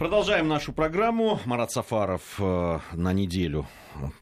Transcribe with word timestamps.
Продолжаем 0.00 0.48
нашу 0.48 0.72
программу. 0.72 1.40
Марат 1.44 1.72
Сафаров 1.72 2.22
э, 2.38 2.78
на 2.94 3.12
неделю 3.12 3.66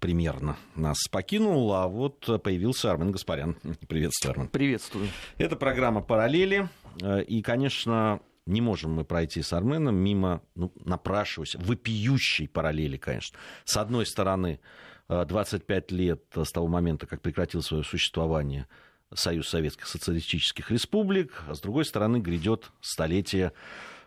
примерно 0.00 0.56
нас 0.74 0.98
покинул, 1.08 1.72
а 1.72 1.86
вот 1.86 2.42
появился 2.42 2.90
Армен 2.90 3.12
Гаспарян. 3.12 3.56
Приветствую, 3.86 4.32
Армен. 4.32 4.48
Приветствую. 4.48 5.06
Это 5.36 5.54
программа 5.54 6.02
«Параллели». 6.02 6.68
Э, 7.00 7.22
и, 7.22 7.42
конечно, 7.42 8.18
не 8.44 8.60
можем 8.60 8.90
мы 8.90 9.04
пройти 9.04 9.40
с 9.40 9.52
Арменом 9.52 9.94
мимо 9.94 10.42
ну, 10.56 10.72
напрашивающейся, 10.84 11.64
вопиющей 11.64 12.48
параллели, 12.48 12.96
конечно. 12.96 13.38
С 13.64 13.76
одной 13.76 14.04
стороны, 14.04 14.58
25 15.06 15.92
э, 15.92 15.94
лет 15.94 16.24
с 16.34 16.50
того 16.50 16.66
момента, 16.66 17.06
как 17.06 17.22
прекратил 17.22 17.62
свое 17.62 17.84
существование 17.84 18.66
Союз 19.14 19.48
Советских 19.48 19.86
Социалистических 19.86 20.72
Республик, 20.72 21.44
а 21.46 21.54
с 21.54 21.60
другой 21.60 21.84
стороны, 21.84 22.16
грядет 22.16 22.72
столетие 22.80 23.52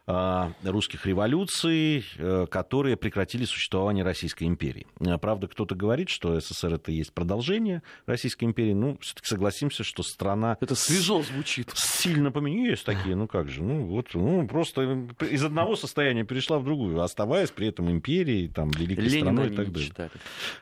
русских 0.07 1.05
революций, 1.05 2.05
э, 2.17 2.47
которые 2.49 2.97
прекратили 2.97 3.45
существование 3.45 4.03
Российской 4.03 4.45
империи. 4.45 4.87
А, 4.99 5.17
правда, 5.17 5.47
кто-то 5.47 5.75
говорит, 5.75 6.09
что 6.09 6.39
СССР 6.39 6.73
это 6.73 6.91
есть 6.91 7.13
продолжение 7.13 7.83
Российской 8.05 8.45
империи. 8.45 8.73
Ну, 8.73 8.97
все-таки 9.01 9.27
согласимся, 9.27 9.83
что 9.83 10.03
страна... 10.03 10.57
Это 10.59 10.75
свежо 10.75 11.21
звучит. 11.21 11.71
Сильно 11.75 12.31
поменялись 12.31 12.71
есть 12.71 12.85
такие, 12.85 13.15
ну 13.15 13.27
как 13.27 13.49
же, 13.49 13.63
ну 13.63 13.85
вот, 13.85 14.13
ну 14.13 14.47
просто 14.47 15.07
из 15.19 15.43
одного 15.43 15.75
состояния 15.75 16.23
перешла 16.23 16.59
в 16.59 16.63
другую, 16.63 17.01
оставаясь 17.01 17.51
при 17.51 17.67
этом 17.67 17.89
империей, 17.91 18.47
там, 18.47 18.69
великой 18.71 19.05
Ленина 19.05 19.31
страной 19.31 19.47
и 19.47 19.55
так 19.55 19.71
далее. 19.71 19.89
Читали. 19.89 20.11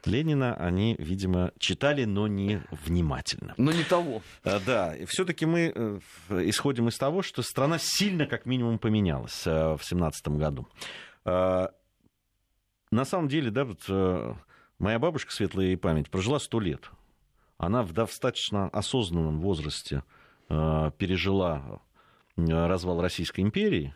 Ленина 0.05 0.55
они, 0.55 0.95
видимо, 0.99 1.52
читали, 1.59 2.05
но 2.05 2.27
не 2.27 2.61
внимательно. 2.85 3.53
Но 3.58 3.71
не 3.71 3.83
того. 3.83 4.21
Да, 4.44 4.95
и 4.95 5.05
все-таки 5.05 5.45
мы 5.45 5.71
э, 5.73 5.99
исходим 6.45 6.88
из 6.88 6.97
того, 6.97 7.21
что 7.21 7.41
страна 7.41 7.77
сильно, 7.80 8.25
как 8.25 8.45
минимум, 8.45 8.80
поменялась 8.80 9.28
поменялось 9.29 9.47
э, 9.47 9.77
в 9.77 9.83
семнадцатом 9.83 10.38
году. 10.38 10.67
Э, 11.25 11.67
на 12.91 13.05
самом 13.05 13.27
деле, 13.27 13.52
да, 13.52 13.65
вот 13.65 13.85
э, 13.88 14.33
моя 14.80 14.99
бабушка, 14.99 15.31
светлая 15.31 15.67
ей 15.67 15.77
память, 15.77 16.09
прожила 16.09 16.39
сто 16.39 16.59
лет. 16.59 16.89
Она 17.58 17.83
в 17.83 17.91
достаточно 17.91 18.69
осознанном 18.69 19.41
возрасте 19.41 20.03
пережила 20.47 21.81
развал 22.38 23.02
Российской 23.02 23.41
империи, 23.41 23.94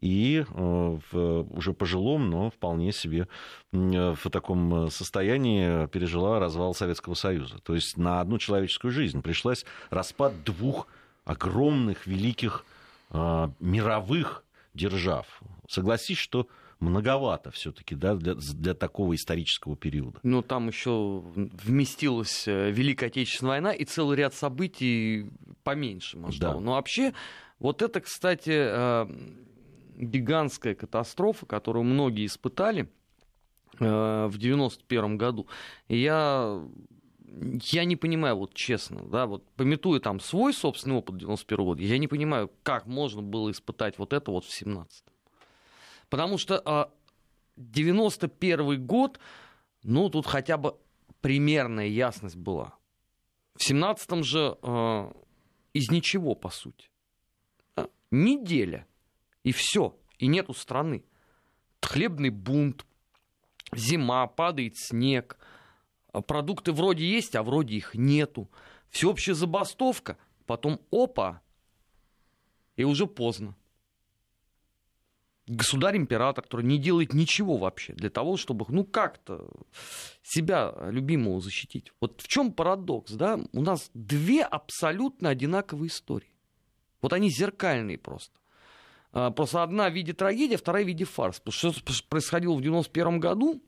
и 0.00 0.44
в 0.50 1.46
уже 1.50 1.72
пожилом, 1.72 2.28
но 2.30 2.50
вполне 2.50 2.92
себе 2.92 3.26
в 3.72 4.30
таком 4.30 4.90
состоянии 4.90 5.86
пережила 5.86 6.38
развал 6.38 6.74
Советского 6.74 7.14
Союза. 7.14 7.58
То 7.58 7.74
есть 7.74 7.96
на 7.96 8.20
одну 8.20 8.38
человеческую 8.38 8.92
жизнь 8.92 9.22
пришлось 9.22 9.64
распад 9.90 10.44
двух 10.44 10.86
огромных, 11.24 12.06
великих 12.06 12.64
мировых 13.10 14.43
держав. 14.74 15.42
Согласись, 15.68 16.18
что 16.18 16.48
многовато 16.80 17.50
все-таки 17.50 17.94
да, 17.94 18.14
для, 18.14 18.34
для 18.34 18.74
такого 18.74 19.14
исторического 19.14 19.76
периода. 19.76 20.20
Ну, 20.22 20.42
там 20.42 20.68
еще 20.68 21.22
вместилась 21.64 22.46
э, 22.46 22.70
Великая 22.70 23.06
Отечественная 23.06 23.52
война 23.52 23.72
и 23.72 23.84
целый 23.84 24.16
ряд 24.16 24.34
событий 24.34 25.30
поменьше 25.62 26.18
масштаба. 26.18 26.54
Да. 26.54 26.60
Но 26.60 26.72
вообще, 26.72 27.14
вот 27.58 27.82
это, 27.82 28.00
кстати, 28.00 28.50
э, 28.52 29.06
гигантская 29.96 30.74
катастрофа, 30.74 31.46
которую 31.46 31.84
многие 31.84 32.26
испытали 32.26 32.90
э, 33.80 34.26
в 34.26 34.36
91 34.36 35.16
году. 35.16 35.46
я 35.88 36.62
я 37.40 37.84
не 37.84 37.96
понимаю, 37.96 38.36
вот 38.36 38.54
честно, 38.54 39.02
да, 39.02 39.26
вот 39.26 39.48
пометуя 39.52 40.00
там 40.00 40.20
свой 40.20 40.52
собственный 40.52 40.96
опыт 40.96 41.18
91 41.18 41.64
года, 41.64 41.82
я 41.82 41.98
не 41.98 42.08
понимаю, 42.08 42.50
как 42.62 42.86
можно 42.86 43.22
было 43.22 43.50
испытать 43.50 43.98
вот 43.98 44.12
это 44.12 44.30
вот 44.30 44.44
в 44.44 44.54
17 44.54 45.04
Потому 46.08 46.38
что 46.38 46.62
а, 46.64 46.92
91 47.56 48.86
год, 48.86 49.18
ну, 49.82 50.08
тут 50.10 50.26
хотя 50.26 50.56
бы 50.56 50.76
примерная 51.20 51.86
ясность 51.86 52.36
была. 52.36 52.74
В 53.56 53.68
17-м 53.68 54.22
же 54.22 54.56
а, 54.62 55.12
из 55.72 55.90
ничего, 55.90 56.34
по 56.34 56.50
сути. 56.50 56.88
А, 57.74 57.88
неделя, 58.10 58.86
и 59.42 59.52
все, 59.52 59.96
и 60.18 60.26
нету 60.26 60.54
страны. 60.54 61.04
Хлебный 61.80 62.30
бунт, 62.30 62.86
зима, 63.74 64.26
падает 64.26 64.76
снег– 64.76 65.38
а 65.48 65.53
продукты 66.20 66.72
вроде 66.72 67.06
есть, 67.06 67.34
а 67.36 67.42
вроде 67.42 67.76
их 67.76 67.94
нету. 67.94 68.50
Всеобщая 68.90 69.34
забастовка, 69.34 70.16
потом 70.46 70.80
опа, 70.90 71.42
и 72.76 72.84
уже 72.84 73.06
поздно. 73.06 73.56
Государь-император, 75.46 76.42
который 76.42 76.64
не 76.64 76.78
делает 76.78 77.12
ничего 77.12 77.58
вообще 77.58 77.92
для 77.92 78.08
того, 78.08 78.38
чтобы, 78.38 78.64
ну, 78.68 78.84
как-то 78.84 79.46
себя 80.22 80.74
любимого 80.90 81.40
защитить. 81.40 81.92
Вот 82.00 82.22
в 82.22 82.28
чем 82.28 82.50
парадокс, 82.50 83.12
да? 83.12 83.38
У 83.52 83.60
нас 83.60 83.90
две 83.92 84.42
абсолютно 84.42 85.28
одинаковые 85.28 85.88
истории. 85.88 86.32
Вот 87.02 87.12
они 87.12 87.28
зеркальные 87.28 87.98
просто. 87.98 88.40
А, 89.12 89.30
просто 89.30 89.62
одна 89.62 89.90
в 89.90 89.92
виде 89.92 90.14
трагедии, 90.14 90.56
вторая 90.56 90.84
в 90.84 90.88
виде 90.88 91.04
фарс. 91.04 91.40
Потому 91.40 91.74
что 91.74 92.08
происходило 92.08 92.54
в 92.54 92.62
91 92.62 93.20
году, 93.20 93.62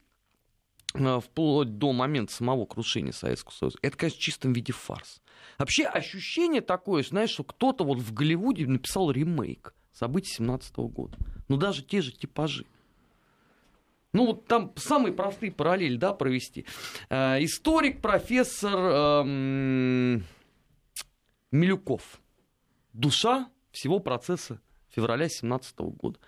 вплоть 0.93 1.77
до 1.77 1.93
момента 1.93 2.33
самого 2.33 2.65
крушения 2.65 3.11
Советского 3.11 3.53
Союза, 3.53 3.77
это, 3.81 3.97
конечно, 3.97 4.17
в 4.17 4.21
чистом 4.21 4.53
виде 4.53 4.73
фарс. 4.73 5.21
Вообще 5.57 5.85
ощущение 5.85 6.61
такое, 6.61 7.03
знаешь, 7.03 7.31
что 7.31 7.43
кто-то 7.43 7.83
вот 7.83 7.99
в 7.99 8.13
Голливуде 8.13 8.65
написал 8.67 9.11
ремейк 9.11 9.73
событий 9.91 10.31
17 10.33 10.75
года. 10.77 11.17
Ну, 11.47 11.57
даже 11.57 11.83
те 11.83 12.01
же 12.01 12.11
типажи. 12.11 12.65
Ну, 14.13 14.27
вот 14.27 14.47
там 14.47 14.73
самые 14.77 15.13
простые 15.13 15.51
параллели, 15.51 15.97
да, 15.97 16.13
провести. 16.13 16.65
Э, 17.09 17.43
историк, 17.43 18.01
профессор 18.01 18.75
э, 18.75 20.21
Милюков. 21.51 22.19
Душа 22.93 23.49
всего 23.71 23.99
процесса 23.99 24.59
февраля 24.89 25.29
17 25.29 25.77
года. 25.79 26.19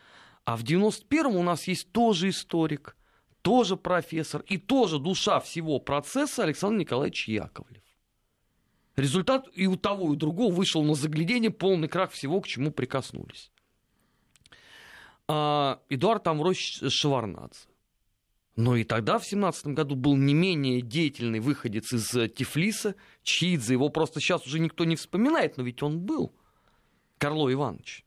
А 0.46 0.58
в 0.58 0.64
91-м 0.64 1.36
у 1.36 1.44
нас 1.44 1.68
есть 1.68 1.92
тоже 1.92 2.30
историк, 2.30 2.96
тоже 3.42 3.78
профессор 3.78 4.44
и 4.48 4.58
тоже 4.58 5.00
душа 5.00 5.40
всего 5.40 5.80
процесса 5.80 6.44
Александр 6.44 6.80
Николаевич 6.80 7.28
Яковлев. 7.28 7.84
Результат 8.96 9.48
и 9.54 9.66
у 9.68 9.78
того, 9.78 10.08
и 10.08 10.10
у 10.12 10.16
другого 10.16 10.54
вышел 10.54 10.84
на 10.84 10.94
заглядение 10.94 11.52
полный 11.52 11.88
крах 11.88 12.12
всего, 12.12 12.42
к 12.42 12.48
чему 12.48 12.72
прикоснулись. 12.72 13.52
А, 15.28 15.80
Эдуард 15.90 16.28
Амвросович 16.28 16.92
Шеварнадзе. 16.92 17.70
Но 18.56 18.76
и 18.76 18.84
тогда, 18.84 19.20
в 19.20 19.26
17 19.26 19.68
году, 19.68 19.96
был 19.96 20.18
не 20.18 20.34
менее 20.34 20.82
деятельный 20.82 21.40
выходец 21.40 21.94
из 21.94 22.10
Тифлиса, 22.34 22.96
Чидзе. 23.24 23.74
Его 23.74 23.88
просто 23.88 24.20
сейчас 24.20 24.46
уже 24.46 24.60
никто 24.60 24.84
не 24.84 24.98
вспоминает, 24.98 25.56
но 25.56 25.64
ведь 25.64 25.82
он 25.82 26.00
был. 26.02 26.36
Карло 27.18 27.54
Иванович. 27.54 28.04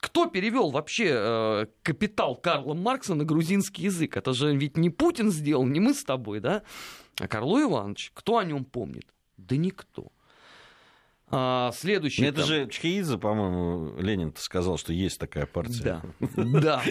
Кто 0.00 0.26
перевел 0.26 0.70
вообще 0.70 1.10
э, 1.10 1.66
капитал 1.82 2.34
Карла 2.34 2.74
Маркса 2.74 3.14
на 3.14 3.24
грузинский 3.24 3.82
язык? 3.82 4.16
Это 4.16 4.32
же 4.32 4.56
ведь 4.56 4.76
не 4.76 4.88
Путин 4.88 5.30
сделал, 5.30 5.66
не 5.66 5.78
мы 5.78 5.92
с 5.92 6.04
тобой, 6.04 6.40
да? 6.40 6.62
А 7.20 7.28
Карло 7.28 7.62
Иванович, 7.62 8.10
кто 8.14 8.38
о 8.38 8.44
нем 8.44 8.64
помнит? 8.64 9.06
Да 9.36 9.56
никто. 9.56 10.10
А, 11.32 11.70
следующий. 11.72 12.24
Это 12.24 12.38
там... 12.38 12.46
же 12.46 12.68
Чхеидзе, 12.68 13.16
по-моему, 13.16 13.96
Ленин 14.00 14.34
сказал, 14.36 14.78
что 14.78 14.92
есть 14.92 15.18
такая 15.18 15.46
партия. 15.46 16.02
Да, 16.20 16.36
да. 16.36 16.82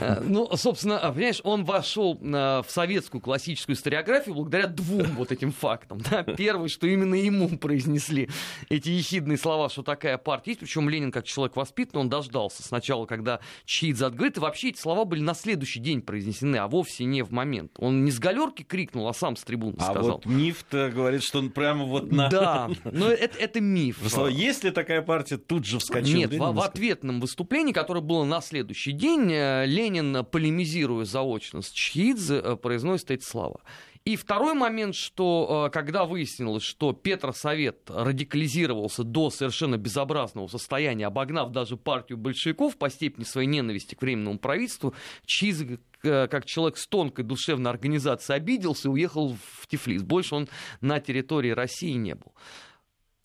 А, 0.00 0.20
ну, 0.24 0.54
собственно, 0.56 0.98
а, 0.98 1.12
понимаешь, 1.12 1.40
он 1.44 1.64
вошел 1.64 2.18
в 2.20 2.66
советскую 2.68 3.20
классическую 3.20 3.76
историографию 3.76 4.34
благодаря 4.34 4.66
двум 4.66 5.06
вот 5.16 5.32
этим 5.32 5.52
фактам. 5.52 6.00
Первый, 6.36 6.68
что 6.68 6.86
именно 6.86 7.14
ему 7.14 7.48
произнесли 7.58 8.28
эти 8.68 8.90
ехидные 8.90 9.38
слова, 9.38 9.68
что 9.68 9.82
такая 9.82 10.18
партия 10.18 10.50
есть. 10.50 10.60
Причем 10.60 10.88
Ленин, 10.88 11.10
как 11.10 11.24
человек 11.24 11.56
воспитанный, 11.56 12.02
он 12.02 12.08
дождался 12.08 12.62
сначала, 12.62 13.06
когда 13.06 13.40
Чхеидзе 13.64 14.06
открыт. 14.06 14.36
И 14.36 14.40
вообще 14.40 14.68
эти 14.68 14.78
слова 14.78 15.04
были 15.04 15.20
на 15.20 15.34
следующий 15.34 15.80
день 15.80 16.02
произнесены, 16.02 16.56
а 16.56 16.68
вовсе 16.68 17.04
не 17.04 17.22
в 17.22 17.30
момент. 17.30 17.72
Он 17.78 18.04
не 18.04 18.10
с 18.10 18.18
галерки 18.18 18.62
крикнул, 18.62 19.08
а 19.08 19.14
сам 19.14 19.36
с 19.36 19.42
трибуны 19.42 19.76
сказал. 19.80 19.96
А 19.96 20.12
вот 20.14 20.26
Миф-то 20.26 20.90
говорит, 20.94 21.22
что 21.22 21.38
он 21.38 21.50
прямо 21.50 21.84
вот 21.84 22.12
на... 22.12 22.28
Да, 22.28 22.70
но 22.84 23.08
это 23.08 23.37
это 23.38 23.60
миф. 23.60 23.98
Если 24.30 24.70
такая 24.70 25.02
партия 25.02 25.38
тут 25.38 25.64
же 25.64 25.78
вскочила? 25.78 26.16
Нет, 26.16 26.32
в, 26.32 26.38
в 26.38 26.60
ответном 26.60 27.20
выступлении, 27.20 27.72
которое 27.72 28.00
было 28.00 28.24
на 28.24 28.40
следующий 28.40 28.92
день, 28.92 29.32
э, 29.32 29.66
Ленин, 29.66 30.24
полемизируя 30.24 31.04
заочно 31.04 31.62
с 31.62 31.70
Чхидзе, 31.70 32.36
э, 32.36 32.56
произносит 32.56 33.10
эти 33.10 33.24
слова. 33.24 33.60
И 34.04 34.16
второй 34.16 34.54
момент, 34.54 34.94
что 34.94 35.66
э, 35.68 35.70
когда 35.70 36.04
выяснилось, 36.04 36.62
что 36.62 36.92
Петросовет 36.92 37.90
радикализировался 37.90 39.04
до 39.04 39.30
совершенно 39.30 39.76
безобразного 39.76 40.46
состояния, 40.46 41.06
обогнав 41.06 41.52
даже 41.52 41.76
партию 41.76 42.16
большевиков 42.16 42.78
по 42.78 42.88
степени 42.88 43.24
своей 43.24 43.48
ненависти 43.48 43.94
к 43.94 44.02
временному 44.02 44.38
правительству, 44.38 44.94
Чиз 45.26 45.62
как 46.00 46.46
человек 46.46 46.78
с 46.78 46.86
тонкой 46.86 47.24
душевной 47.24 47.70
организацией 47.70 48.36
обиделся 48.36 48.88
и 48.88 48.92
уехал 48.92 49.36
в 49.60 49.66
Тифлис. 49.66 50.02
Больше 50.02 50.36
он 50.36 50.48
на 50.80 51.00
территории 51.00 51.50
России 51.50 51.92
не 51.92 52.14
был. 52.14 52.32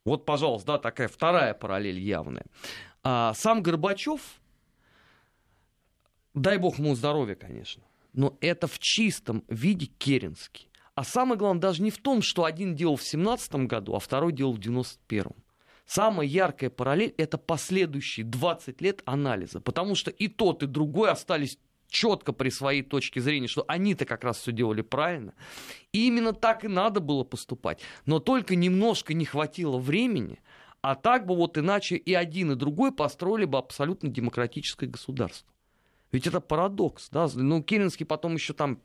Вот, 0.05 0.25
пожалуйста, 0.25 0.73
да, 0.73 0.77
такая 0.79 1.07
вторая 1.07 1.53
параллель 1.53 1.99
явная. 1.99 2.45
А 3.03 3.33
сам 3.33 3.61
Горбачев 3.63 4.21
дай 6.33 6.57
бог 6.57 6.79
ему 6.79 6.95
здоровья, 6.95 7.35
конечно, 7.35 7.83
но 8.13 8.37
это 8.41 8.67
в 8.67 8.79
чистом 8.79 9.43
виде 9.47 9.85
Керенский. 9.85 10.69
А 10.95 11.03
самое 11.03 11.37
главное 11.37 11.61
даже 11.61 11.81
не 11.81 11.89
в 11.89 11.97
том, 11.97 12.21
что 12.21 12.43
один 12.45 12.75
делал 12.75 12.97
в 12.97 13.03
17 13.03 13.55
году, 13.67 13.95
а 13.95 13.99
второй 13.99 14.31
делал 14.31 14.53
в 14.53 14.59
91-м. 14.59 15.35
Самая 15.85 16.27
яркая 16.27 16.69
параллель– 16.69 17.13
это 17.17 17.37
последующие 17.37 18.25
20 18.25 18.79
лет 18.81 19.01
анализа, 19.05 19.59
потому 19.59 19.95
что 19.95 20.11
и 20.11 20.27
тот, 20.27 20.63
и 20.63 20.67
другой 20.67 21.09
остались 21.09 21.57
четко 21.93 22.33
при 22.33 22.49
своей 22.49 22.81
точке 22.81 23.21
зрения, 23.21 23.47
что 23.47 23.63
они-то 23.67 24.05
как 24.05 24.23
раз 24.23 24.39
все 24.39 24.51
делали 24.51 24.81
правильно. 24.81 25.33
И 25.93 26.07
именно 26.07 26.33
так 26.33 26.65
и 26.65 26.67
надо 26.67 26.99
было 26.99 27.23
поступать. 27.23 27.79
Но 28.05 28.19
только 28.19 28.55
немножко 28.55 29.13
не 29.13 29.23
хватило 29.23 29.77
времени, 29.77 30.39
а 30.81 30.95
так 30.95 31.25
бы 31.25 31.35
вот 31.35 31.57
иначе 31.57 31.95
и 31.95 32.13
один, 32.13 32.51
и 32.51 32.55
другой 32.55 32.91
построили 32.91 33.45
бы 33.45 33.57
абсолютно 33.57 34.09
демократическое 34.09 34.87
государство. 34.87 35.53
Ведь 36.11 36.27
это 36.27 36.41
парадокс, 36.41 37.09
да? 37.09 37.29
Ну, 37.33 37.63
Керенский 37.63 38.05
потом 38.05 38.33
еще 38.33 38.53
там 38.53 38.79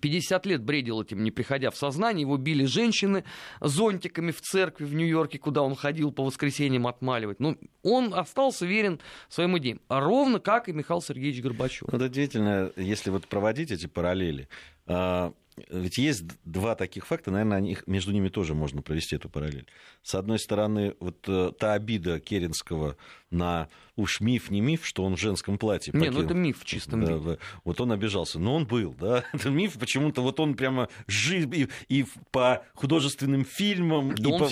50 0.00 0.46
лет 0.46 0.62
бредил 0.62 1.02
этим, 1.02 1.22
не 1.22 1.30
приходя 1.30 1.70
в 1.70 1.76
сознание. 1.76 2.22
Его 2.22 2.36
били 2.36 2.64
женщины 2.64 3.24
зонтиками 3.60 4.30
в 4.30 4.40
церкви 4.40 4.84
в 4.84 4.94
Нью-Йорке, 4.94 5.38
куда 5.38 5.62
он 5.62 5.74
ходил 5.74 6.12
по 6.12 6.24
воскресеньям 6.24 6.86
отмаливать. 6.86 7.40
Но 7.40 7.52
ну, 7.52 7.58
он 7.82 8.14
остался 8.14 8.66
верен 8.66 9.00
своим 9.28 9.56
идеям. 9.58 9.80
Ровно 9.88 10.38
как 10.40 10.68
и 10.68 10.72
Михаил 10.72 11.02
Сергеевич 11.02 11.42
Горбачев. 11.42 11.88
Ну, 11.90 11.96
это 11.96 12.06
удивительно, 12.06 12.72
если 12.76 13.10
вот 13.10 13.26
проводить 13.26 13.70
эти 13.70 13.86
параллели. 13.86 14.48
А, 14.86 15.32
ведь 15.70 15.98
есть 15.98 16.24
два 16.44 16.74
таких 16.74 17.06
факта, 17.06 17.30
наверное, 17.30 17.60
них, 17.60 17.86
между 17.86 18.12
ними 18.12 18.28
тоже 18.28 18.54
можно 18.54 18.82
провести 18.82 19.16
эту 19.16 19.28
параллель. 19.28 19.66
С 20.02 20.14
одной 20.14 20.38
стороны, 20.38 20.94
вот 20.98 21.24
э, 21.28 21.52
та 21.58 21.74
обида 21.74 22.20
Керенского 22.20 22.96
на 23.30 23.68
уж 23.96 24.20
миф, 24.20 24.50
не 24.50 24.60
миф, 24.60 24.86
что 24.86 25.04
он 25.04 25.16
в 25.16 25.20
женском 25.20 25.58
платье 25.58 25.92
покинул. 25.92 26.12
Не, 26.12 26.18
ну 26.18 26.24
это 26.24 26.34
миф 26.34 26.60
в 26.60 26.64
чистом 26.64 27.04
да, 27.04 27.12
виде. 27.12 27.38
Вот 27.64 27.80
он 27.80 27.92
обижался. 27.92 28.38
Но 28.38 28.54
он 28.54 28.66
был, 28.66 28.94
да. 28.98 29.24
Это 29.32 29.50
миф, 29.50 29.78
почему-то 29.78 30.22
вот 30.22 30.40
он 30.40 30.54
прямо 30.54 30.88
жив 31.06 31.52
и, 31.52 31.68
и 31.88 32.06
по 32.30 32.64
художественным 32.74 33.44
фильмам, 33.44 34.14
да 34.14 34.30
и, 34.30 34.38
по, 34.38 34.48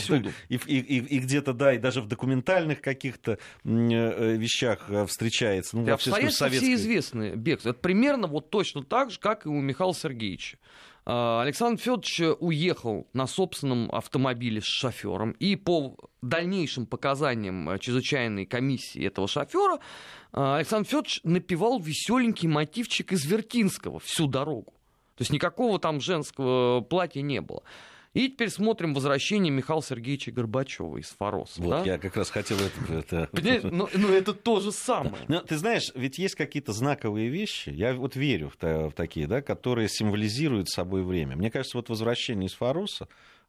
и, 0.49 0.57
и, 0.67 0.79
и, 0.79 0.99
и 0.99 1.19
где-то, 1.21 1.53
да, 1.53 1.73
и 1.73 1.79
даже 1.79 2.03
в 2.03 2.07
документальных 2.07 2.81
каких-то 2.81 3.39
э, 3.65 4.37
вещах 4.37 4.87
э, 4.89 5.07
встречается. 5.07 5.77
Ну, 5.77 5.85
вообще, 5.85 6.11
советской... 6.11 6.51
все 6.51 6.75
известны, 6.75 7.35
Бекс. 7.35 7.65
Это 7.65 7.79
примерно 7.79 8.27
вот 8.27 8.51
точно 8.51 8.83
так 8.83 9.11
же, 9.11 9.19
как 9.19 9.47
и 9.47 9.49
у 9.49 9.61
Михаила 9.61 9.95
Сергеевича. 9.95 10.30
А, 11.07 11.43
Александр 11.43 11.81
Федорович 11.81 12.21
уехал 12.41 13.07
на 13.13 13.27
собственном 13.27 13.91
автомобиле 13.91 14.61
с 14.61 14.65
шофером, 14.65 15.33
и 15.33 15.57
по 15.57 15.97
дальнейшим 16.23 16.87
показаниям 16.87 17.71
э, 17.71 17.79
чрезвычайной 17.79 18.47
комиссии 18.47 19.07
этого 19.07 19.27
шофера 19.27 19.79
а, 20.33 20.59
Александр 20.59 20.89
Федорович 20.89 21.21
напевал 21.25 21.81
веселенький 21.81 22.49
мотивчик 22.49 23.13
из 23.13 23.25
Вертинского 23.25 23.99
всю 23.99 24.27
дорогу. 24.27 24.73
То 25.17 25.23
есть 25.23 25.33
никакого 25.33 25.79
там 25.79 26.01
женского 26.01 26.81
платья 26.81 27.23
не 27.23 27.41
было. 27.41 27.63
И 28.13 28.29
теперь 28.29 28.51
смотрим 28.51 28.93
возвращение 28.93 29.53
Михаила 29.53 29.83
Сергеевича 29.83 30.33
Горбачева 30.33 30.97
из 30.97 31.11
Фороса. 31.11 31.63
Вот, 31.63 31.71
да? 31.71 31.85
я 31.85 31.99
как 31.99 32.17
раз 32.17 32.31
хотел 32.31 32.59
это... 32.59 33.29
это... 33.33 33.71
Но, 33.71 33.89
но 33.95 34.09
это 34.09 34.35
то 34.35 34.59
же 34.59 34.73
самое. 34.73 35.25
Но, 35.29 35.41
ты 35.41 35.57
знаешь, 35.57 35.93
ведь 35.95 36.19
есть 36.19 36.35
какие-то 36.35 36.73
знаковые 36.73 37.29
вещи, 37.29 37.71
я 37.71 37.95
вот 37.95 38.17
верю 38.17 38.51
в, 38.51 38.61
в 38.61 38.93
такие, 38.93 39.29
да, 39.29 39.43
которые 39.43 39.89
символизируют 39.89 40.69
собой 40.69 41.05
время. 41.05 41.37
Мне 41.37 41.53
кажется, 41.53 41.79
вот 41.79 41.89
возвращение 41.89 42.49
из 42.49 42.55
Фароса, 42.55 43.07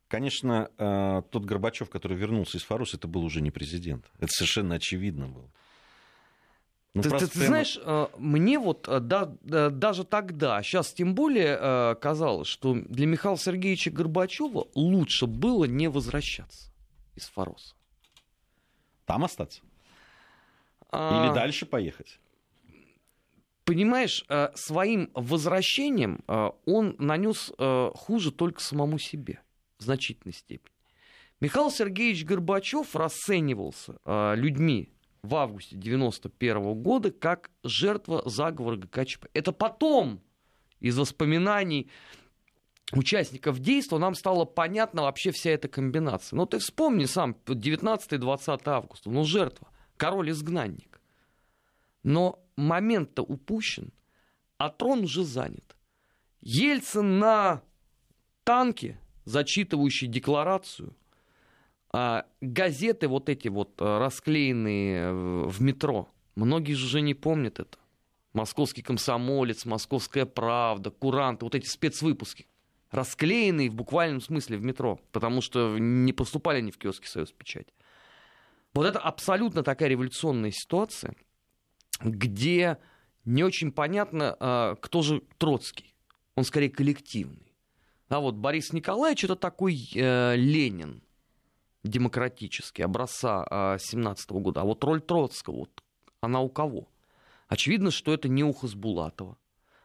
конечно, 0.07 0.69
э, 0.77 1.23
тот 1.31 1.45
Горбачев, 1.45 1.89
который 1.89 2.15
вернулся 2.15 2.59
из 2.59 2.63
Фароса, 2.63 2.97
это 2.97 3.07
был 3.07 3.23
уже 3.23 3.41
не 3.41 3.49
президент. 3.49 4.05
Это 4.19 4.31
совершенно 4.31 4.75
очевидно 4.75 5.27
было. 5.27 5.49
Ну, 6.93 7.03
ты, 7.03 7.09
ты, 7.09 7.27
ты 7.27 7.45
знаешь, 7.45 7.79
э, 7.81 8.07
мне 8.17 8.59
вот 8.59 8.87
э, 8.89 8.99
да, 8.99 9.25
даже 9.43 10.03
тогда, 10.03 10.61
сейчас 10.61 10.91
тем 10.91 11.15
более 11.15 11.57
э, 11.57 11.95
казалось, 11.95 12.49
что 12.49 12.73
для 12.73 13.07
Михаила 13.07 13.37
Сергеевича 13.37 13.91
Горбачева 13.91 14.67
лучше 14.75 15.25
было 15.25 15.63
не 15.63 15.87
возвращаться 15.87 16.73
из 17.15 17.29
Фороса. 17.29 17.75
Там 19.05 19.23
остаться? 19.23 19.61
А... 20.89 21.27
Или 21.27 21.33
дальше 21.33 21.65
поехать? 21.65 22.19
Понимаешь, 23.63 24.25
своим 24.55 25.11
возвращением 25.13 26.25
он 26.65 26.95
нанес 26.97 27.53
хуже 27.95 28.31
только 28.31 28.59
самому 28.59 28.97
себе 28.97 29.39
в 29.77 29.83
значительной 29.83 30.33
степени. 30.33 30.75
Михаил 31.39 31.71
Сергеевич 31.71 32.25
Горбачев 32.25 32.95
расценивался 32.95 33.93
людьми 34.35 34.89
в 35.23 35.35
августе 35.35 35.75
91 35.75 36.73
года 36.81 37.11
как 37.11 37.51
жертва 37.63 38.23
заговора 38.25 38.77
ГКЧП. 38.77 39.27
Это 39.33 39.51
потом 39.51 40.21
из 40.79 40.97
воспоминаний 40.97 41.91
участников 42.91 43.59
действия 43.59 43.99
нам 43.99 44.15
стало 44.15 44.45
понятна 44.45 45.03
вообще 45.03 45.31
вся 45.31 45.51
эта 45.51 45.67
комбинация. 45.67 46.37
Но 46.37 46.45
ты 46.45 46.57
вспомни 46.59 47.05
сам, 47.05 47.35
19-20 47.45 48.61
августа, 48.65 49.09
ну 49.09 49.23
жертва, 49.23 49.69
король-изгнанник. 49.97 50.99
Но 52.03 52.43
момент-то 52.55 53.21
упущен, 53.21 53.93
а 54.57 54.69
трон 54.69 55.03
уже 55.03 55.23
занят. 55.23 55.75
Ельцин 56.41 57.19
на 57.19 57.61
танке, 58.43 58.99
зачитывающий 59.25 60.07
декларацию, 60.07 60.95
газеты 61.91 63.07
вот 63.07 63.29
эти 63.29 63.49
вот 63.49 63.81
э, 63.81 63.97
расклеенные 63.97 65.01
э, 65.01 65.11
в 65.47 65.61
метро, 65.61 66.07
многие 66.35 66.73
же 66.73 66.85
уже 66.85 67.01
не 67.01 67.13
помнят 67.13 67.59
это. 67.59 67.77
Московский 68.33 68.81
комсомолец, 68.81 69.65
Московская 69.65 70.25
правда, 70.25 70.89
Куранты, 70.89 71.43
вот 71.43 71.53
эти 71.53 71.67
спецвыпуски, 71.67 72.47
расклеенные 72.91 73.69
в 73.69 73.75
буквальном 73.75 74.21
смысле 74.21 74.57
в 74.57 74.63
метро, 74.63 75.01
потому 75.11 75.41
что 75.41 75.77
не 75.77 76.13
поступали 76.13 76.59
они 76.59 76.71
в 76.71 76.77
киоски 76.77 77.07
Союз 77.07 77.31
Печать. 77.33 77.67
Вот 78.73 78.85
это 78.85 78.99
абсолютно 78.99 79.63
такая 79.63 79.89
революционная 79.89 80.51
ситуация, 80.51 81.15
где 81.99 82.77
не 83.25 83.43
очень 83.43 83.73
понятно, 83.73 84.37
а, 84.39 84.75
кто 84.75 85.01
же 85.01 85.23
Троцкий. 85.37 85.93
Он 86.35 86.45
скорее 86.45 86.69
коллективный. 86.69 87.53
А 88.07 88.21
вот 88.21 88.35
Борис 88.35 88.71
Николаевич 88.71 89.25
это 89.25 89.35
такой 89.35 89.89
э, 89.93 90.35
Ленин, 90.37 91.01
демократический, 91.83 92.83
образца 92.83 93.77
17 93.79 94.31
-го 94.31 94.39
года. 94.39 94.61
А 94.61 94.63
вот 94.63 94.83
роль 94.83 95.01
Троцкого, 95.01 95.55
вот, 95.59 95.83
она 96.21 96.41
у 96.41 96.49
кого? 96.49 96.87
Очевидно, 97.47 97.91
что 97.91 98.13
это 98.13 98.29
не 98.29 98.43
у 98.43 98.53
Хасбулатова. 98.53 99.37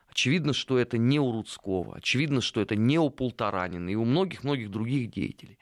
Очевидно, 0.09 0.55
что 0.55 0.79
это 0.79 0.97
не 0.97 1.21
у 1.21 1.31
Рудского. 1.31 1.97
Очевидно, 1.97 2.41
что 2.41 2.63
это 2.63 2.75
не 2.75 2.99
у 2.99 3.11
Полторанина 3.11 3.91
и 3.91 3.97
у 3.97 4.05
многих-многих 4.05 4.71
других 4.71 5.11
деятелей. 5.11 5.59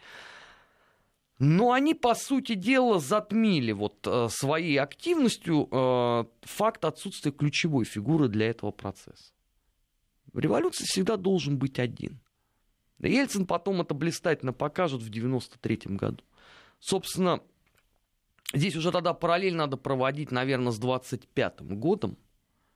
Но 1.40 1.72
они, 1.72 1.94
по 1.94 2.14
сути 2.14 2.54
дела, 2.54 3.00
затмили 3.00 3.72
вот, 3.72 4.06
э, 4.06 4.28
своей 4.30 4.76
активностью 4.76 5.68
э, 5.70 6.24
факт 6.42 6.84
отсутствия 6.84 7.32
ключевой 7.32 7.84
фигуры 7.84 8.28
для 8.28 8.50
этого 8.50 8.70
процесса. 8.70 9.32
В 10.32 10.38
революции 10.38 10.84
всегда 10.84 11.16
должен 11.16 11.58
быть 11.58 11.80
один. 11.80 12.20
Ельцин 13.00 13.46
потом 13.46 13.80
это 13.80 13.94
блистательно 13.94 14.52
покажет 14.52 15.02
в 15.02 15.10
93 15.10 15.80
году. 15.96 16.22
Собственно, 16.80 17.40
здесь 18.52 18.76
уже 18.76 18.92
тогда 18.92 19.14
параллель 19.14 19.54
надо 19.54 19.76
проводить, 19.76 20.30
наверное, 20.30 20.72
с 20.72 20.78
25 20.78 21.62
годом, 21.62 22.16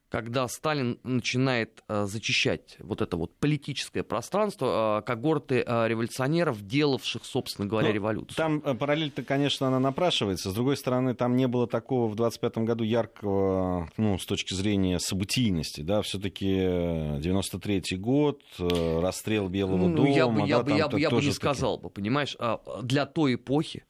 когда 0.08 0.48
Сталин 0.48 0.98
начинает 1.02 1.82
э, 1.88 2.06
зачищать 2.06 2.76
вот 2.80 3.02
это 3.02 3.16
вот 3.16 3.34
политическое 3.36 4.02
пространство, 4.02 5.00
э, 5.00 5.06
когорты 5.06 5.62
э, 5.66 5.88
революционеров, 5.88 6.62
делавших, 6.62 7.24
собственно 7.24 7.68
говоря, 7.68 7.88
ну, 7.88 7.94
революцию. 7.94 8.36
Там 8.36 8.60
параллель-то, 8.60 9.22
конечно, 9.22 9.66
она 9.68 9.78
напрашивается. 9.78 10.50
С 10.50 10.54
другой 10.54 10.76
стороны, 10.76 11.14
там 11.14 11.36
не 11.36 11.46
было 11.46 11.66
такого 11.66 12.08
в 12.08 12.14
25 12.14 12.58
году 12.58 12.84
яркого, 12.84 13.90
ну, 13.96 14.18
с 14.18 14.24
точки 14.24 14.54
зрения 14.54 14.98
событийности, 14.98 15.82
да, 15.82 16.00
все-таки 16.02 16.46
93-й 16.46 17.96
год, 17.96 18.42
расстрел 18.58 19.48
Белого 19.48 19.88
ну, 19.88 19.96
дома. 19.96 20.08
Я 20.08 20.26
бы, 20.28 20.40
да, 20.40 20.46
я 20.46 20.62
бы, 20.62 20.70
я 20.72 20.88
бы, 20.88 21.00
я 21.00 21.10
бы 21.10 21.20
не 21.20 21.32
сказал 21.32 21.78
бы, 21.78 21.90
понимаешь, 21.90 22.34
а, 22.38 22.60
для 22.82 23.04
той 23.04 23.34
эпохи 23.34 23.84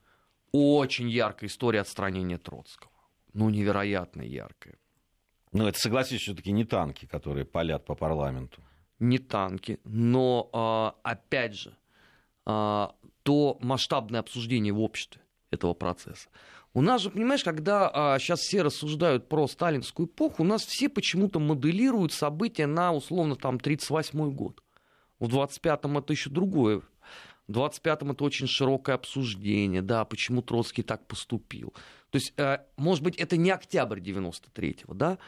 очень 0.50 1.08
яркая 1.08 1.48
история 1.48 1.80
отстранения 1.80 2.38
Троцкого. 2.38 2.90
Ну, 3.34 3.50
невероятно 3.50 4.22
яркая. 4.22 4.78
Ну, 5.52 5.67
это, 5.67 5.78
согласись, 5.78 6.23
все-таки 6.23 6.52
не 6.52 6.64
танки, 6.64 7.07
которые 7.07 7.45
палят 7.45 7.85
по 7.85 7.95
парламенту. 7.95 8.61
Не 8.99 9.19
танки, 9.19 9.78
но, 9.85 10.50
а, 10.52 10.97
опять 11.02 11.55
же, 11.55 11.76
а, 12.45 12.95
то 13.23 13.59
масштабное 13.61 14.21
обсуждение 14.21 14.73
в 14.73 14.81
обществе 14.81 15.23
этого 15.50 15.75
процесса. 15.75 16.28
У 16.75 16.83
нас 16.83 17.02
же, 17.02 17.11
понимаешь, 17.11 17.45
когда 17.45 17.90
а, 17.93 18.19
сейчас 18.19 18.40
все 18.40 18.62
рассуждают 18.62 19.28
про 19.28 19.47
сталинскую 19.47 20.07
эпоху, 20.07 20.43
у 20.43 20.47
нас 20.47 20.64
все 20.64 20.88
почему-то 20.88 21.40
моделируют 21.40 22.12
события 22.12 22.67
на, 22.67 22.93
условно, 22.93 23.37
там, 23.37 23.57
38-й 23.57 24.33
год. 24.33 24.62
В 25.19 25.28
25-м 25.28 25.99
это 25.99 26.12
еще 26.12 26.31
другое. 26.31 26.83
В 27.49 27.52
25-м 27.52 28.12
это 28.12 28.25
очень 28.25 28.47
широкое 28.47 28.95
обсуждение, 28.95 29.81
да, 29.81 30.05
почему 30.05 30.43
Троцкий 30.43 30.83
так 30.83 31.07
поступил. 31.07 31.73
То 32.11 32.17
есть, 32.17 32.35
э, 32.37 32.59
может 32.76 33.02
быть, 33.02 33.17
это 33.17 33.37
не 33.37 33.50
октябрь 33.50 34.00
93-го, 34.00 34.95
да, 34.95 35.19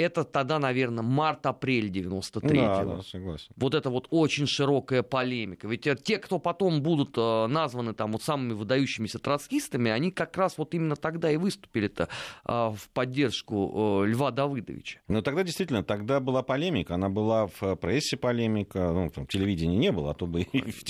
это 0.00 0.24
тогда, 0.24 0.58
наверное, 0.58 1.02
март-апрель 1.02 1.90
93-го. 1.90 2.54
Да, 2.54 2.84
да, 2.84 3.02
согласен. 3.02 3.48
Вот 3.56 3.74
это 3.74 3.90
вот 3.90 4.06
очень 4.10 4.46
широкая 4.46 5.02
полемика. 5.02 5.68
Ведь 5.68 5.86
э, 5.86 5.96
те, 5.96 6.18
кто 6.18 6.38
потом 6.38 6.82
будут 6.82 7.16
э, 7.16 7.46
названы 7.46 7.94
там 7.94 8.12
вот 8.12 8.22
самыми 8.22 8.52
выдающимися 8.52 9.18
троцкистами, 9.18 9.90
они 9.90 10.10
как 10.10 10.36
раз 10.36 10.58
вот 10.58 10.74
именно 10.74 10.96
тогда 10.96 11.30
и 11.30 11.36
выступили-то 11.36 12.08
э, 12.44 12.52
в 12.52 12.88
поддержку 12.92 14.04
Льва 14.04 14.30
Давыдовича. 14.30 15.00
Ну 15.08 15.22
тогда 15.22 15.42
действительно, 15.42 15.82
тогда 15.82 16.20
была 16.20 16.42
полемика, 16.42 16.94
она 16.94 17.08
была 17.08 17.46
в 17.46 17.76
прессе 17.76 18.16
полемика, 18.16 18.92
ну 18.92 19.10
там 19.10 19.26
телевидения 19.26 19.76
не 19.76 19.92
было, 19.92 20.12
а 20.12 20.14
то 20.14 20.26
бы 20.26 20.42
и, 20.42 20.70
в, 20.70 20.82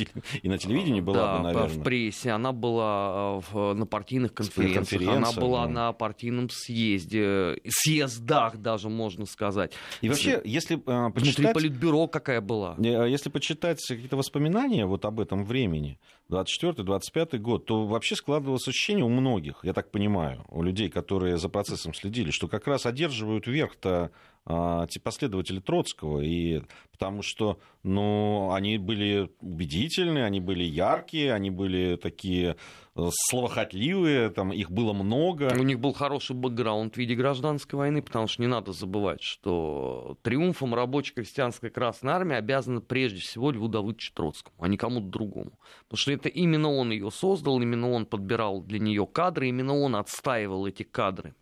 и 0.43 0.49
на 0.49 0.59
телевидении 0.59 1.01
была 1.01 1.17
да, 1.17 1.37
бы, 1.37 1.45
наверное. 1.45 1.69
в 1.69 1.83
прессе, 1.83 2.31
она 2.31 2.53
была 2.53 3.41
в, 3.41 3.75
на 3.75 3.87
партийных 3.87 4.35
конференциях, 4.35 5.09
она 5.09 5.33
была 5.33 5.67
на 5.67 5.93
партийном 5.93 6.49
съезде, 6.51 7.59
съездах 7.69 8.57
даже 8.59 8.89
можно 9.01 9.27
сказать. 9.27 9.73
И 10.03 10.09
вообще, 10.09 10.41
если 10.45 10.77
э, 10.77 11.13
почитать... 11.13 11.39
Внутри 11.39 11.55
политбюро 11.55 12.07
какая 12.07 12.41
была. 12.41 12.77
А 12.79 13.07
если 13.07 13.31
почитать 13.31 13.81
какие-то 13.87 14.17
воспоминания 14.17 14.85
вот 14.87 15.05
об 15.05 15.21
этом 15.21 15.45
времени, 15.45 15.99
24-25 16.31 17.39
год, 17.39 17.65
то 17.65 17.87
вообще 17.87 18.15
складывалось 18.15 18.69
ощущение 18.69 19.05
у 19.05 19.09
многих, 19.09 19.61
я 19.63 19.73
так 19.73 19.91
понимаю, 19.91 20.45
у 20.49 20.63
людей, 20.63 20.89
которые 20.89 21.39
за 21.39 21.49
процессом 21.49 21.95
следили, 21.95 22.31
что 22.31 22.49
как 22.49 22.67
раз 22.67 22.87
одерживают 22.87 23.47
верх-то 23.47 24.11
а, 24.47 24.87
последователи 25.05 25.61
Троцкого, 25.61 26.21
и 26.21 26.63
потому 26.93 27.23
что 27.23 27.61
ну, 27.83 28.53
они 28.53 28.79
были 28.79 29.31
убедительны, 29.41 30.25
они 30.25 30.41
были 30.41 30.65
яркие, 30.65 31.33
они 31.33 31.51
были 31.51 31.97
такие 31.97 32.57
э, 32.95 33.09
словохотливые, 33.29 34.31
там 34.31 34.53
их 34.53 34.71
было 34.71 34.93
много. 34.93 35.55
У 35.59 35.63
них 35.63 35.79
был 35.79 35.93
хороший 35.93 36.37
бэкграунд 36.37 36.95
в 36.95 36.97
виде 36.97 37.15
гражданской 37.15 37.79
войны, 37.79 38.03
потому 38.03 38.27
что 38.29 38.43
не 38.43 38.49
надо 38.49 38.73
забывать, 38.73 39.23
что 39.23 40.19
триумфом 40.23 40.75
рабочей 40.75 41.15
крестьянской 41.15 41.71
Красной 41.71 42.13
Армии 42.13 42.37
обязаны 42.37 42.81
прежде 42.81 43.21
всего 43.21 43.51
Льву 43.51 43.69
Давыдовичу 43.69 44.13
Троцкому, 44.15 44.57
а 44.59 44.69
не 44.69 44.77
кому-то 44.77 45.07
другому. 45.07 45.53
Потому 45.85 45.99
что 45.99 46.13
это 46.13 46.29
именно 46.29 46.71
он 46.71 46.91
ее 46.93 47.11
создал, 47.11 47.61
именно 47.61 47.91
он 47.91 48.07
подбирал 48.07 48.63
для 48.63 48.79
нее 48.79 49.07
кадры, 49.07 49.49
именно 49.49 49.79
он 49.79 49.97
отстаивал 49.97 50.67
эти 50.67 50.83
кадры 50.83 51.35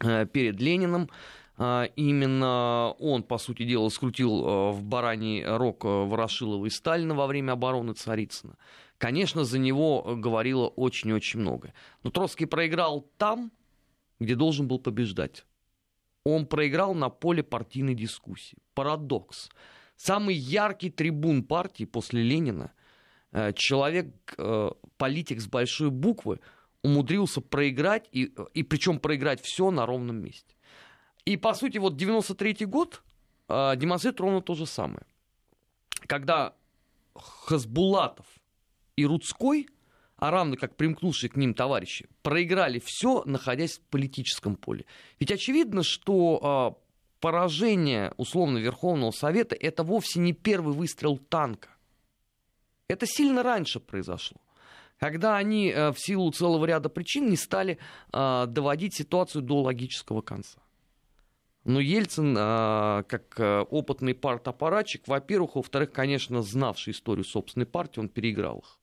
э, 0.00 0.26
перед 0.26 0.60
Лениным. 0.60 1.08
А, 1.56 1.84
именно 1.96 2.94
он, 2.98 3.22
по 3.22 3.38
сути 3.38 3.64
дела, 3.64 3.88
скрутил 3.90 4.46
э, 4.46 4.70
в 4.72 4.82
бараний 4.82 5.44
рог 5.44 5.84
э, 5.84 5.88
Ворошилова 5.88 6.64
и 6.66 6.70
Сталина 6.70 7.14
во 7.14 7.26
время 7.26 7.52
обороны 7.52 7.92
Царицына. 7.92 8.56
Конечно, 8.98 9.44
за 9.44 9.58
него 9.58 10.16
говорило 10.16 10.68
очень-очень 10.68 11.40
много. 11.40 11.74
Но 12.02 12.10
Троцкий 12.10 12.46
проиграл 12.46 13.06
там, 13.18 13.52
где 14.18 14.34
должен 14.34 14.66
был 14.66 14.78
побеждать. 14.78 15.44
Он 16.24 16.46
проиграл 16.46 16.94
на 16.94 17.10
поле 17.10 17.42
партийной 17.42 17.94
дискуссии. 17.94 18.58
Парадокс. 18.74 19.50
Самый 19.96 20.36
яркий 20.36 20.88
трибун 20.88 21.42
партии 21.42 21.84
после 21.84 22.22
Ленина, 22.22 22.72
человек, 23.54 24.36
политик 24.96 25.40
с 25.40 25.48
большой 25.48 25.90
буквы, 25.90 26.38
умудрился 26.82 27.40
проиграть, 27.40 28.08
и, 28.12 28.32
и 28.54 28.62
причем 28.62 29.00
проиграть 29.00 29.40
все 29.42 29.70
на 29.70 29.84
ровном 29.84 30.22
месте. 30.22 30.54
И, 31.24 31.36
по 31.36 31.54
сути, 31.54 31.78
вот 31.78 31.94
93-й 31.94 32.66
год 32.66 33.02
э, 33.48 33.76
демонстрирует 33.76 34.20
ровно 34.20 34.42
то 34.42 34.54
же 34.54 34.66
самое. 34.66 35.06
Когда 36.06 36.54
Хасбулатов 37.14 38.26
и 38.96 39.06
Рудской, 39.06 39.68
а 40.16 40.30
равно 40.30 40.56
как 40.56 40.76
примкнувшие 40.76 41.30
к 41.30 41.36
ним 41.36 41.54
товарищи, 41.54 42.08
проиграли 42.22 42.80
все, 42.84 43.22
находясь 43.24 43.78
в 43.78 43.82
политическом 43.82 44.56
поле. 44.56 44.84
Ведь 45.20 45.30
очевидно, 45.30 45.82
что 45.82 46.78
э, 46.78 46.82
поражение, 47.20 48.12
условно, 48.16 48.58
Верховного 48.58 49.12
Совета, 49.12 49.54
это 49.54 49.84
вовсе 49.84 50.18
не 50.20 50.32
первый 50.32 50.74
выстрел 50.74 51.18
танка. 51.18 51.68
Это 52.88 53.06
сильно 53.06 53.42
раньше 53.42 53.80
произошло 53.80 54.40
когда 55.02 55.36
они 55.36 55.68
э, 55.68 55.90
в 55.90 55.98
силу 55.98 56.30
целого 56.30 56.64
ряда 56.64 56.88
причин 56.88 57.28
не 57.28 57.36
стали 57.36 57.76
э, 58.12 58.46
доводить 58.46 58.94
ситуацию 58.94 59.42
до 59.42 59.62
логического 59.62 60.20
конца. 60.20 60.61
Но 61.64 61.78
Ельцин, 61.78 62.34
а, 62.38 63.04
как 63.04 63.38
э, 63.38 63.60
опытный 63.70 64.14
партаппаратчик, 64.14 65.06
во-первых, 65.06 65.54
во-вторых, 65.54 65.92
конечно, 65.92 66.42
знавший 66.42 66.92
историю 66.92 67.24
собственной 67.24 67.66
партии, 67.66 68.00
он 68.00 68.08
переиграл 68.08 68.58
их. 68.58 68.78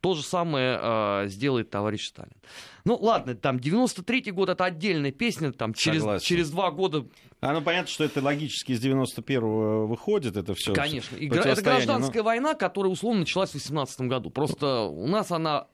То 0.00 0.14
же 0.14 0.22
самое 0.22 0.78
э, 0.80 1.24
сделает 1.28 1.70
товарищ 1.70 2.06
Сталин. 2.08 2.36
Ну, 2.84 2.94
ладно, 2.96 3.34
там 3.34 3.56
93-й 3.56 4.30
год 4.30 4.50
это 4.50 4.64
отдельная 4.64 5.12
песня, 5.12 5.50
там 5.50 5.72
через, 5.74 6.22
через 6.22 6.50
два 6.50 6.70
года. 6.70 7.06
А 7.40 7.52
ну 7.52 7.62
понятно, 7.62 7.90
что 7.90 8.04
это 8.04 8.22
логически 8.22 8.72
из 8.72 8.84
91-го 8.84 9.86
выходит, 9.86 10.36
это 10.36 10.54
все. 10.54 10.72
Конечно. 10.72 11.16
И 11.16 11.26
это 11.28 11.60
гражданская 11.62 12.22
но... 12.22 12.26
война, 12.26 12.54
которая 12.54 12.92
условно 12.92 13.20
началась 13.20 13.50
в 13.50 13.54
18 13.54 14.02
году. 14.02 14.30
Просто 14.30 14.82
у 14.82 15.06
нас 15.06 15.32
она. 15.32 15.66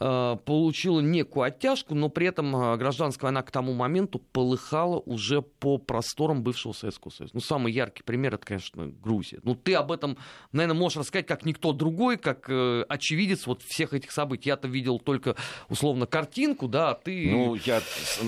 Э, 0.00 0.10
Э, 0.10 0.36
получила 0.44 1.00
некую 1.00 1.44
оттяжку, 1.44 1.94
но 1.94 2.08
при 2.08 2.26
этом 2.26 2.56
э, 2.56 2.76
гражданская 2.78 3.28
война 3.28 3.42
к 3.42 3.50
тому 3.50 3.74
моменту 3.74 4.18
полыхала 4.18 4.98
уже 4.98 5.42
по 5.42 5.76
просторам 5.76 6.42
бывшего 6.42 6.72
Советского 6.72 7.10
Союза. 7.10 7.34
Ну, 7.34 7.40
самый 7.40 7.72
яркий 7.72 8.02
пример 8.02 8.34
это, 8.34 8.46
конечно, 8.46 8.86
Грузия. 8.86 9.40
Ну, 9.42 9.54
ты 9.54 9.74
об 9.74 9.92
этом, 9.92 10.16
наверное, 10.52 10.78
можешь 10.78 10.96
рассказать 10.96 11.26
как 11.26 11.44
никто 11.44 11.72
другой, 11.72 12.16
как 12.16 12.48
э, 12.48 12.82
очевидец 12.88 13.46
вот 13.46 13.62
всех 13.62 13.92
этих 13.92 14.10
событий. 14.10 14.48
Я-то 14.48 14.68
видел 14.68 14.98
только, 14.98 15.36
условно, 15.68 16.06
картинку, 16.06 16.66
да, 16.66 16.90
а 16.90 16.94
ты... 16.94 17.30
Ну, 17.30 17.54
я, 17.56 17.82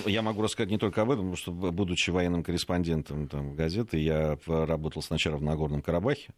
я 0.05 0.21
могу 0.21 0.43
рассказать 0.43 0.71
не 0.71 0.79
только 0.79 1.01
об 1.01 1.11
этом, 1.11 1.33
потому 1.33 1.37
что, 1.37 1.53
будучи 1.53 2.11
военным 2.11 2.43
корреспондентом 2.43 3.29
там, 3.29 3.55
газеты, 3.55 3.99
я 3.99 4.37
работал 4.47 5.01
сначала 5.01 5.37
в 5.37 5.43
Нагорном 5.43 5.81
Карабахе, 5.81 6.35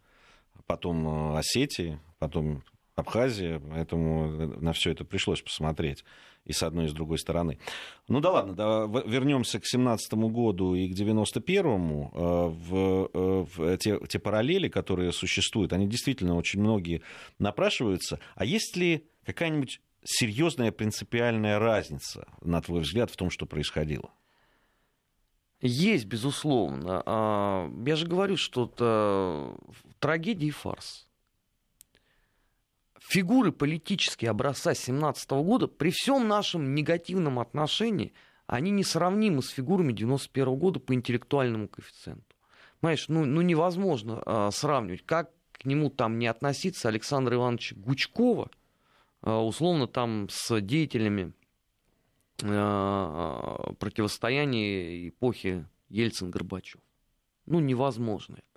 потом 0.67 1.35
Осетии, 1.35 1.99
потом 2.21 2.63
Абхазия, 2.97 3.59
поэтому 3.59 4.29
на 4.61 4.73
все 4.73 4.93
это 4.93 5.05
пришлось 5.05 5.43
посмотреть 5.43 6.05
и 6.45 6.53
с 6.53 6.63
одной, 6.63 6.87
и 6.87 6.89
с 6.89 6.93
другой 6.93 7.19
стороны. 7.19 7.59
Ну 8.07 8.21
да 8.21 8.31
ладно, 8.31 8.55
да, 8.55 8.87
вернемся 9.05 9.59
к 9.59 9.67
17 9.67 10.15
году 10.15 10.75
и 10.75 10.89
к 10.89 10.97
91-му. 10.97 12.11
Э, 12.15 12.47
в, 12.49 13.11
э, 13.13 13.47
в 13.57 13.77
те, 13.79 13.99
те 14.07 14.19
параллели, 14.19 14.69
которые 14.69 15.11
существуют, 15.13 15.73
они 15.73 15.89
действительно 15.89 16.37
очень 16.37 16.61
многие 16.61 17.03
напрашиваются. 17.39 18.21
А 18.37 18.45
есть 18.45 18.77
ли 18.77 19.07
какая-нибудь 19.25 19.81
серьезная 20.05 20.71
принципиальная 20.71 21.59
разница, 21.59 22.29
на 22.43 22.61
твой 22.61 22.83
взгляд, 22.83 23.11
в 23.11 23.17
том, 23.17 23.31
что 23.31 23.47
происходило? 23.47 24.11
Есть, 25.61 26.05
безусловно. 26.05 27.03
А, 27.07 27.71
я 27.87 27.97
же 27.97 28.07
говорю, 28.07 28.37
что 28.37 28.67
это 28.67 29.57
трагедия 29.99 30.49
и 30.49 30.51
фарс 30.51 31.09
фигуры 33.09 33.53
политические 33.53 34.31
образца 34.31 34.75
17 34.75 35.31
года, 35.31 35.69
при 35.69 35.91
всем 35.91 36.27
нашем 36.27 36.75
негативном 36.75 37.39
отношении, 37.39 38.13
они 38.47 38.71
несравнимы 38.71 39.43
с 39.43 39.49
фигурами 39.49 39.93
91 39.93 40.55
года 40.57 40.81
по 40.81 40.95
интеллектуальному 40.95 41.69
коэффициенту. 41.69 42.25
Понимаешь, 42.81 43.09
ну, 43.09 43.25
ну 43.25 43.41
невозможно 43.41 44.23
э, 44.25 44.51
сравнивать, 44.53 45.05
как 45.07 45.31
к 45.53 45.65
нему 45.65 45.89
там 45.91 46.19
не 46.19 46.27
относиться 46.27 46.89
Александра 46.89 47.37
Ивановича 47.37 47.77
Гучкова, 47.77 48.51
э, 49.23 49.31
условно 49.31 49.87
там 49.87 50.29
с 50.31 50.61
деятелями 50.61 51.33
э, 52.43 53.73
противостояния 53.79 55.09
эпохи 55.09 55.67
Ельцин-Горбачев. 55.89 56.81
Ну, 57.47 57.61
невозможно 57.61 58.37
это. 58.37 58.54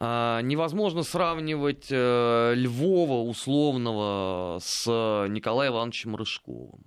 А, 0.00 0.40
невозможно 0.42 1.02
сравнивать 1.02 1.88
э, 1.90 2.54
Львова 2.54 3.28
условного 3.28 4.60
с 4.62 4.86
Николаем 5.28 5.72
Ивановичем 5.72 6.14
Рыжковым. 6.14 6.84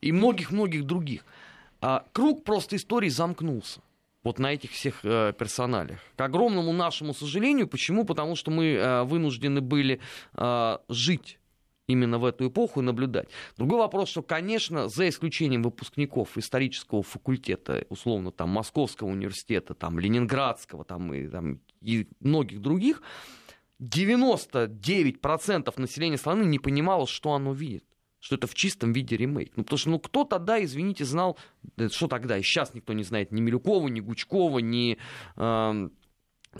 И 0.00 0.12
многих-многих 0.12 0.84
других. 0.84 1.24
А 1.80 2.04
круг 2.12 2.44
просто 2.44 2.76
истории 2.76 3.08
замкнулся 3.08 3.80
вот 4.22 4.38
на 4.38 4.52
этих 4.52 4.70
всех 4.70 5.00
э, 5.04 5.32
персоналях. 5.36 5.98
К 6.14 6.20
огромному 6.20 6.72
нашему 6.72 7.12
сожалению. 7.12 7.66
Почему? 7.66 8.04
Потому 8.04 8.36
что 8.36 8.52
мы 8.52 8.74
э, 8.74 9.02
вынуждены 9.02 9.60
были 9.60 10.00
жить 10.88 11.38
именно 11.86 12.18
в 12.18 12.24
эту 12.24 12.48
эпоху 12.48 12.80
и 12.80 12.84
наблюдать. 12.84 13.28
Другой 13.56 13.78
вопрос, 13.78 14.08
что, 14.08 14.22
конечно, 14.22 14.88
за 14.88 15.08
исключением 15.08 15.62
выпускников 15.62 16.36
исторического 16.36 17.02
факультета, 17.02 17.86
условно, 17.88 18.32
там, 18.32 18.50
Московского 18.50 19.08
университета, 19.08 19.74
там, 19.74 19.98
Ленинградского 19.98 20.84
там, 20.84 21.12
и, 21.14 21.28
там, 21.28 21.60
и 21.80 22.08
многих 22.20 22.60
других, 22.60 23.02
99% 23.80 25.80
населения 25.80 26.16
страны 26.16 26.44
не 26.44 26.58
понимало, 26.58 27.06
что 27.06 27.32
оно 27.32 27.52
видит 27.52 27.84
что 28.18 28.34
это 28.34 28.48
в 28.48 28.54
чистом 28.54 28.92
виде 28.92 29.16
ремейк. 29.16 29.52
Ну, 29.54 29.62
потому 29.62 29.78
что, 29.78 29.90
ну, 29.90 30.00
кто 30.00 30.24
тогда, 30.24 30.64
извините, 30.64 31.04
знал, 31.04 31.38
что 31.90 32.08
тогда, 32.08 32.36
и 32.36 32.42
сейчас 32.42 32.74
никто 32.74 32.92
не 32.92 33.04
знает 33.04 33.30
ни 33.30 33.40
Милюкова, 33.40 33.86
ни 33.86 34.00
Гучкова, 34.00 34.58
ни, 34.58 34.98
э, 35.36 35.88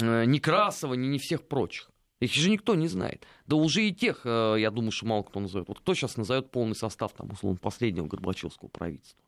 э, 0.00 0.24
ни 0.26 0.38
Красова, 0.38 0.94
ни, 0.94 1.08
ни 1.08 1.18
всех 1.18 1.48
прочих. 1.48 1.90
Их 2.20 2.32
же 2.32 2.50
никто 2.50 2.74
не 2.74 2.88
знает. 2.88 3.26
Да 3.46 3.56
уже 3.56 3.86
и 3.86 3.94
тех, 3.94 4.22
э, 4.24 4.56
я 4.58 4.70
думаю, 4.70 4.90
что 4.90 5.06
мало 5.06 5.22
кто 5.22 5.38
назовет. 5.38 5.68
Вот 5.68 5.80
кто 5.80 5.94
сейчас 5.94 6.16
назовет 6.16 6.50
полный 6.50 6.74
состав, 6.74 7.12
там, 7.12 7.30
условно, 7.30 7.58
последнего 7.58 8.06
Горбачевского 8.06 8.68
правительства? 8.68 9.20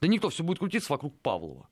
Да 0.00 0.06
никто, 0.06 0.28
все 0.28 0.44
будет 0.44 0.58
крутиться 0.60 0.92
вокруг 0.92 1.18
Павлова. 1.20 1.68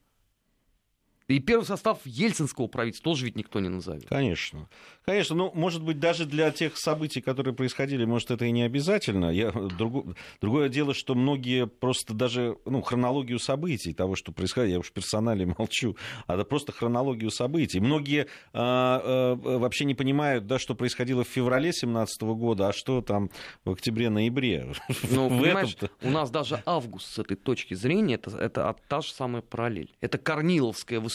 И 1.26 1.38
первый 1.40 1.64
состав 1.64 2.00
ельцинского 2.04 2.66
правительства 2.66 3.12
тоже 3.12 3.24
ведь 3.24 3.36
никто 3.36 3.58
не 3.58 3.70
назовет. 3.70 4.06
Конечно. 4.08 4.68
Конечно, 5.06 5.34
ну, 5.34 5.50
может 5.54 5.82
быть, 5.82 5.98
даже 5.98 6.26
для 6.26 6.50
тех 6.50 6.76
событий, 6.76 7.22
которые 7.22 7.54
происходили, 7.54 8.04
может, 8.04 8.30
это 8.30 8.44
и 8.44 8.50
не 8.50 8.62
обязательно. 8.62 9.30
Я, 9.30 9.50
друго, 9.50 10.14
другое 10.42 10.68
дело, 10.68 10.92
что 10.92 11.14
многие 11.14 11.66
просто 11.66 12.12
даже, 12.12 12.58
ну, 12.66 12.82
хронологию 12.82 13.38
событий, 13.38 13.94
того, 13.94 14.16
что 14.16 14.32
происходит, 14.32 14.72
я 14.72 14.78
уж 14.78 14.92
персонали 14.92 15.44
молчу, 15.58 15.96
а 16.26 16.34
это 16.34 16.44
просто 16.44 16.72
хронологию 16.72 17.30
событий. 17.30 17.80
Многие 17.80 18.26
а, 18.52 19.00
а, 19.02 19.58
вообще 19.58 19.86
не 19.86 19.94
понимают, 19.94 20.46
да, 20.46 20.58
что 20.58 20.74
происходило 20.74 21.24
в 21.24 21.28
феврале 21.28 21.70
2017 21.70 22.22
года, 22.22 22.68
а 22.68 22.72
что 22.74 23.00
там 23.00 23.30
в 23.64 23.70
октябре-ноябре. 23.70 24.74
Ну, 25.10 25.28
понимаешь, 25.40 25.74
у 26.02 26.10
нас 26.10 26.30
даже 26.30 26.62
август 26.66 27.14
с 27.14 27.18
этой 27.18 27.38
точки 27.38 27.72
зрения, 27.72 28.16
это, 28.16 28.36
это 28.36 28.76
та 28.88 29.00
же 29.00 29.10
самая 29.10 29.40
параллель. 29.40 29.90
Это 30.02 30.18
Корниловское 30.18 31.00
выступление 31.00 31.13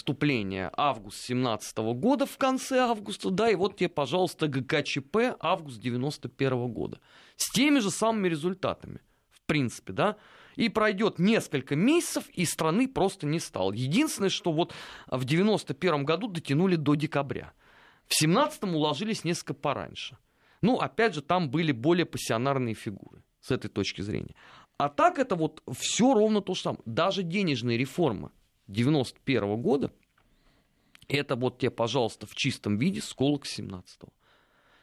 август 0.76 1.22
17 1.24 1.78
года, 1.78 2.26
в 2.26 2.38
конце 2.38 2.80
августа, 2.80 3.30
да, 3.30 3.50
и 3.50 3.56
вот 3.56 3.78
тебе, 3.78 3.90
пожалуйста, 3.90 4.48
ГКЧП 4.48 5.36
август 5.40 5.80
91 5.80 6.68
года. 6.70 7.00
С 7.36 7.52
теми 7.52 7.80
же 7.80 7.92
самыми 7.92 8.28
результатами, 8.28 9.02
в 9.32 9.42
принципе, 9.46 9.94
да. 9.94 10.18
И 10.56 10.68
пройдет 10.68 11.20
несколько 11.20 11.76
месяцев, 11.76 12.30
и 12.30 12.46
страны 12.46 12.88
просто 12.88 13.26
не 13.26 13.40
стало. 13.40 13.72
Единственное, 13.72 14.30
что 14.30 14.52
вот 14.52 14.74
в 15.08 15.24
91 15.24 16.04
году 16.04 16.28
дотянули 16.28 16.76
до 16.76 16.96
декабря. 16.96 17.54
В 18.08 18.16
17 18.16 18.64
уложились 18.64 19.24
несколько 19.24 19.54
пораньше. 19.54 20.18
Ну, 20.62 20.78
опять 20.78 21.14
же, 21.14 21.22
там 21.22 21.50
были 21.50 21.72
более 21.72 22.06
пассионарные 22.06 22.76
фигуры 22.76 23.24
с 23.40 23.52
этой 23.52 23.70
точки 23.70 24.02
зрения. 24.02 24.36
А 24.78 24.90
так 24.90 25.20
это 25.20 25.36
вот 25.36 25.62
все 25.78 26.14
ровно 26.14 26.42
то 26.42 26.56
же 26.56 26.62
самое. 26.62 26.82
Даже 26.86 27.24
денежные 27.24 27.78
реформы 27.78 28.32
91 28.70 29.62
года, 29.62 29.92
это 31.08 31.36
вот 31.36 31.58
тебе, 31.58 31.72
пожалуйста, 31.72 32.26
в 32.28 32.36
чистом 32.36 32.78
виде 32.78 33.02
сколок 33.02 33.46
17 33.46 34.04
-го. 34.04 34.10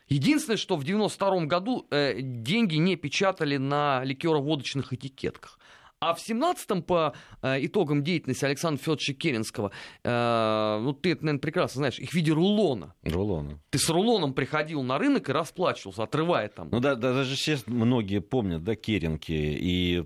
Единственное, 0.09 0.57
что 0.57 0.77
в 0.77 0.85
92 0.85 1.47
году 1.47 1.87
э, 1.91 2.21
деньги 2.21 2.77
не 2.77 2.97
печатали 2.97 3.57
на 3.57 4.05
ликероводочных 4.05 4.93
этикетках. 4.93 5.59
А 6.07 6.15
в 6.15 6.19
17-м, 6.19 6.83
по 6.83 7.15
э, 7.43 7.67
итогам 7.67 8.05
деятельности 8.05 8.45
Александра 8.45 8.81
Федоровича 8.81 9.13
Керенского, 9.13 9.73
э, 10.05 10.79
ну, 10.81 10.93
ты 10.93 11.13
это, 11.13 11.25
наверное, 11.25 11.41
прекрасно 11.41 11.81
знаешь, 11.81 11.99
их 11.99 12.11
в 12.11 12.15
виде 12.15 12.31
рулона. 12.31 12.95
Рулона. 13.03 13.59
Ты 13.71 13.79
с 13.79 13.89
рулоном 13.91 14.33
приходил 14.33 14.85
на 14.85 14.99
рынок 14.99 15.29
и 15.29 15.33
расплачивался, 15.33 16.05
отрывая 16.05 16.49
там. 16.49 16.69
Ну, 16.71 16.79
да, 16.79 16.95
да 16.95 17.13
даже 17.13 17.35
сейчас 17.35 17.67
многие 17.67 18.21
помнят, 18.21 18.63
да, 18.63 18.77
Керенки 18.77 19.33
и... 19.33 20.05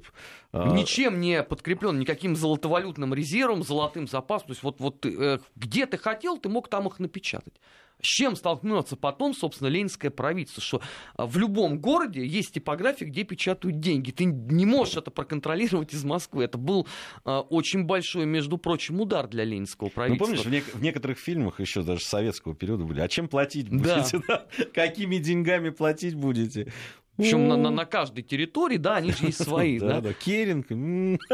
Э... 0.53 0.73
Ничем 0.73 1.21
не 1.21 1.43
подкреплен, 1.43 1.99
никаким 1.99 2.35
золотовалютным 2.35 3.13
резервом, 3.13 3.63
золотым 3.63 4.09
запасом. 4.09 4.49
То 4.49 4.53
есть 4.53 4.63
вот, 4.63 4.81
вот 4.81 5.05
э, 5.05 5.39
где 5.55 5.85
ты 5.85 5.99
хотел, 5.99 6.39
ты 6.39 6.49
мог 6.49 6.69
там 6.69 6.89
их 6.89 6.99
напечатать. 6.99 7.61
С 8.03 8.07
чем 8.07 8.37
столкнется 8.37 8.97
потом, 8.97 9.35
собственно, 9.35 9.69
ленинское 9.69 10.11
правительство, 10.11 10.63
что 10.63 10.81
а, 11.15 11.27
в 11.27 11.37
любом 11.37 11.79
городе 11.79 12.27
есть 12.27 12.55
типография, 12.55 13.05
где 13.07 13.25
печатают 13.25 13.81
деньги. 13.81 14.11
Ты 14.11 14.25
не 14.25 14.67
можешь 14.67 14.97
это 14.97 15.11
проконтролировать 15.11 15.93
из 15.95 16.05
Москвы. 16.05 16.45
Это 16.45 16.59
был 16.59 16.87
а, 17.25 17.41
очень 17.41 17.85
большой, 17.85 18.27
между 18.27 18.59
прочим, 18.59 19.01
удар 19.01 19.29
для 19.29 19.45
ленинского 19.45 19.89
правительства. 19.89 20.27
Ну, 20.27 20.37
помнишь, 20.39 20.47
в, 20.47 20.51
не- 20.51 20.79
в 20.79 20.83
некоторых 20.83 21.19
фильмах 21.19 21.61
еще 21.61 21.83
даже 21.83 22.01
советского 22.05 22.55
периода 22.55 22.85
были, 22.85 23.01
а 23.01 23.09
чем 23.09 23.29
платить 23.29 23.69
будете? 23.69 24.21
Да. 24.29 24.47
Какими 24.75 25.17
деньгами 25.19 25.71
платить 25.71 26.15
будете? 26.15 26.73
Причем 27.21 27.49
на, 27.49 27.57
на, 27.57 27.71
на 27.71 27.85
каждой 27.85 28.23
территории, 28.23 28.77
да, 28.77 28.97
они 28.97 29.13
же 29.13 29.27
есть 29.27 29.43
свои. 29.43 29.79
Да, 29.91 30.01
да, 30.01 30.13
Керинг. 30.13 30.69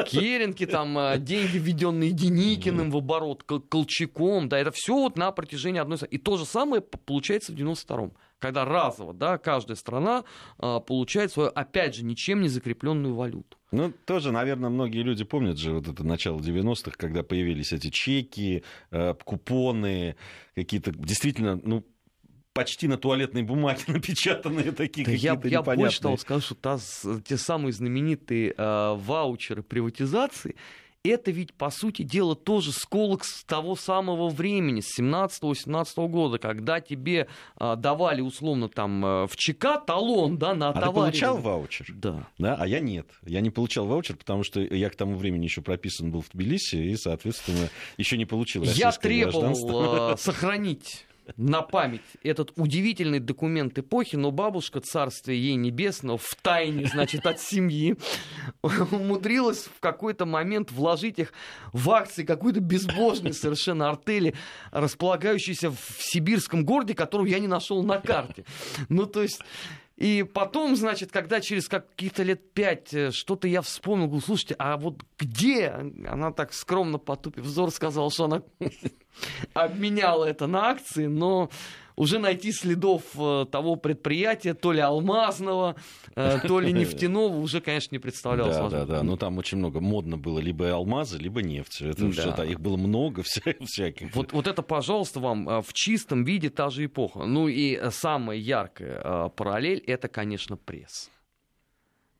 Керенки, 0.06 0.66
там, 0.66 0.96
а, 0.96 1.16
деньги, 1.18 1.58
введенные 1.58 2.12
Деникиным 2.12 2.90
в 2.90 2.96
оборот, 2.96 3.42
Колчаком, 3.42 4.48
да, 4.48 4.58
это 4.58 4.70
все 4.70 4.94
вот 4.94 5.16
на 5.16 5.30
протяжении 5.32 5.80
одной... 5.80 5.98
И 6.10 6.18
то 6.18 6.36
же 6.36 6.44
самое 6.44 6.80
получается 6.82 7.52
в 7.52 7.56
92-м 7.56 8.12
когда 8.38 8.64
разово, 8.64 9.14
да, 9.14 9.38
каждая 9.38 9.76
страна 9.76 10.24
а, 10.58 10.80
получает 10.80 11.32
свою, 11.32 11.50
опять 11.54 11.94
же, 11.94 12.04
ничем 12.04 12.42
не 12.42 12.48
закрепленную 12.48 13.14
валюту. 13.14 13.56
Ну, 13.72 13.92
тоже, 14.04 14.30
наверное, 14.30 14.70
многие 14.70 15.02
люди 15.02 15.24
помнят 15.24 15.58
же 15.58 15.72
вот 15.72 15.88
это 15.88 16.04
начало 16.04 16.38
90-х, 16.38 16.92
когда 16.96 17.22
появились 17.22 17.72
эти 17.72 17.90
чеки, 17.90 18.62
э, 18.90 19.14
купоны, 19.24 20.16
какие-то 20.54 20.92
действительно, 20.92 21.60
ну, 21.62 21.84
почти 22.56 22.88
на 22.88 22.96
туалетной 22.96 23.42
бумаге 23.42 23.82
напечатанные 23.86 24.72
такие 24.72 25.04
да 25.04 25.12
какие-то 25.12 25.26
я, 25.26 25.32
непонятные. 25.32 25.52
Я 25.52 25.62
больше 25.62 26.00
того 26.00 26.16
скажу, 26.16 26.40
что 26.40 26.54
та, 26.54 26.78
те 27.24 27.36
самые 27.36 27.72
знаменитые 27.72 28.54
э, 28.56 28.94
ваучеры 28.96 29.62
приватизации, 29.62 30.56
это 31.08 31.30
ведь, 31.30 31.54
по 31.54 31.70
сути 31.70 32.02
дела, 32.02 32.34
тоже 32.34 32.72
сколок 32.72 33.24
с 33.24 33.44
того 33.44 33.76
самого 33.76 34.28
времени, 34.28 34.80
с 34.80 34.98
17-18 34.98 36.08
года, 36.08 36.38
когда 36.38 36.80
тебе 36.80 37.28
а, 37.56 37.76
давали, 37.76 38.20
условно, 38.20 38.68
там, 38.68 39.04
э, 39.04 39.26
в 39.26 39.36
ЧК 39.36 39.78
талон, 39.78 40.38
да, 40.38 40.54
на 40.54 40.70
а 40.70 40.72
товаре. 40.72 40.88
ты 40.88 40.94
получал 40.94 41.38
ваучер? 41.38 41.86
Да. 41.94 42.26
да. 42.38 42.56
А 42.58 42.66
я 42.66 42.80
нет. 42.80 43.08
Я 43.24 43.40
не 43.40 43.50
получал 43.50 43.86
ваучер, 43.86 44.16
потому 44.16 44.42
что 44.42 44.60
я 44.60 44.90
к 44.90 44.96
тому 44.96 45.16
времени 45.16 45.44
еще 45.44 45.62
прописан 45.62 46.10
был 46.10 46.22
в 46.22 46.30
Тбилиси 46.30 46.76
и, 46.76 46.96
соответственно, 46.96 47.68
еще 47.96 48.16
не 48.16 48.26
получил 48.26 48.64
Я 48.64 48.92
требовал 48.92 50.16
сохранить 50.18 51.06
на 51.36 51.62
память 51.62 52.02
этот 52.22 52.52
удивительный 52.56 53.20
документ 53.20 53.78
эпохи, 53.78 54.16
но 54.16 54.30
бабушка, 54.30 54.80
царствие 54.80 55.40
ей 55.40 55.54
небесного, 55.56 56.18
в 56.18 56.34
тайне, 56.40 56.86
значит, 56.86 57.26
от 57.26 57.40
семьи, 57.40 57.96
умудрилась 58.62 59.64
в 59.64 59.80
какой-то 59.80 60.26
момент 60.26 60.70
вложить 60.70 61.18
их 61.18 61.32
в 61.72 61.90
акции 61.90 62.24
какой-то 62.24 62.60
безбожной 62.60 63.32
совершенно 63.32 63.88
артели, 63.88 64.34
располагающейся 64.70 65.70
в 65.70 65.78
сибирском 65.98 66.64
городе, 66.64 66.94
которую 66.94 67.28
я 67.30 67.38
не 67.38 67.48
нашел 67.48 67.82
на 67.82 67.98
карте. 67.98 68.44
Ну, 68.88 69.06
то 69.06 69.22
есть... 69.22 69.40
И 69.96 70.24
потом, 70.24 70.76
значит, 70.76 71.10
когда 71.10 71.40
через 71.40 71.68
каких-то 71.68 72.22
лет 72.22 72.52
пять 72.52 72.92
э, 72.92 73.10
что-то 73.12 73.48
я 73.48 73.62
вспомнил, 73.62 74.06
говорю, 74.06 74.22
слушайте, 74.22 74.54
а 74.58 74.76
вот 74.76 75.02
где? 75.18 75.68
Она 76.06 76.32
так 76.32 76.52
скромно 76.52 76.98
потупив 76.98 77.44
взор 77.44 77.70
сказала, 77.70 78.10
что 78.10 78.26
она 78.26 78.42
обменяла 79.54 80.26
это 80.26 80.46
на 80.46 80.68
акции, 80.68 81.06
но 81.06 81.48
уже 81.96 82.18
найти 82.18 82.52
следов 82.52 83.02
э, 83.16 83.46
того 83.50 83.76
предприятия, 83.76 84.54
то 84.54 84.72
ли 84.72 84.80
алмазного, 84.80 85.76
э, 86.14 86.38
то 86.46 86.60
ли 86.60 86.72
нефтяного, 86.72 87.36
уже, 87.36 87.60
конечно, 87.60 87.94
не 87.94 87.98
представлялось. 87.98 88.56
Да, 88.56 88.68
да, 88.68 88.84
да. 88.84 89.02
Но 89.02 89.16
там 89.16 89.38
очень 89.38 89.58
много 89.58 89.80
модно 89.80 90.16
было 90.18 90.38
либо 90.38 90.70
алмазы, 90.70 91.18
либо 91.18 91.42
нефть. 91.42 91.80
Это 91.82 92.06
да. 92.06 92.12
что-то, 92.12 92.42
их 92.42 92.60
было 92.60 92.76
много 92.76 93.22
всяких. 93.60 94.14
Вот, 94.14 94.32
вот 94.32 94.46
это, 94.46 94.62
пожалуйста, 94.62 95.20
вам 95.20 95.48
э, 95.48 95.62
в 95.62 95.72
чистом 95.72 96.24
виде 96.24 96.50
та 96.50 96.70
же 96.70 96.84
эпоха. 96.84 97.24
Ну 97.24 97.48
и 97.48 97.90
самая 97.90 98.38
яркая 98.38 99.28
параллель 99.30 99.82
это, 99.86 100.08
конечно, 100.08 100.56
пресс 100.56 101.10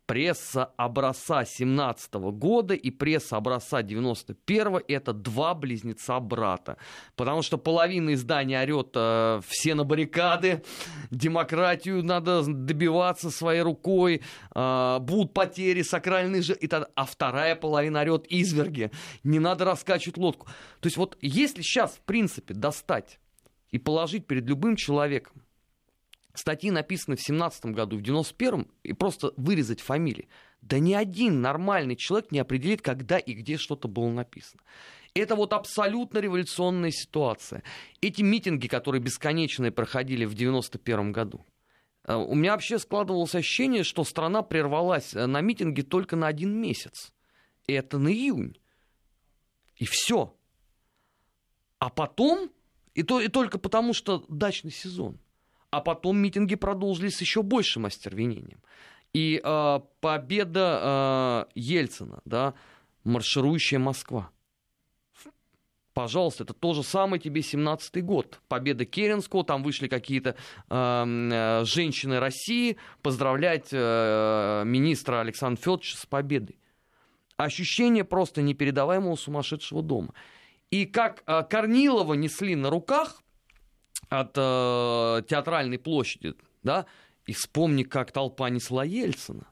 пресса 0.07 0.73
образца 0.77 1.45
17 1.45 2.15
года 2.15 2.75
и 2.75 2.91
пресса 2.91 3.37
образца 3.37 3.83
91 3.83 4.81
это 4.89 5.13
два 5.13 5.55
близнеца 5.55 6.19
брата. 6.21 6.77
Потому 7.17 7.43
что 7.43 7.59
половина 7.59 8.15
издания 8.15 8.61
орет 8.63 8.93
э, 8.95 9.41
все 9.47 9.75
на 9.75 9.85
баррикады, 9.85 10.63
демократию 11.11 12.05
надо 12.05 12.43
добиваться 12.43 13.31
своей 13.31 13.63
рукой, 13.63 14.23
э, 14.55 14.99
будут 15.01 15.35
потери, 15.35 15.83
сакральные 15.83 16.43
же, 16.43 16.55
и 16.55 16.67
тогда, 16.67 16.89
а 16.95 17.05
вторая 17.05 17.57
половина 17.57 18.01
орет 18.01 18.27
изверги, 18.29 18.91
не 19.25 19.39
надо 19.39 19.65
раскачивать 19.65 20.17
лодку. 20.17 20.47
То 20.81 20.87
есть 20.87 20.97
вот 20.97 21.19
если 21.21 21.63
сейчас, 21.63 21.93
в 21.93 22.01
принципе, 22.01 22.55
достать 22.55 23.19
и 23.71 23.79
положить 23.79 24.27
перед 24.27 24.47
любым 24.47 24.77
человеком 24.77 25.43
статьи 26.39 26.71
написаны 26.71 27.17
в 27.17 27.23
17 27.23 27.67
году, 27.67 27.99
в 27.99 28.03
91-м, 28.03 28.69
и 28.83 28.93
просто 28.93 29.33
вырезать 29.37 29.81
фамилии. 29.81 30.29
Да 30.63 30.79
ни 30.79 30.95
один 30.95 31.41
нормальный 31.41 31.97
человек 31.97 32.33
не 32.33 32.39
определит, 32.39 32.83
когда 32.83 33.19
и 33.19 33.35
где 33.35 33.57
что-то 33.57 33.89
было 33.89 34.11
написано. 34.11 34.63
Это 35.15 35.35
вот 35.35 35.53
абсолютно 35.53 36.19
революционная 36.19 36.91
ситуация. 36.91 37.63
Эти 38.03 38.23
митинги, 38.23 38.67
которые 38.67 39.01
бесконечные 39.01 39.71
проходили 39.71 40.25
в 40.25 40.35
91 40.35 41.13
году, 41.13 41.47
э, 42.05 42.15
у 42.15 42.35
меня 42.35 42.53
вообще 42.53 42.79
складывалось 42.79 43.35
ощущение, 43.35 43.83
что 43.83 44.05
страна 44.05 44.43
прервалась 44.43 45.15
э, 45.15 45.27
на 45.27 45.41
митинге 45.41 45.83
только 45.85 46.17
на 46.17 46.27
один 46.27 46.61
месяц. 46.61 47.15
Это 47.67 47.99
на 47.99 48.09
июнь. 48.09 48.59
И 49.77 49.87
все. 49.87 50.37
А 51.79 51.89
потом, 51.89 52.51
и, 52.95 53.03
то, 53.03 53.21
и 53.21 53.29
только 53.29 53.59
потому, 53.59 53.95
что 53.95 54.25
дачный 54.29 54.71
сезон. 54.71 55.19
А 55.71 55.81
потом 55.81 56.19
митинги 56.19 56.55
продолжились 56.55 57.17
с 57.17 57.21
еще 57.21 57.43
большим 57.43 57.87
остервенением. 57.87 58.61
И 59.13 59.41
э, 59.43 59.81
победа 60.01 61.47
э, 61.49 61.53
Ельцина, 61.55 62.21
да, 62.25 62.55
марширующая 63.05 63.79
Москва. 63.79 64.31
Пожалуйста, 65.97 66.45
это 66.45 66.53
то 66.53 66.75
же 66.75 66.83
самое 66.83 67.19
тебе 67.19 67.41
17-й 67.41 68.03
год. 68.03 68.41
Победа 68.49 68.85
Керенского, 68.85 69.45
там 69.45 69.63
вышли 69.63 69.89
какие-то 69.89 70.37
э, 70.69 71.63
женщины 71.65 72.21
России 72.21 72.77
поздравлять 73.01 73.69
э, 73.73 74.63
министра 74.67 75.21
Александра 75.23 75.59
Федоровича 75.59 75.97
с 75.97 76.05
победой. 76.05 76.59
Ощущение 77.39 78.05
просто 78.05 78.43
непередаваемого 78.43 79.17
сумасшедшего 79.17 79.83
дома. 79.83 80.13
И 80.71 80.85
как 80.85 81.23
э, 81.27 81.43
Корнилова 81.49 82.13
несли 82.13 82.57
на 82.57 82.69
руках 82.69 83.23
от 84.09 84.33
э, 84.37 85.23
театральной 85.29 85.79
площади, 85.79 86.35
да, 86.63 86.87
и 87.27 87.33
вспомни, 87.33 87.83
как 87.83 88.13
толпа 88.13 88.51
несла 88.51 88.85
Ельцина. 88.85 89.47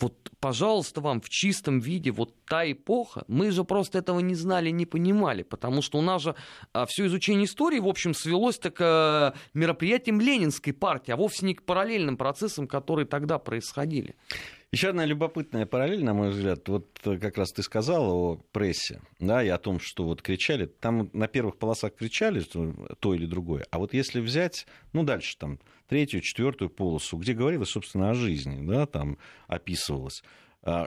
Вот, 0.00 0.30
пожалуйста, 0.40 1.02
вам 1.02 1.20
в 1.20 1.28
чистом 1.28 1.78
виде 1.78 2.10
вот 2.10 2.34
та 2.46 2.70
эпоха, 2.70 3.24
мы 3.28 3.50
же 3.50 3.64
просто 3.64 3.98
этого 3.98 4.20
не 4.20 4.34
знали, 4.34 4.70
не 4.70 4.86
понимали, 4.86 5.42
потому 5.42 5.82
что 5.82 5.98
у 5.98 6.02
нас 6.02 6.22
же 6.22 6.34
а, 6.72 6.86
все 6.86 7.06
изучение 7.06 7.44
истории, 7.44 7.80
в 7.80 7.86
общем, 7.86 8.14
свелось 8.14 8.58
так 8.58 8.76
к 8.76 8.80
а, 8.80 9.34
мероприятиям 9.52 10.18
Ленинской 10.18 10.72
партии, 10.72 11.12
а 11.12 11.16
вовсе 11.16 11.44
не 11.44 11.54
к 11.54 11.64
параллельным 11.64 12.16
процессам, 12.16 12.66
которые 12.66 13.04
тогда 13.04 13.38
происходили. 13.38 14.16
Еще 14.72 14.90
одна 14.90 15.04
любопытная 15.04 15.66
параллель, 15.66 16.04
на 16.04 16.14
мой 16.14 16.30
взгляд, 16.30 16.68
вот 16.68 17.00
э, 17.04 17.18
как 17.18 17.36
раз 17.36 17.50
ты 17.50 17.60
сказал 17.60 18.08
о 18.12 18.36
прессе, 18.52 19.02
да, 19.18 19.42
и 19.42 19.48
о 19.48 19.58
том, 19.58 19.80
что 19.80 20.04
вот 20.04 20.22
кричали, 20.22 20.66
там 20.66 21.10
на 21.12 21.26
первых 21.26 21.56
полосах 21.56 21.96
кричали 21.96 22.40
то 23.00 23.14
или 23.14 23.26
другое, 23.26 23.66
а 23.72 23.80
вот 23.80 23.94
если 23.94 24.20
взять, 24.20 24.68
ну, 24.92 25.02
дальше 25.02 25.36
там, 25.38 25.58
третью, 25.88 26.20
четвертую 26.20 26.70
полосу, 26.70 27.16
где 27.16 27.32
говорилось, 27.34 27.70
собственно, 27.70 28.10
о 28.10 28.14
жизни, 28.14 28.64
да, 28.64 28.86
там 28.86 29.18
описывалось, 29.48 30.22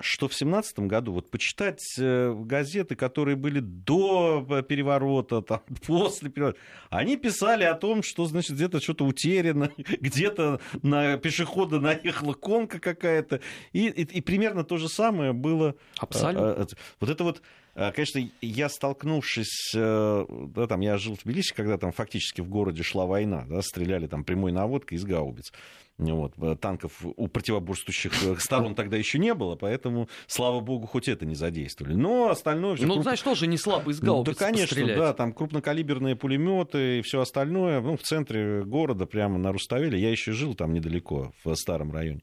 что 0.02 0.28
в 0.28 0.36
семнадцатом 0.36 0.88
году, 0.88 1.14
вот 1.14 1.32
почитать 1.32 1.82
э, 1.98 2.34
газеты, 2.34 2.96
которые 2.96 3.36
были 3.36 3.60
до 3.60 4.46
э, 4.48 4.62
переворота, 4.62 5.42
там, 5.42 5.62
после 5.88 6.30
переворота, 6.30 6.60
они 6.92 7.18
писали 7.18 7.64
о 7.64 7.74
том, 7.74 8.04
что, 8.04 8.26
значит, 8.26 8.56
где-то 8.56 8.80
что-то 8.80 9.06
утеряно, 9.06 9.72
где-то 9.78 10.60
на 10.84 11.18
пешехода 11.18 11.80
наехала 11.80 12.34
конка 12.34 12.80
какая-то, 12.80 13.42
и, 13.72 13.88
и, 13.88 14.04
и 14.04 14.22
примерно 14.22 14.64
то 14.64 14.78
же 14.78 14.90
самое 14.90 15.34
было. 15.34 15.76
А, 15.98 16.04
Абсолютно. 16.04 16.52
А, 16.52 16.68
вот 17.00 17.10
это 17.10 17.24
вот 17.24 17.42
Конечно, 17.76 18.22
я 18.42 18.70
столкнувшись, 18.70 19.72
э, 19.76 20.26
да, 20.30 20.68
там, 20.68 20.82
я 20.82 21.00
жил 21.00 21.16
в 21.16 21.24
Тбилиси, 21.24 21.56
когда 21.56 21.80
там 21.80 21.92
фактически 21.92 22.40
в 22.42 22.48
городе 22.48 22.84
шла 22.84 23.08
война, 23.08 23.46
да, 23.50 23.64
стреляли 23.64 24.06
там 24.06 24.24
прямой 24.24 24.52
наводкой 24.52 25.00
из 25.00 25.06
гаубиц. 25.06 25.52
Вот, 26.00 26.34
э, 26.42 26.56
танков 26.60 27.02
у 27.04 27.28
противоборствующих 27.28 28.24
э, 28.24 28.36
сторон 28.40 28.74
тогда 28.74 28.98
еще 28.98 29.20
не 29.20 29.34
было, 29.34 29.56
поэтому, 29.56 30.10
слава 30.26 30.60
богу, 30.60 30.88
хоть 30.88 31.08
это 31.08 31.26
не 31.26 31.36
задействовали. 31.36 31.94
Но 31.94 32.30
остальное... 32.30 32.76
Ну, 32.80 32.94
круп... 32.94 33.04
значит, 33.04 33.24
тоже 33.24 33.46
не 33.46 33.58
слабо 33.58 33.92
из 33.92 34.00
гаубиц 34.00 34.36
Да, 34.36 34.46
конечно, 34.46 34.76
пострелять. 34.76 34.98
да, 34.98 35.14
там 35.14 35.34
крупнокалиберные 35.34 36.16
пулеметы 36.16 37.00
и 37.00 37.02
все 37.04 37.22
остальное. 37.22 37.80
Ну, 37.82 37.96
в 37.96 38.02
центре 38.02 38.64
города, 38.64 39.06
прямо 39.06 39.38
на 39.38 39.52
Руставеле. 39.52 40.00
Я 40.00 40.10
еще 40.10 40.32
жил 40.32 40.56
там 40.56 40.74
недалеко, 40.74 41.32
в 41.44 41.54
старом 41.56 41.92
районе. 41.92 42.22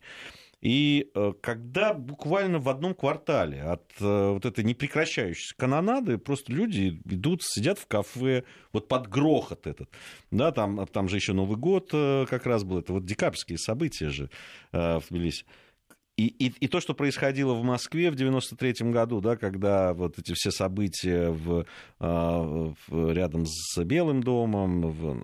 И 0.61 1.11
э, 1.14 1.33
когда 1.40 1.94
буквально 1.94 2.59
в 2.59 2.68
одном 2.68 2.94
квартале 2.94 3.62
от 3.62 3.83
вот 3.99 4.44
этой 4.44 4.62
непрекращающейся 4.64 5.55
канонады 5.57 6.18
просто 6.18 6.53
люди 6.53 7.01
идут, 7.07 7.42
сидят 7.42 7.79
в 7.79 7.87
кафе, 7.87 8.44
вот 8.73 8.88
под 8.88 9.09
грохот 9.09 9.66
этот, 9.66 9.90
да, 10.31 10.53
там, 10.53 10.87
там 10.87 11.09
же 11.09 11.16
еще 11.16 11.33
Новый 11.33 11.57
год 11.57 11.90
как 11.90 12.46
раз 12.46 12.64
был, 12.64 12.79
это 12.79 12.92
вот 12.92 13.05
декабрьские 13.05 13.59
события 13.59 14.11
же 14.11 14.31
в 14.73 15.03
Тбилиси. 15.09 15.44
И, 16.16 16.27
и, 16.27 16.53
и 16.61 16.68
то, 16.68 16.81
что 16.81 16.92
происходило 16.92 17.55
в 17.55 17.62
Москве 17.62 18.11
в 18.11 18.14
93 18.14 18.90
году, 18.90 19.23
да, 19.23 19.37
когда 19.37 19.94
вот 19.94 20.18
эти 20.18 20.35
все 20.35 20.51
события 20.51 21.31
в, 21.31 21.64
в, 21.99 22.75
рядом 23.12 23.46
с 23.46 23.83
Белым 23.85 24.23
домом, 24.23 24.83
в, 24.83 25.23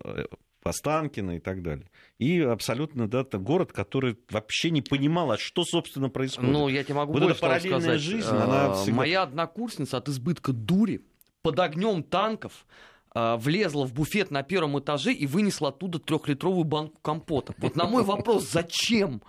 Останкино 0.66 1.36
и 1.36 1.40
так 1.40 1.62
далее. 1.62 1.90
И 2.18 2.40
абсолютно, 2.40 3.08
да, 3.08 3.20
это 3.20 3.38
город, 3.38 3.72
который 3.72 4.16
вообще 4.30 4.70
не 4.70 4.82
понимал, 4.82 5.32
а 5.32 5.38
что, 5.38 5.64
собственно, 5.64 6.08
происходит. 6.08 6.50
Ну, 6.50 6.68
я 6.68 6.84
тебе 6.84 6.94
могу 6.94 7.12
вот 7.12 7.22
больше 7.22 7.44
эта 7.44 7.60
сказать. 7.60 8.00
жизнь, 8.00 8.28
она 8.28 8.66
а, 8.66 8.74
всегда... 8.74 8.96
Моя 8.96 9.22
однокурсница 9.22 9.98
от 9.98 10.08
избытка 10.08 10.52
дури 10.52 11.02
под 11.42 11.60
огнем 11.60 12.02
танков 12.02 12.66
а, 13.14 13.36
влезла 13.36 13.86
в 13.86 13.94
буфет 13.94 14.30
на 14.30 14.42
первом 14.42 14.78
этаже 14.78 15.12
и 15.12 15.26
вынесла 15.26 15.68
оттуда 15.68 15.98
трехлитровую 15.98 16.64
банку 16.64 16.98
компота. 17.00 17.54
Вот 17.58 17.76
на 17.76 17.86
мой 17.86 18.02
вопрос, 18.02 18.50
зачем? 18.50 19.22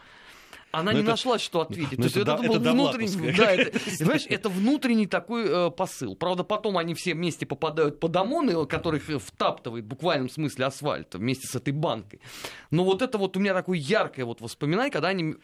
Она 0.72 0.92
но 0.92 0.98
не 0.98 1.04
это, 1.04 1.12
нашла, 1.12 1.40
что 1.40 1.62
ответить. 1.62 1.98
То 1.98 2.04
есть 2.04 2.18
это, 2.18 2.34
это 2.34 2.44
был 2.44 2.56
это 2.58 2.72
внутренний, 2.72 3.32
да, 3.32 3.52
это, 3.52 3.80
знаешь, 3.96 4.26
это 4.28 4.50
внутренний 4.50 5.08
такой 5.08 5.46
э, 5.48 5.72
посыл. 5.72 6.16
Правда, 6.16 6.44
потом 6.44 6.78
они 6.78 6.94
все 6.94 7.14
вместе 7.14 7.46
попадают 7.46 8.00
под 8.00 8.16
ОМОН, 8.16 8.68
которых 8.68 9.04
втаптывает 9.04 9.86
в 9.86 9.88
буквальном 9.88 10.30
смысле 10.30 10.66
асфальт 10.66 11.16
вместе 11.16 11.48
с 11.48 11.56
этой 11.56 11.72
банкой. 11.72 12.20
Но 12.70 12.84
вот 12.84 13.02
это 13.02 13.18
вот 13.18 13.38
у 13.38 13.40
меня 13.40 13.54
такое 13.54 13.78
яркое 13.78 14.26
вот 14.26 14.42
воспоминание, 14.42 14.92
когда 14.92 15.10
они 15.10 15.36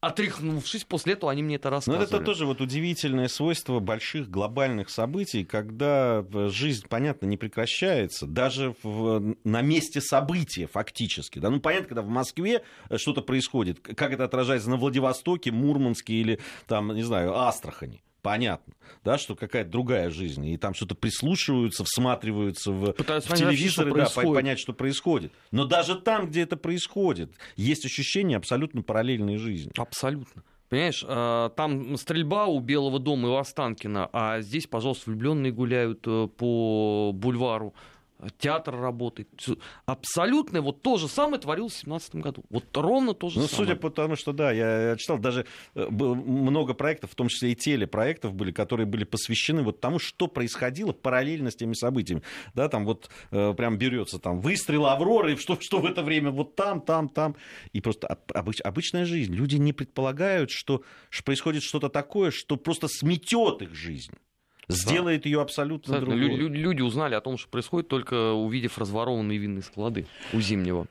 отряхнувшись, 0.00 0.84
после 0.84 1.14
этого 1.14 1.32
они 1.32 1.42
мне 1.42 1.56
это 1.56 1.70
рассказывали. 1.70 2.08
Но 2.08 2.16
это 2.16 2.24
тоже 2.24 2.46
вот 2.46 2.60
удивительное 2.60 3.28
свойство 3.28 3.80
больших 3.80 4.30
глобальных 4.30 4.90
событий, 4.90 5.44
когда 5.44 6.24
жизнь, 6.48 6.86
понятно, 6.88 7.26
не 7.26 7.36
прекращается, 7.36 8.26
даже 8.26 8.74
в, 8.82 9.36
на 9.44 9.62
месте 9.62 10.00
события 10.00 10.66
фактически. 10.66 11.38
Да? 11.38 11.50
Ну, 11.50 11.60
понятно, 11.60 11.88
когда 11.88 12.02
в 12.02 12.08
Москве 12.08 12.62
что-то 12.96 13.22
происходит, 13.22 13.80
как 13.80 14.12
это 14.12 14.24
отражается 14.24 14.70
на 14.70 14.76
Владивостоке, 14.76 15.50
Мурманске 15.50 16.14
или, 16.14 16.40
там, 16.66 16.94
не 16.94 17.02
знаю, 17.02 17.36
Астрахани 17.36 18.02
понятно, 18.22 18.74
да, 19.04 19.18
что 19.18 19.34
какая-то 19.34 19.70
другая 19.70 20.10
жизнь, 20.10 20.46
и 20.46 20.56
там 20.56 20.74
что-то 20.74 20.94
прислушиваются, 20.94 21.84
всматриваются 21.84 22.72
в, 22.72 22.92
в 22.92 23.34
телевизоры, 23.34 23.94
да, 23.94 24.08
понять, 24.08 24.58
что 24.58 24.72
происходит. 24.72 25.32
Но 25.50 25.64
даже 25.64 25.96
там, 25.96 26.28
где 26.28 26.42
это 26.42 26.56
происходит, 26.56 27.32
есть 27.56 27.84
ощущение 27.84 28.36
абсолютно 28.36 28.82
параллельной 28.82 29.36
жизни. 29.36 29.72
Абсолютно. 29.76 30.42
Понимаешь, 30.68 31.04
а, 31.06 31.48
там 31.50 31.96
стрельба 31.96 32.46
у 32.46 32.60
Белого 32.60 32.98
дома 32.98 33.28
и 33.28 33.30
у 33.30 33.36
Останкина, 33.36 34.10
а 34.12 34.40
здесь, 34.42 34.66
пожалуйста, 34.66 35.10
влюбленные 35.10 35.50
гуляют 35.50 36.06
э, 36.06 36.28
по 36.36 37.12
бульвару 37.14 37.74
театр 38.38 38.74
работает. 38.76 39.28
Абсолютно 39.86 40.60
вот 40.60 40.82
то 40.82 40.96
же 40.96 41.08
самое 41.08 41.40
творилось 41.40 41.82
в 41.82 41.84
2017 41.84 42.14
году. 42.16 42.44
Вот 42.50 42.64
ровно 42.76 43.14
то 43.14 43.28
же 43.28 43.38
ну, 43.38 43.46
самое. 43.46 43.68
судя 43.68 43.80
по 43.80 43.90
тому, 43.90 44.16
что 44.16 44.32
да, 44.32 44.52
я, 44.52 44.96
читал, 44.96 45.18
даже 45.18 45.46
э, 45.74 45.88
было 45.88 46.14
много 46.14 46.74
проектов, 46.74 47.12
в 47.12 47.14
том 47.14 47.28
числе 47.28 47.52
и 47.52 47.54
телепроектов 47.54 48.34
были, 48.34 48.50
которые 48.50 48.86
были 48.86 49.04
посвящены 49.04 49.62
вот 49.62 49.80
тому, 49.80 49.98
что 49.98 50.26
происходило 50.26 50.92
параллельно 50.92 51.50
с 51.50 51.56
теми 51.56 51.74
событиями. 51.74 52.22
Да, 52.54 52.68
там 52.68 52.84
вот 52.84 53.08
э, 53.30 53.54
прям 53.54 53.78
берется 53.78 54.18
там 54.18 54.40
выстрел 54.40 54.86
Авроры, 54.86 55.36
что, 55.36 55.58
что 55.60 55.78
в 55.78 55.86
это 55.86 56.02
время 56.02 56.30
вот 56.30 56.56
там, 56.56 56.80
там, 56.80 57.08
там. 57.08 57.36
И 57.72 57.80
просто 57.80 58.18
обыч, 58.34 58.60
обычная 58.62 59.04
жизнь. 59.04 59.32
Люди 59.32 59.56
не 59.56 59.72
предполагают, 59.72 60.50
что 60.50 60.82
происходит 61.24 61.62
что-то 61.62 61.88
такое, 61.88 62.30
что 62.30 62.56
просто 62.56 62.88
сметет 62.88 63.62
их 63.62 63.74
жизнь 63.74 64.12
сделает 64.68 65.26
ее 65.26 65.40
абсолютно, 65.40 65.96
абсолютно. 65.96 66.20
другой. 66.26 66.38
Лю- 66.38 66.48
люди 66.48 66.82
узнали 66.82 67.14
о 67.14 67.20
том, 67.20 67.38
что 67.38 67.48
происходит, 67.48 67.88
только 67.88 68.32
увидев 68.32 68.78
разворованные 68.78 69.38
винные 69.38 69.62
склады 69.62 70.06
у 70.32 70.40
Зимнего. 70.40 70.86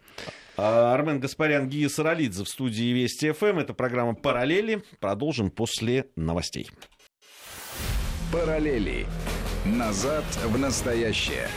А, 0.58 0.94
Армен 0.94 1.20
Гаспарян, 1.20 1.70
Гия 1.70 1.88
Саралидзе 1.88 2.44
в 2.44 2.48
студии 2.50 2.92
Вести 2.92 3.32
ФМ. 3.32 3.60
Это 3.60 3.74
программа 3.76 4.16
«Параллели». 4.16 4.84
Продолжим 5.00 5.52
после 5.52 6.08
новостей. 6.16 6.70
«Параллели. 8.34 9.06
Назад 9.66 10.26
в 10.46 10.58
настоящее». 10.58 11.48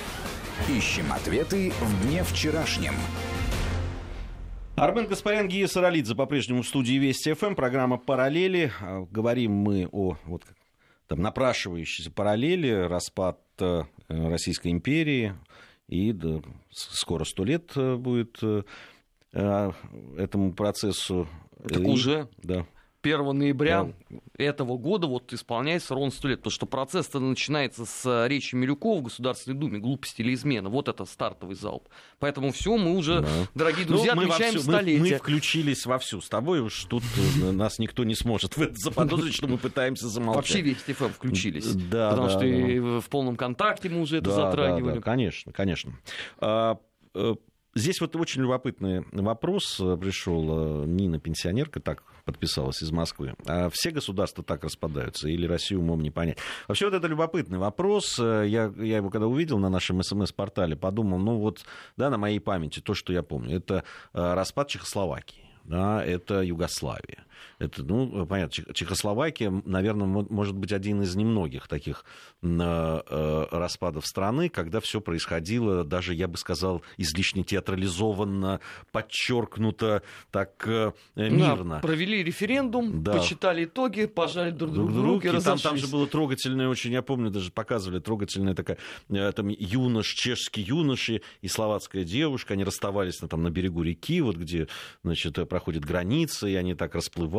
Ищем 0.68 1.10
ответы 1.12 1.72
в 1.80 2.06
дне 2.06 2.22
вчерашнем. 2.22 2.92
Армен 4.76 5.06
Гаспарян, 5.06 5.48
Гия 5.48 5.66
Саралидзе 5.66 6.14
по-прежнему 6.14 6.62
в 6.62 6.66
студии 6.68 6.94
Вести 6.94 7.32
ФМ. 7.32 7.54
Программа 7.54 7.96
«Параллели». 7.96 8.70
А, 8.80 9.06
говорим 9.10 9.52
мы 9.52 9.88
о, 9.90 10.16
вот 10.26 10.42
там, 11.10 11.22
напрашивающиеся 11.22 12.12
параллели, 12.12 12.70
распад 12.70 13.40
э, 13.58 13.82
Российской 14.06 14.68
империи, 14.68 15.34
и 15.88 16.12
да, 16.12 16.40
скоро 16.70 17.24
сто 17.24 17.42
лет 17.42 17.72
э, 17.74 17.96
будет 17.96 18.38
э, 18.42 18.62
этому 19.32 20.52
процессу. 20.52 21.26
Так 21.68 21.80
и, 21.80 21.84
уже? 21.84 22.28
Да. 22.44 22.64
1 23.02 23.38
ноября 23.38 23.88
да. 24.08 24.18
этого 24.36 24.76
года 24.76 25.06
вот 25.06 25.32
исполняется 25.32 25.94
ровно 25.94 26.10
сто 26.10 26.28
лет, 26.28 26.40
потому 26.40 26.52
что 26.52 26.66
процесс 26.66 27.12
начинается 27.12 27.84
с 27.86 28.26
речи 28.26 28.54
Милюкова 28.54 29.00
в 29.00 29.02
Государственной 29.04 29.56
Думе, 29.56 29.78
глупости 29.78 30.20
или 30.22 30.34
измена, 30.34 30.68
вот 30.68 30.88
это 30.88 31.04
стартовый 31.04 31.56
залп. 31.56 31.88
Поэтому 32.18 32.52
все, 32.52 32.76
мы 32.76 32.96
уже, 32.96 33.20
да. 33.20 33.28
дорогие 33.54 33.86
ну, 33.86 33.94
друзья, 33.94 34.14
ну, 34.14 34.22
отмечаем 34.22 34.54
вовсю, 34.54 34.70
столетие. 34.70 35.02
Мы, 35.02 35.10
мы 35.10 35.16
включились 35.16 35.86
вовсю, 35.86 36.20
с 36.20 36.28
тобой 36.28 36.60
уж 36.60 36.84
тут 36.84 37.02
э, 37.42 37.50
нас 37.50 37.78
никто 37.78 38.04
не 38.04 38.14
сможет 38.14 38.54
заподозрить, 38.74 39.34
что 39.34 39.48
мы 39.48 39.58
пытаемся 39.58 40.08
замолчать. 40.08 40.36
Вообще 40.36 40.60
Вести 40.60 40.82
ФМ 40.82 41.08
включились, 41.08 41.74
да, 41.74 42.10
потому 42.10 42.28
что 42.28 42.40
в 42.40 43.08
полном 43.08 43.36
контакте 43.36 43.88
мы 43.88 44.00
уже 44.00 44.18
это 44.18 44.30
затрагивали. 44.30 45.00
конечно, 45.00 45.52
конечно. 45.52 45.92
Э, 47.74 47.78
здесь 47.78 48.00
вот 48.00 48.16
очень 48.16 48.42
любопытный 48.42 49.04
вопрос 49.12 49.76
пришел. 49.76 50.82
Э, 50.82 50.86
Нина, 50.86 51.18
пенсионерка, 51.18 51.80
так 51.80 52.02
подписалась 52.24 52.82
из 52.82 52.90
Москвы. 52.92 53.34
А 53.46 53.70
все 53.70 53.90
государства 53.90 54.44
так 54.44 54.64
распадаются 54.64 55.28
или 55.28 55.46
Россию 55.46 55.80
умом 55.80 56.00
не 56.00 56.10
понять? 56.10 56.38
Вообще 56.68 56.86
вот 56.86 56.94
это 56.94 57.06
любопытный 57.06 57.58
вопрос. 57.58 58.18
Я, 58.18 58.72
я 58.76 58.96
его 58.96 59.10
когда 59.10 59.26
увидел 59.26 59.58
на 59.58 59.68
нашем 59.68 60.02
СМС-портале, 60.02 60.76
подумал, 60.76 61.18
ну 61.18 61.36
вот, 61.38 61.64
да, 61.96 62.10
на 62.10 62.18
моей 62.18 62.40
памяти 62.40 62.80
то, 62.80 62.94
что 62.94 63.12
я 63.12 63.22
помню, 63.22 63.56
это 63.56 63.84
э, 64.12 64.34
распад 64.34 64.68
Чехословакии 64.68 65.50
да, 65.70 66.04
это 66.04 66.42
Югославия. 66.42 67.24
Это, 67.58 67.82
ну, 67.82 68.26
понятно, 68.26 68.72
Чехословакия, 68.72 69.52
наверное, 69.64 70.06
может 70.06 70.56
быть 70.56 70.72
один 70.72 71.02
из 71.02 71.14
немногих 71.14 71.68
таких 71.68 72.04
э, 72.42 73.46
распадов 73.50 74.06
страны, 74.06 74.48
когда 74.48 74.80
все 74.80 75.00
происходило, 75.00 75.84
даже, 75.84 76.14
я 76.14 76.28
бы 76.28 76.36
сказал, 76.36 76.82
излишне 76.96 77.44
театрализованно, 77.44 78.60
подчеркнуто, 78.92 80.02
так 80.30 80.50
э, 80.66 80.92
мирно. 81.16 81.76
Да, 81.76 81.80
провели 81.80 82.22
референдум, 82.22 83.02
да. 83.02 83.12
почитали 83.12 83.64
итоги, 83.64 84.06
пожали 84.06 84.50
друг 84.50 84.72
другу 84.72 84.92
друг 84.92 85.24
руки, 85.24 85.40
там, 85.40 85.58
там 85.58 85.76
же 85.76 85.86
было 85.86 86.06
трогательное 86.06 86.68
очень, 86.68 86.92
я 86.92 87.02
помню, 87.02 87.30
даже 87.30 87.50
показывали 87.50 88.00
трогательная 88.00 88.54
такая, 88.54 88.78
э, 89.08 89.32
там 89.32 89.48
юнош, 89.48 90.08
чешский 90.14 90.62
юноши 90.62 91.22
и 91.42 91.48
словацкая 91.48 92.04
девушка, 92.04 92.54
они 92.54 92.64
расставались 92.64 93.20
на, 93.20 93.28
там, 93.28 93.42
на 93.42 93.50
берегу 93.50 93.82
реки, 93.82 94.20
вот 94.20 94.36
где, 94.36 94.68
значит, 95.02 95.48
проходит 95.48 95.84
граница, 95.84 96.46
и 96.46 96.54
они 96.54 96.74
так 96.74 96.94
расплывались, 96.94 97.29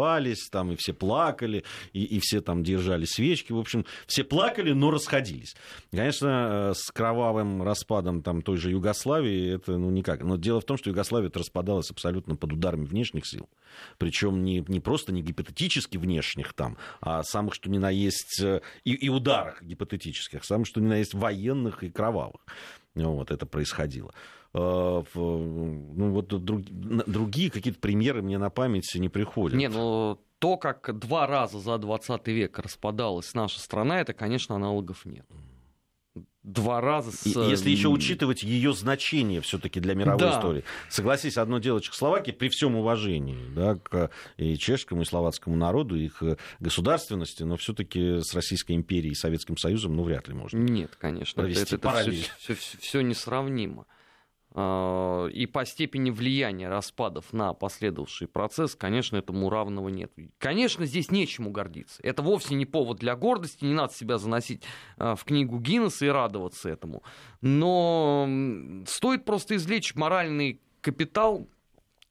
там, 0.51 0.71
и 0.71 0.75
все 0.75 0.93
плакали, 0.93 1.63
и, 1.93 2.03
и 2.03 2.19
все 2.19 2.41
там 2.41 2.63
держали 2.63 3.05
свечки, 3.05 3.51
в 3.51 3.59
общем, 3.59 3.85
все 4.07 4.23
плакали, 4.23 4.71
но 4.71 4.91
расходились. 4.91 5.55
Конечно, 5.91 6.71
э, 6.71 6.73
с 6.75 6.91
кровавым 6.91 7.63
распадом 7.63 8.21
там 8.21 8.41
той 8.41 8.57
же 8.57 8.71
Югославии 8.71 9.55
это, 9.55 9.77
ну, 9.77 9.89
никак. 9.89 10.23
Но 10.23 10.37
дело 10.37 10.61
в 10.61 10.65
том, 10.65 10.77
что 10.77 10.89
Югославия 10.89 11.31
распадалась 11.33 11.91
абсолютно 11.91 12.35
под 12.35 12.53
ударами 12.53 12.85
внешних 12.85 13.25
сил. 13.25 13.49
Причем 13.97 14.43
не, 14.43 14.63
не 14.67 14.79
просто 14.79 15.11
не 15.11 15.21
гипотетически 15.21 15.97
внешних 15.97 16.53
там, 16.53 16.77
а 16.99 17.23
самых, 17.23 17.53
что 17.53 17.69
ни 17.69 17.77
на 17.77 17.89
есть, 17.89 18.41
э, 18.41 18.61
и, 18.83 18.93
и 18.93 19.09
ударах 19.09 19.61
гипотетических, 19.61 20.43
самых, 20.43 20.67
что 20.67 20.81
ни 20.81 20.87
на 20.87 20.97
есть 20.97 21.13
военных 21.13 21.83
и 21.83 21.89
кровавых. 21.89 22.41
Вот 22.95 23.31
это 23.31 23.45
происходило. 23.45 24.13
Э, 24.53 25.03
ну, 25.13 26.11
вот 26.11 26.27
друг, 26.27 26.61
другие 26.61 27.49
какие-то 27.49 27.79
примеры 27.79 28.21
мне 28.21 28.37
на 28.37 28.49
память 28.49 28.93
не 28.95 29.09
приходят. 29.09 29.57
Не, 29.57 29.69
ну 29.69 30.19
то, 30.39 30.57
как 30.57 30.97
два 30.97 31.27
раза 31.27 31.59
за 31.59 31.77
20 31.77 32.27
век 32.27 32.57
распадалась 32.59 33.33
наша 33.33 33.59
страна, 33.59 34.01
это, 34.01 34.13
конечно, 34.13 34.55
аналогов 34.55 35.05
нет 35.05 35.25
два 36.43 36.81
раза 36.81 37.11
с... 37.11 37.25
Если 37.25 37.69
еще 37.69 37.89
учитывать 37.89 38.43
ее 38.43 38.73
значение 38.73 39.41
все-таки 39.41 39.79
для 39.79 39.93
мировой 39.93 40.19
да. 40.19 40.37
истории. 40.37 40.63
Согласись, 40.89 41.37
одно 41.37 41.59
дело 41.59 41.81
Чехословакия 41.81 42.33
при 42.33 42.49
всем 42.49 42.75
уважении 42.75 43.37
да, 43.53 43.75
к 43.75 44.09
и 44.37 44.57
чешскому, 44.57 45.03
и 45.03 45.05
словацкому 45.05 45.55
народу, 45.55 45.95
их 45.95 46.21
э, 46.23 46.37
государственности, 46.59 47.43
но 47.43 47.57
все-таки 47.57 48.21
с 48.21 48.33
Российской 48.33 48.73
империей 48.73 49.11
и 49.11 49.15
Советским 49.15 49.57
Союзом, 49.57 49.95
ну, 49.95 50.03
вряд 50.03 50.27
ли 50.27 50.33
можно. 50.33 50.57
Нет, 50.57 50.95
конечно, 50.99 51.41
это, 51.41 51.59
это, 51.59 51.75
это 51.75 52.11
все, 52.11 52.55
все, 52.55 52.77
все 52.79 53.01
несравнимо. 53.01 53.85
А, 54.53 55.27
и 55.27 55.45
по 55.45 55.65
степени 55.65 56.09
влияния 56.09 56.67
распадов 56.67 57.31
на 57.31 57.53
последовавший 57.53 58.27
процесс, 58.27 58.75
конечно, 58.75 59.17
этому 59.17 59.49
равного 59.49 59.89
нет. 59.89 60.11
Конечно, 60.37 60.85
здесь 60.85 61.11
нечему 61.11 61.51
гордиться. 61.51 62.01
Это 62.03 62.21
вовсе 62.21 62.55
не 62.55 62.65
повод 62.65 62.97
для 62.99 63.15
гордости, 63.15 63.63
не 63.63 63.73
надо 63.73 63.93
себя 63.93 64.17
заносить 64.17 64.63
а, 64.97 65.15
в 65.15 65.23
книгу 65.23 65.59
Гиннесса 65.59 66.05
и 66.05 66.09
радоваться 66.09 66.69
этому. 66.69 67.03
Но 67.41 68.27
стоит 68.85 69.23
просто 69.25 69.55
извлечь 69.55 69.95
моральный 69.95 70.59
капитал 70.81 71.47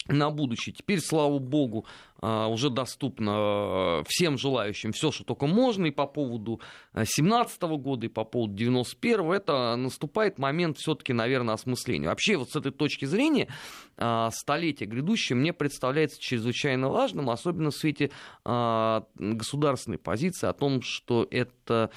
на 0.08 0.30
будущее. 0.30 0.74
Теперь, 0.74 1.00
слава 1.00 1.38
богу, 1.38 1.86
а, 2.20 2.48
уже 2.48 2.70
доступно 2.70 3.32
а, 3.34 4.02
всем 4.06 4.38
желающим 4.38 4.92
все, 4.92 5.12
что 5.12 5.24
только 5.24 5.46
можно, 5.46 5.86
и 5.86 5.90
по 5.90 6.06
поводу 6.06 6.60
17 6.94 7.62
года, 7.62 8.06
и 8.06 8.08
по 8.08 8.24
поводу 8.24 8.54
91 8.54 9.32
это 9.32 9.76
наступает 9.76 10.38
момент 10.38 10.78
все-таки, 10.78 11.12
наверное, 11.12 11.54
осмысления. 11.54 12.08
Вообще, 12.08 12.36
вот 12.36 12.50
с 12.50 12.56
этой 12.56 12.72
точки 12.72 13.04
зрения, 13.04 13.48
а, 13.96 14.30
столетие 14.32 14.88
грядущее 14.88 15.36
мне 15.36 15.52
представляется 15.52 16.20
чрезвычайно 16.20 16.88
важным, 16.88 17.30
особенно 17.30 17.70
в 17.70 17.76
свете 17.76 18.10
государственной 18.44 19.98
позиции 19.98 20.46
о 20.46 20.52
том, 20.52 20.82
что 20.82 21.26
это 21.30 21.90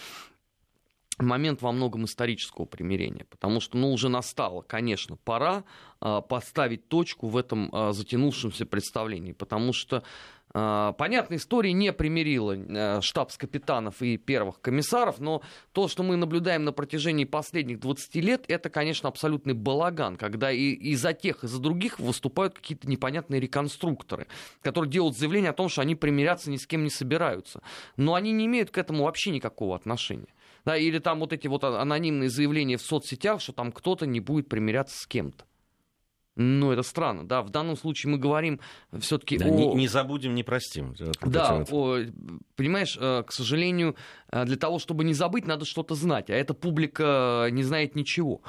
момент 1.20 1.62
во 1.62 1.72
многом 1.72 2.06
исторического 2.06 2.66
примирения, 2.66 3.26
потому 3.30 3.60
что, 3.60 3.78
ну, 3.78 3.92
уже 3.92 4.10
настало, 4.10 4.62
конечно, 4.62 5.18
пора 5.18 5.64
э, 6.02 6.22
поставить 6.28 6.88
точку 6.88 7.28
в 7.28 7.38
этом 7.38 7.70
э, 7.72 7.94
затянувшемся 7.94 8.66
представлении, 8.66 9.32
потому 9.32 9.74
что, 9.74 10.04
э, 10.54 10.94
понятно, 10.98 11.36
история 11.36 11.72
не 11.74 11.94
примирила 11.94 12.56
э, 12.56 13.02
штабс-капитанов 13.02 14.02
и 14.02 14.18
первых 14.18 14.60
комиссаров, 14.60 15.20
но 15.20 15.44
то, 15.72 15.88
что 15.88 16.02
мы 16.02 16.16
наблюдаем 16.16 16.64
на 16.64 16.72
протяжении 16.72 17.26
последних 17.26 17.80
20 17.80 18.16
лет, 18.16 18.46
это, 18.48 18.70
конечно, 18.70 19.08
абсолютный 19.08 19.54
балаган, 19.54 20.18
когда 20.18 20.52
и, 20.52 20.72
и 20.72 20.96
за 20.96 21.14
тех, 21.14 21.44
и 21.44 21.48
за 21.48 21.60
других 21.60 22.00
выступают 22.00 22.56
какие-то 22.56 22.90
непонятные 22.90 23.40
реконструкторы, 23.40 24.28
которые 24.62 24.90
делают 24.90 25.18
заявление 25.18 25.52
о 25.52 25.54
том, 25.54 25.70
что 25.70 25.82
они 25.82 25.96
примиряться 25.96 26.50
ни 26.50 26.58
с 26.58 26.66
кем 26.66 26.84
не 26.84 26.90
собираются, 26.90 27.62
но 27.98 28.16
они 28.16 28.32
не 28.32 28.48
имеют 28.48 28.72
к 28.72 28.78
этому 28.80 29.04
вообще 29.04 29.30
никакого 29.30 29.76
отношения 29.76 30.28
да, 30.66 30.78
или 30.78 31.00
там 31.00 31.20
вот 31.20 31.34
эти 31.34 31.48
вот 31.48 31.64
анонимные 31.64 32.30
заявления 32.30 32.78
в 32.78 32.82
соцсетях, 32.82 33.42
что 33.42 33.54
там 33.54 33.72
кто-то 33.72 34.06
не 34.06 34.20
будет 34.20 34.50
примиряться 34.50 34.98
с 34.98 35.08
кем-то. 35.08 35.46
Ну, 36.36 36.72
это 36.72 36.82
странно, 36.82 37.28
да. 37.28 37.44
В 37.44 37.52
данном 37.52 37.78
случае 37.78 38.12
мы 38.12 38.18
говорим 38.18 38.60
все-таки 39.00 39.38
да, 39.38 39.46
о... 39.46 39.50
Не, 39.50 39.74
не 39.76 39.88
забудем, 39.88 40.34
не 40.34 40.44
простим. 40.44 40.96
да, 41.22 41.64
о, 41.70 42.00
понимаешь, 42.56 42.98
э, 43.00 43.24
к 43.24 43.32
сожалению, 43.32 43.96
э, 44.32 44.44
для 44.46 44.58
того, 44.58 44.80
чтобы 44.80 45.04
не 45.04 45.14
забыть, 45.14 45.46
надо 45.46 45.66
что-то 45.66 45.94
знать, 45.94 46.32
а 46.32 46.34
эта 46.34 46.56
публика 46.56 47.50
не 47.52 47.62
знает 47.62 47.96
ничего. 47.96 48.42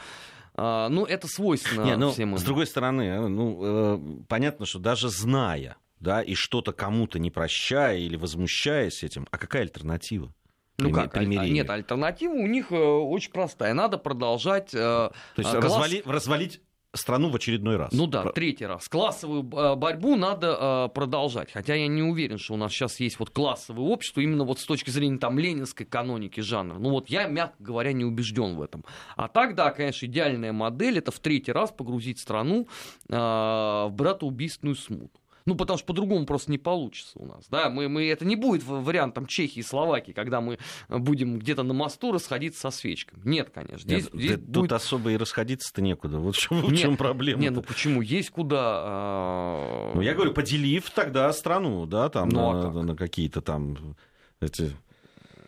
А, 0.54 0.88
ну, 0.88 1.04
это 1.04 1.26
свойственно 1.28 1.84
не, 1.84 1.96
ну, 1.96 2.12
всем 2.12 2.30
им. 2.30 2.38
С 2.38 2.42
другой 2.42 2.66
стороны, 2.66 3.28
ну, 3.28 3.60
э, 3.62 3.98
понятно, 4.28 4.64
что 4.64 4.78
даже 4.78 5.10
зная, 5.10 5.76
да, 6.00 6.22
и 6.22 6.34
что-то 6.34 6.72
кому-то 6.72 7.18
не 7.18 7.30
прощая 7.30 7.98
или 7.98 8.16
возмущаясь 8.16 9.02
этим, 9.02 9.26
а 9.30 9.36
какая 9.36 9.62
альтернатива? 9.62 10.32
Ну 10.78 10.90
как, 10.90 11.12
примирение. 11.12 11.50
нет, 11.52 11.70
альтернатива 11.70 12.32
у 12.32 12.46
них 12.46 12.72
э, 12.72 12.76
очень 12.76 13.30
простая. 13.30 13.74
Надо 13.74 13.96
продолжать... 13.96 14.74
Э, 14.74 14.78
То 14.78 15.12
есть 15.36 15.50
класс... 15.50 15.64
развали, 15.64 16.02
развалить 16.04 16.60
страну 16.92 17.30
в 17.30 17.36
очередной 17.36 17.76
раз. 17.76 17.92
Ну 17.92 18.08
да, 18.08 18.24
третий 18.32 18.66
раз. 18.66 18.88
Классовую 18.88 19.42
э, 19.42 19.76
борьбу 19.76 20.16
надо 20.16 20.90
продолжать. 20.92 21.52
Хотя 21.52 21.74
я 21.74 21.86
не 21.86 22.02
уверен, 22.02 22.38
что 22.38 22.54
у 22.54 22.56
нас 22.56 22.72
сейчас 22.72 22.98
есть 22.98 23.20
вот 23.20 23.30
классовое 23.30 23.84
общество, 23.84 24.20
именно 24.20 24.44
вот 24.44 24.58
с 24.58 24.64
точки 24.64 24.90
зрения 24.90 25.18
там 25.18 25.38
ленинской 25.38 25.86
каноники 25.86 26.40
жанра. 26.40 26.78
Ну 26.78 26.90
вот 26.90 27.08
я, 27.08 27.28
мягко 27.28 27.62
говоря, 27.62 27.92
не 27.92 28.04
убежден 28.04 28.56
в 28.56 28.62
этом. 28.62 28.84
А 29.16 29.28
так, 29.28 29.54
да, 29.54 29.70
конечно, 29.70 30.06
идеальная 30.06 30.52
модель 30.52 30.98
это 30.98 31.12
в 31.12 31.20
третий 31.20 31.52
раз 31.52 31.70
погрузить 31.70 32.18
страну 32.18 32.66
в 33.08 33.90
братоубийственную 33.92 34.74
смуту. 34.74 35.20
Ну, 35.46 35.56
потому 35.56 35.76
что 35.76 35.86
по-другому 35.86 36.24
просто 36.24 36.50
не 36.50 36.58
получится 36.58 37.12
у 37.16 37.26
нас. 37.26 37.46
Да? 37.50 37.68
Мы, 37.68 37.88
мы, 37.88 38.08
это 38.08 38.24
не 38.24 38.34
будет 38.34 38.64
вариантом 38.64 39.26
Чехии 39.26 39.60
и 39.60 39.62
Словакии, 39.62 40.12
когда 40.12 40.40
мы 40.40 40.58
будем 40.88 41.38
где-то 41.38 41.62
на 41.62 41.74
мосту 41.74 42.12
расходиться 42.12 42.60
со 42.60 42.70
свечками. 42.70 43.20
Нет, 43.24 43.50
конечно. 43.50 43.80
Здесь, 43.80 44.04
Нет, 44.04 44.14
здесь 44.14 44.36
будет... 44.38 44.52
Тут 44.52 44.72
особо 44.72 45.10
и 45.12 45.16
расходиться-то 45.16 45.82
некуда. 45.82 46.18
Вот 46.18 46.36
в 46.36 46.38
чем, 46.38 46.62
в 46.62 46.76
чем 46.76 46.96
проблема. 46.96 47.42
Нет, 47.42 47.52
ну 47.52 47.62
почему? 47.62 48.00
Есть 48.00 48.30
куда... 48.30 48.82
А... 48.84 49.92
Ну, 49.94 50.00
я 50.00 50.14
говорю, 50.14 50.32
поделив 50.32 50.88
тогда 50.90 51.30
страну, 51.32 51.84
да, 51.84 52.08
там 52.08 52.30
ну, 52.30 52.52
на, 52.52 52.60
а 52.60 52.62
как? 52.62 52.82
на 52.82 52.96
какие-то 52.96 53.42
там 53.42 53.96
эти 54.40 54.72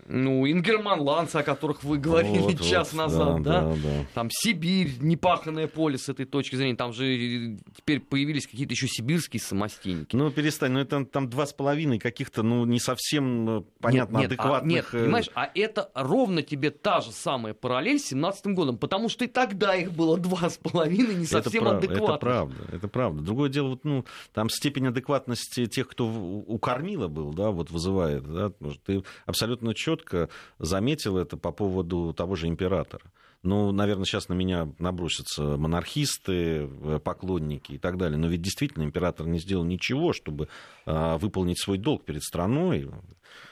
ну, 0.09 0.49
ингерманландцы, 0.51 1.37
о 1.37 1.43
которых 1.43 1.85
вы 1.85 1.99
говорили 1.99 2.39
вот, 2.39 2.63
час 2.63 2.93
вот, 2.93 2.99
назад, 2.99 3.43
да, 3.43 3.61
да? 3.61 3.69
Да, 3.69 3.75
да. 3.83 4.07
Там 4.15 4.29
Сибирь, 4.31 4.93
непаханное 5.01 5.67
поле 5.67 5.99
с 5.99 6.09
этой 6.09 6.27
точки 6.27 6.57
зрения. 6.57 6.77
Там 6.77 6.93
же 6.93 7.57
теперь 7.77 8.01
появились 8.01 8.47
какие-то 8.47 8.73
еще 8.73 8.89
сибирские 8.89 9.41
самостейники. 9.41 10.15
Ну, 10.17 10.31
перестань, 10.31 10.73
ну 10.73 10.81
это 10.81 11.05
там 11.05 11.29
два 11.29 11.47
с 11.47 11.53
половиной 11.53 11.99
каких-то, 11.99 12.43
ну, 12.43 12.65
не 12.65 12.81
совсем 12.81 13.59
э, 13.59 13.63
понятно 13.81 14.19
нет, 14.19 14.31
нет, 14.31 14.33
адекватных... 14.33 14.63
А, 14.63 14.67
нет, 14.67 14.87
э, 14.93 15.05
понимаешь, 15.05 15.31
а 15.35 15.51
это 15.55 15.91
ровно 15.95 16.43
тебе 16.43 16.71
та 16.71 17.01
же 17.01 17.13
самая 17.13 17.55
параллель 17.55 17.99
с 17.99 18.07
17 18.07 18.47
годом, 18.49 18.79
потому 18.79 19.09
что 19.09 19.25
и 19.25 19.29
тогда 19.29 19.75
их 19.75 19.93
было 19.93 20.19
два 20.19 20.49
с 20.49 20.57
половиной 20.59 21.15
не 21.15 21.27
совсем 21.27 21.65
это 21.67 21.77
адекватных. 21.79 22.09
Это 22.09 22.19
правда, 22.19 22.57
это 22.73 22.89
правда. 22.89 23.23
Другое 23.23 23.51
дело, 23.51 23.69
вот, 23.69 23.85
ну, 23.85 24.05
там 24.33 24.49
степень 24.51 24.87
адекватности 24.87 25.67
тех, 25.67 25.89
кто 25.89 26.07
у 26.07 26.59
кормила 26.59 27.09
был, 27.09 27.33
да, 27.33 27.51
вот 27.51 27.71
вызывает, 27.71 28.25
да, 28.25 28.53
ты 28.85 29.03
абсолютно 29.25 29.75
четко 29.75 29.96
четко 29.97 30.29
заметил 30.59 31.19
это 31.19 31.37
по 31.37 31.53
поводу 31.53 32.13
того 32.13 32.37
же 32.37 32.49
императора. 32.49 33.05
Ну, 33.43 33.71
наверное, 33.71 34.05
сейчас 34.05 34.29
на 34.29 34.35
меня 34.35 34.69
набросятся 34.79 35.43
монархисты, 35.43 36.69
э, 36.69 37.01
поклонники 37.03 37.73
и 37.73 37.79
так 37.79 37.97
далее. 37.97 38.19
Но 38.19 38.27
ведь 38.29 38.43
действительно 38.43 38.83
император 38.83 39.27
не 39.27 39.39
сделал 39.39 39.65
ничего, 39.65 40.13
чтобы 40.13 40.49
э, 40.85 41.17
выполнить 41.19 41.61
свой 41.61 41.79
долг 41.79 42.05
перед 42.05 42.23
страной. 42.23 42.91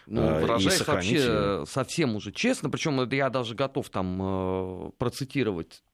Ну, 0.07 0.21
э, 0.21 0.41
выражаясь 0.41 0.87
вообще 0.87 1.65
совсем 1.67 2.17
уже 2.17 2.33
честно, 2.33 2.71
причем 2.71 3.09
я 3.11 3.31
даже 3.31 3.55
готов 3.55 3.89
там 3.91 4.21
э, 4.21 4.91
процитировать 4.99 5.83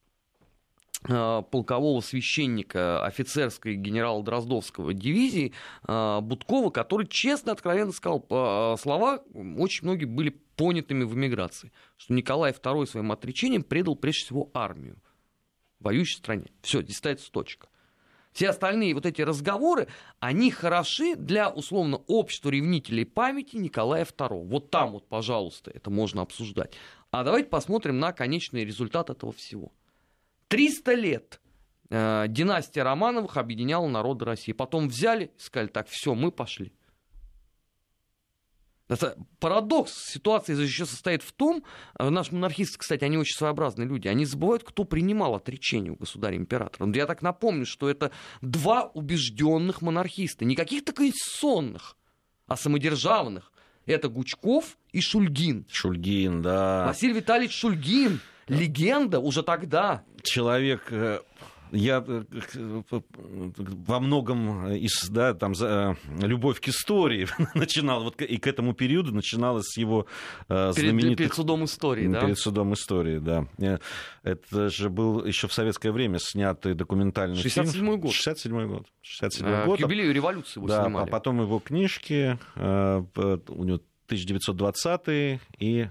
полкового 1.03 2.01
священника 2.01 3.03
офицерской 3.03 3.75
генерала 3.75 4.23
Дроздовского 4.23 4.93
дивизии 4.93 5.53
э, 5.87 6.19
Будкова, 6.21 6.69
который 6.69 7.07
честно, 7.07 7.53
откровенно 7.53 7.91
сказал 7.91 8.25
э, 8.29 8.75
слова, 8.79 9.23
очень 9.57 9.85
многие 9.85 10.05
были 10.05 10.29
понятыми 10.55 11.03
в 11.03 11.15
эмиграции, 11.15 11.71
что 11.97 12.13
Николай 12.13 12.51
II 12.51 12.85
своим 12.85 13.11
отречением 13.11 13.63
предал 13.63 13.95
прежде 13.95 14.25
всего 14.25 14.51
армию, 14.53 14.97
воюющей 15.79 16.17
стране. 16.17 16.45
Все, 16.61 16.83
здесь 16.83 16.97
ставится 16.97 17.31
точка. 17.31 17.67
Все 18.31 18.49
остальные 18.49 18.93
вот 18.93 19.05
эти 19.05 19.21
разговоры, 19.21 19.87
они 20.19 20.51
хороши 20.51 21.15
для, 21.15 21.49
условно, 21.49 21.97
общества 22.07 22.49
ревнителей 22.49 23.05
памяти 23.05 23.57
Николая 23.57 24.05
II. 24.05 24.47
Вот 24.47 24.69
там 24.69 24.91
вот, 24.91 25.07
пожалуйста, 25.09 25.71
это 25.71 25.89
можно 25.89 26.21
обсуждать. 26.21 26.73
А 27.09 27.23
давайте 27.23 27.49
посмотрим 27.49 27.99
на 27.99 28.13
конечный 28.13 28.63
результат 28.63 29.09
этого 29.09 29.33
всего. 29.33 29.73
300 30.51 30.93
лет 30.95 31.41
э, 31.89 32.25
династия 32.27 32.83
Романовых 32.83 33.37
объединяла 33.37 33.87
народы 33.87 34.25
России. 34.25 34.51
Потом 34.51 34.89
взяли 34.89 35.31
и 35.37 35.39
сказали, 35.39 35.69
так, 35.69 35.87
все, 35.87 36.13
мы 36.13 36.29
пошли. 36.29 36.73
Это 38.89 39.15
парадокс 39.39 40.11
ситуации 40.11 40.61
еще 40.61 40.85
состоит 40.85 41.23
в 41.23 41.31
том, 41.31 41.63
э, 41.97 42.09
наши 42.09 42.33
монархисты, 42.33 42.77
кстати, 42.77 43.05
они 43.05 43.17
очень 43.17 43.37
своеобразные 43.37 43.87
люди, 43.87 44.09
они 44.09 44.25
забывают, 44.25 44.65
кто 44.65 44.83
принимал 44.83 45.35
отречение 45.35 45.93
у 45.93 45.95
государя-императора. 45.95 46.91
Я 46.93 47.05
так 47.07 47.21
напомню, 47.21 47.65
что 47.65 47.89
это 47.89 48.11
два 48.41 48.91
убежденных 48.93 49.81
монархиста, 49.81 50.43
не 50.43 50.57
каких-то 50.57 50.91
конституционных, 50.91 51.95
а 52.47 52.57
самодержавных. 52.57 53.53
Это 53.85 54.09
Гучков 54.09 54.77
и 54.91 54.99
Шульгин. 54.99 55.65
Шульгин, 55.71 56.41
да. 56.41 56.85
Василий 56.87 57.13
Витальевич 57.13 57.57
Шульгин, 57.57 58.19
легенда 58.51 59.19
уже 59.19 59.43
тогда. 59.43 60.03
Человек 60.23 60.87
э, 60.91 61.19
я 61.71 62.03
э, 62.05 62.23
во 62.53 63.99
многом 63.99 64.71
из, 64.73 65.09
да, 65.09 65.33
там, 65.33 65.55
за, 65.55 65.95
э, 66.19 66.27
любовь 66.27 66.59
к 66.59 66.67
истории 66.67 67.27
начинала, 67.55 68.03
вот 68.03 68.21
и 68.21 68.37
к 68.37 68.47
этому 68.47 68.73
периоду 68.73 69.13
начиналась 69.13 69.67
с 69.67 69.77
его 69.77 70.05
э, 70.49 70.71
знаменитых... 70.73 71.17
Перед, 71.17 71.33
судом 71.33 71.65
истории, 71.65 72.07
да? 72.07 72.21
Перед 72.21 72.37
судом 72.37 72.73
истории, 72.73 73.19
да. 73.19 73.47
Это 74.23 74.69
же 74.69 74.89
был 74.89 75.25
еще 75.25 75.47
в 75.47 75.53
советское 75.53 75.91
время 75.91 76.19
снятый 76.19 76.73
документальный 76.73 77.37
67 77.37 77.71
фильм. 77.71 77.99
год. 77.99 78.11
67 78.11 78.67
год. 78.67 78.87
67 79.01 79.47
а, 79.47 79.65
год. 79.65 79.77
К 79.77 79.81
юбилею 79.81 80.13
революции 80.13 80.59
его 80.59 80.67
да, 80.67 80.83
снимали. 80.83 81.07
А 81.07 81.07
потом 81.07 81.41
его 81.41 81.59
книжки, 81.59 82.37
у 82.55 83.63
него 83.63 83.79
1920 84.07 85.39
и 85.59 85.87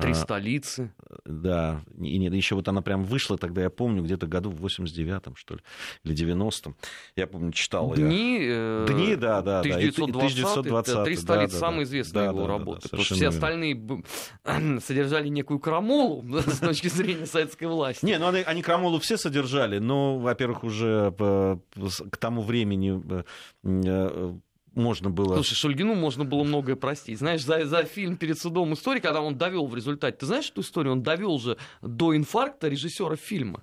Три 0.00 0.14
столицы. 0.14 0.92
Да, 1.24 1.82
и 1.98 2.18
нет, 2.18 2.34
еще 2.34 2.54
вот 2.54 2.68
она 2.68 2.82
прям 2.82 3.04
вышла 3.04 3.38
тогда, 3.38 3.62
я 3.62 3.70
помню, 3.70 4.02
где-то 4.02 4.26
году 4.26 4.50
в 4.50 4.64
89-м, 4.64 5.36
что 5.36 5.54
ли, 5.54 5.60
или 6.04 6.14
90-м. 6.14 6.76
Я 7.16 7.26
помню, 7.26 7.52
читал 7.52 7.94
Дни, 7.94 8.44
я. 8.44 8.50
Э, 8.50 8.86
Дни, 8.88 9.16
да, 9.16 9.42
да, 9.42 9.60
1920, 9.60 10.38
1920 10.38 11.04
Три 11.04 11.16
столицы, 11.16 11.52
да, 11.52 11.58
самая 11.58 11.84
известная 11.84 12.24
да, 12.24 12.30
его 12.30 12.42
да, 12.42 12.48
работа. 12.48 12.88
Да, 12.90 12.98
да, 12.98 13.02
все 13.02 13.28
остальные 13.28 14.02
содержали 14.80 15.28
некую 15.28 15.58
крамолу 15.60 16.24
с 16.46 16.58
точки 16.58 16.88
зрения 16.88 17.26
советской 17.26 17.66
власти. 17.66 18.04
Не, 18.04 18.18
ну 18.18 18.28
они, 18.28 18.40
они 18.40 18.62
крамолу 18.62 18.98
все 18.98 19.16
содержали, 19.16 19.78
но, 19.78 20.18
во-первых, 20.18 20.64
уже 20.64 21.12
к 21.14 22.16
тому 22.18 22.42
времени 22.42 23.02
э, 23.10 23.22
э, 23.64 24.34
можно 24.74 25.10
было... 25.10 25.34
Слушай, 25.34 25.54
Шульгину 25.54 25.94
можно 25.94 26.24
было 26.24 26.44
многое 26.44 26.76
простить. 26.76 27.18
Знаешь, 27.18 27.44
за, 27.44 27.64
за 27.66 27.84
фильм 27.84 28.16
«Перед 28.16 28.38
судом 28.38 28.74
истории», 28.74 29.00
когда 29.00 29.20
он 29.20 29.36
довел 29.36 29.66
в 29.66 29.74
результате... 29.74 30.16
Ты 30.16 30.26
знаешь 30.26 30.50
эту 30.50 30.62
историю? 30.62 30.92
Он 30.92 31.02
довел 31.02 31.38
же 31.38 31.56
до 31.82 32.16
инфаркта 32.16 32.68
режиссера 32.68 33.16
фильма. 33.16 33.60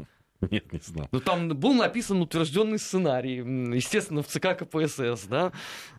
Нет, 0.50 0.74
не 0.74 0.80
знал. 0.80 1.08
Ну, 1.12 1.20
там 1.20 1.50
был 1.50 1.74
написан 1.74 2.20
утвержденный 2.22 2.80
сценарий, 2.80 3.38
естественно, 3.76 4.24
в 4.24 4.28
ЦК 4.28 4.58
КПСС, 4.58 5.28
да. 5.28 5.52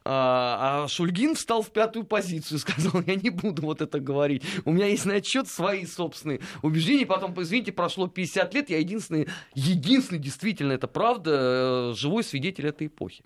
А, 0.05 0.83
а 0.85 0.89
Шульгин 0.89 1.37
встал 1.37 1.63
в 1.63 1.71
пятую 1.71 2.05
позицию 2.05 2.59
и 2.59 2.61
сказал, 2.61 3.03
я 3.07 3.15
не 3.15 3.31
буду 3.31 3.63
вот 3.63 3.81
это 3.81 4.01
говорить. 4.01 4.43
У 4.65 4.73
меня 4.73 4.87
есть 4.87 5.05
на 5.05 5.15
отчет 5.15 5.47
свои 5.47 5.87
собственные 5.87 6.41
убеждения. 6.63 7.07
Потом, 7.07 7.41
извините, 7.41 7.71
прошло 7.71 8.09
50 8.09 8.55
лет, 8.55 8.71
я 8.71 8.79
единственный, 8.79 9.29
единственный, 9.55 10.19
действительно, 10.19 10.73
это 10.73 10.89
правда, 10.89 11.93
э, 11.93 11.95
живой 11.95 12.25
свидетель 12.25 12.67
этой 12.67 12.89
эпохи. 12.89 13.23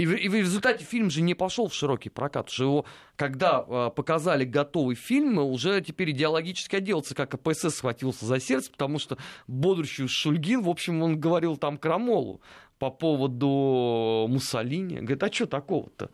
И 0.00 0.06
в, 0.06 0.14
и 0.14 0.28
в 0.30 0.34
результате 0.34 0.82
фильм 0.82 1.10
же 1.10 1.20
не 1.20 1.34
пошел 1.34 1.68
в 1.68 1.74
широкий 1.74 2.08
прокат. 2.08 2.48
Что 2.48 2.64
его, 2.64 2.84
когда 3.16 3.62
э, 3.68 3.90
показали 3.94 4.46
готовый 4.46 4.96
фильм, 4.96 5.36
уже 5.36 5.82
теперь 5.82 6.12
идеологически 6.12 6.76
отделался, 6.76 7.14
как 7.14 7.32
КПСС 7.32 7.74
схватился 7.74 8.24
за 8.24 8.40
сердце, 8.40 8.70
потому 8.70 8.98
что 8.98 9.18
бодрущий 9.46 10.08
Шульгин, 10.08 10.62
в 10.62 10.70
общем, 10.70 11.02
он 11.02 11.20
говорил 11.20 11.58
там 11.58 11.76
крамолу 11.76 12.40
по 12.78 12.90
поводу 12.90 14.26
Муссолини. 14.30 15.00
Говорит, 15.00 15.22
а 15.22 15.30
что 15.30 15.44
такого-то? 15.44 16.08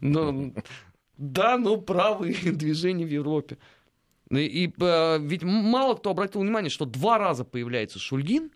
Ну, 0.00 0.52
да, 1.16 1.58
ну, 1.58 1.80
правые 1.80 2.34
движения 2.52 3.04
в 3.04 3.10
Европе. 3.10 3.58
И, 4.32 4.64
и 4.64 4.74
э, 4.80 5.18
ведь 5.20 5.44
мало 5.44 5.94
кто 5.94 6.10
обратил 6.10 6.40
внимание, 6.40 6.70
что 6.70 6.86
два 6.86 7.18
раза 7.18 7.44
появляется 7.44 8.00
Шульгин, 8.00 8.50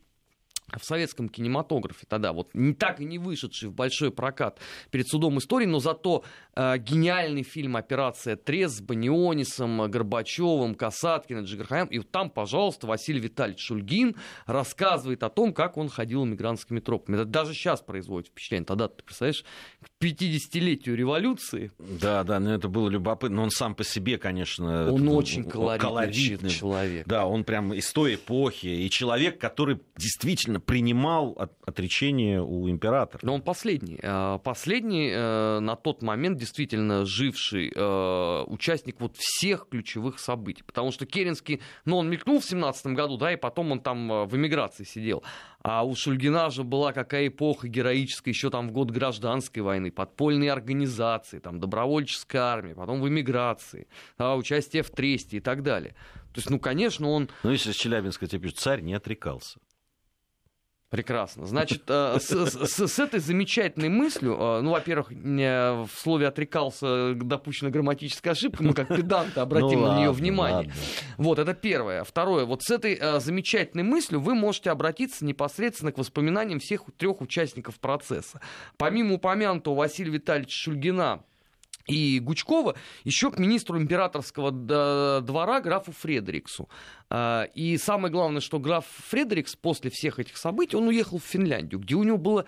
в 0.78 0.84
советском 0.84 1.28
кинематографе 1.28 2.06
тогда, 2.08 2.32
вот 2.32 2.50
не 2.54 2.74
так 2.74 3.00
и 3.00 3.04
не 3.04 3.18
вышедший 3.18 3.68
в 3.68 3.72
большой 3.72 4.10
прокат 4.10 4.58
перед 4.90 5.08
судом 5.08 5.38
истории, 5.38 5.66
но 5.66 5.78
зато 5.78 6.24
э, 6.54 6.78
гениальный 6.78 7.42
фильм 7.42 7.76
«Операция 7.76 8.36
Трез» 8.36 8.76
с 8.76 8.80
Банионисом, 8.80 9.90
Горбачевым, 9.90 10.74
Касаткиным, 10.74 11.44
Джигархаем. 11.44 11.86
И 11.86 11.98
вот 11.98 12.10
там, 12.10 12.30
пожалуйста, 12.30 12.86
Василий 12.86 13.20
Витальевич 13.20 13.60
Шульгин 13.60 14.16
рассказывает 14.46 15.22
о 15.22 15.28
том, 15.28 15.52
как 15.52 15.76
он 15.76 15.88
ходил 15.88 16.24
мигрантскими 16.24 16.80
тропами. 16.80 17.16
Это 17.16 17.24
даже 17.24 17.54
сейчас 17.54 17.80
производит 17.80 18.28
впечатление. 18.28 18.66
Тогда, 18.66 18.88
ты 18.88 19.02
представляешь, 19.02 19.44
к 19.80 20.04
50-летию 20.04 20.96
революции. 20.96 21.72
Да, 21.78 22.24
да, 22.24 22.40
но 22.40 22.54
это 22.54 22.68
было 22.68 22.88
любопытно. 22.88 23.36
Но 23.36 23.42
он 23.44 23.50
сам 23.50 23.74
по 23.74 23.84
себе, 23.84 24.18
конечно... 24.18 24.92
Он 24.92 25.08
очень 25.08 25.44
колоритный, 25.44 25.88
колоритный 25.88 26.50
человек. 26.50 27.06
Да, 27.06 27.26
он 27.26 27.44
прям 27.44 27.72
из 27.72 27.90
той 27.92 28.16
эпохи. 28.16 28.66
И 28.66 28.90
человек, 28.90 29.40
который 29.40 29.80
действительно 29.96 30.60
принимал 30.66 31.34
от, 31.38 31.52
отречение 31.66 32.42
у 32.42 32.68
императора. 32.68 33.20
Но 33.22 33.34
он 33.34 33.42
последний. 33.42 33.98
Э, 34.02 34.38
последний 34.42 35.10
э, 35.12 35.60
на 35.60 35.76
тот 35.76 36.02
момент 36.02 36.38
действительно 36.38 37.04
живший 37.04 37.72
э, 37.74 38.44
участник 38.46 39.00
вот 39.00 39.16
всех 39.16 39.68
ключевых 39.70 40.18
событий. 40.18 40.62
Потому 40.62 40.92
что 40.92 41.06
Керенский, 41.06 41.60
ну, 41.84 41.98
он 41.98 42.10
мелькнул 42.10 42.40
в 42.40 42.44
17 42.44 42.86
году, 42.88 43.16
да, 43.16 43.32
и 43.32 43.36
потом 43.36 43.72
он 43.72 43.80
там 43.80 44.26
в 44.26 44.36
эмиграции 44.36 44.84
сидел. 44.84 45.22
А 45.62 45.84
у 45.84 45.94
Шульгина 45.94 46.50
же 46.50 46.64
была 46.64 46.92
какая 46.92 47.28
эпоха 47.28 47.68
героическая, 47.68 48.32
еще 48.32 48.50
там 48.50 48.68
в 48.68 48.72
год 48.72 48.90
гражданской 48.90 49.62
войны, 49.62 49.92
подпольные 49.92 50.50
организации, 50.50 51.38
там 51.38 51.60
добровольческая 51.60 52.42
армия, 52.42 52.74
потом 52.74 53.00
в 53.00 53.08
эмиграции, 53.08 53.86
да, 54.18 54.34
участие 54.34 54.82
в 54.82 54.90
Тресте 54.90 55.36
и 55.36 55.40
так 55.40 55.62
далее. 55.62 55.94
То 56.32 56.38
есть, 56.38 56.50
ну, 56.50 56.58
конечно, 56.58 57.08
он... 57.10 57.28
Ну, 57.42 57.50
если 57.50 57.72
с 57.72 57.76
Челябинска 57.76 58.26
тебе 58.26 58.42
пишут, 58.42 58.58
царь 58.58 58.80
не 58.80 58.94
отрекался. 58.94 59.60
Прекрасно. 60.92 61.46
Значит, 61.46 61.84
э, 61.88 62.18
с, 62.20 62.28
с, 62.28 62.86
с 62.86 62.98
этой 62.98 63.18
замечательной 63.18 63.88
мыслью, 63.88 64.36
э, 64.38 64.60
ну, 64.60 64.72
во-первых, 64.72 65.10
в 65.10 65.88
слове 65.96 66.28
отрекался 66.28 67.14
допущена 67.14 67.70
грамматическая 67.70 68.34
ошибка, 68.34 68.62
мы 68.62 68.74
как 68.74 68.88
педанты 68.88 69.40
обратим 69.40 69.80
ну, 69.80 69.86
на 69.86 69.98
нее 69.98 70.12
внимание. 70.12 70.68
Ладно. 70.68 70.72
Вот, 71.16 71.38
это 71.38 71.54
первое. 71.54 72.04
Второе, 72.04 72.44
вот 72.44 72.62
с 72.62 72.70
этой 72.70 72.98
э, 73.00 73.20
замечательной 73.20 73.84
мыслью 73.84 74.20
вы 74.20 74.34
можете 74.34 74.70
обратиться 74.70 75.24
непосредственно 75.24 75.92
к 75.92 75.98
воспоминаниям 75.98 76.60
всех 76.60 76.82
трех 76.98 77.22
участников 77.22 77.80
процесса. 77.80 78.42
Помимо 78.76 79.14
упомянутого 79.14 79.74
Василия 79.76 80.10
Витальевича 80.10 80.58
Шульгина, 80.58 81.22
и 81.86 82.20
Гучкова 82.20 82.76
еще 83.04 83.30
к 83.30 83.38
министру 83.38 83.78
императорского 83.78 84.50
двора 85.20 85.60
графу 85.60 85.92
Фредериксу. 85.92 86.68
А, 87.10 87.44
и 87.54 87.76
самое 87.76 88.12
главное, 88.12 88.40
что 88.40 88.58
граф 88.58 88.86
Фредерикс 89.08 89.56
после 89.56 89.90
всех 89.90 90.18
этих 90.18 90.36
событий, 90.36 90.76
он 90.76 90.88
уехал 90.88 91.18
в 91.18 91.24
Финляндию, 91.24 91.80
где 91.80 91.94
у 91.94 92.02
него 92.02 92.18
было 92.18 92.46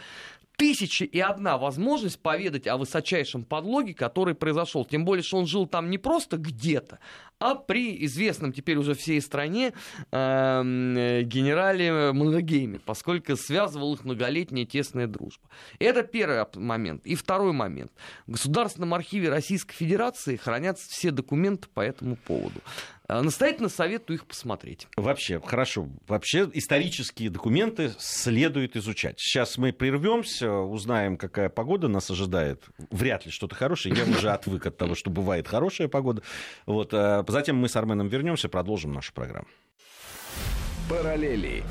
тысяча 0.56 1.04
и 1.04 1.18
одна 1.18 1.58
возможность 1.58 2.20
поведать 2.20 2.66
о 2.66 2.76
высочайшем 2.76 3.44
подлоге, 3.44 3.94
который 3.94 4.34
произошел. 4.34 4.84
Тем 4.84 5.04
более, 5.04 5.22
что 5.22 5.38
он 5.38 5.46
жил 5.46 5.66
там 5.66 5.90
не 5.90 5.98
просто 5.98 6.36
где-то, 6.36 6.98
а 7.44 7.57
при 7.57 8.02
известном 8.07 8.54
теперь 8.54 8.78
уже 8.78 8.94
всей 8.94 9.20
стране 9.20 9.74
э, 10.11 11.20
генерале 11.24 12.12
Маннергейме, 12.12 12.78
поскольку 12.78 13.37
связывал 13.37 13.92
их 13.92 14.04
многолетняя 14.04 14.64
тесная 14.64 15.07
дружба. 15.07 15.46
Это 15.78 16.04
первый 16.04 16.42
момент. 16.54 17.04
И 17.04 17.14
второй 17.14 17.52
момент. 17.52 17.92
В 18.26 18.33
Государственном 18.33 18.94
архиве 18.94 19.28
Российской 19.28 19.75
Федерации 19.75 20.37
хранятся 20.37 20.87
все 20.88 21.10
документы 21.10 21.68
по 21.75 21.83
этому 21.83 22.16
поводу. 22.16 22.62
Э, 23.06 23.21
настоятельно 23.21 23.68
советую 23.68 24.16
их 24.16 24.27
посмотреть. 24.27 24.88
Вообще, 24.96 25.40
хорошо. 25.40 25.88
Вообще 26.08 26.48
исторические 26.54 27.29
документы 27.29 27.92
следует 27.98 28.77
изучать. 28.77 29.16
Сейчас 29.18 29.58
мы 29.58 29.73
прервемся, 29.73 30.50
узнаем, 30.50 31.18
какая 31.18 31.50
погода 31.50 31.88
нас 31.88 32.10
ожидает. 32.10 32.64
Вряд 32.90 33.27
ли 33.27 33.33
что-то 33.33 33.54
хорошее. 33.54 33.94
Я 33.94 34.04
уже 34.04 34.31
отвык 34.31 34.66
от 34.66 34.79
того, 34.79 34.94
что 34.94 35.10
бывает 35.10 35.46
хорошая 35.46 35.88
погода. 35.88 36.23
Вот. 36.64 36.94
Затем 37.35 37.56
мы 37.56 37.68
с 37.68 37.74
Арменом 37.74 38.06
вернемся, 38.06 38.48
продолжим 38.48 38.92
нашу 38.92 39.12
программу. 39.12 39.48
Параллели. 40.88 41.64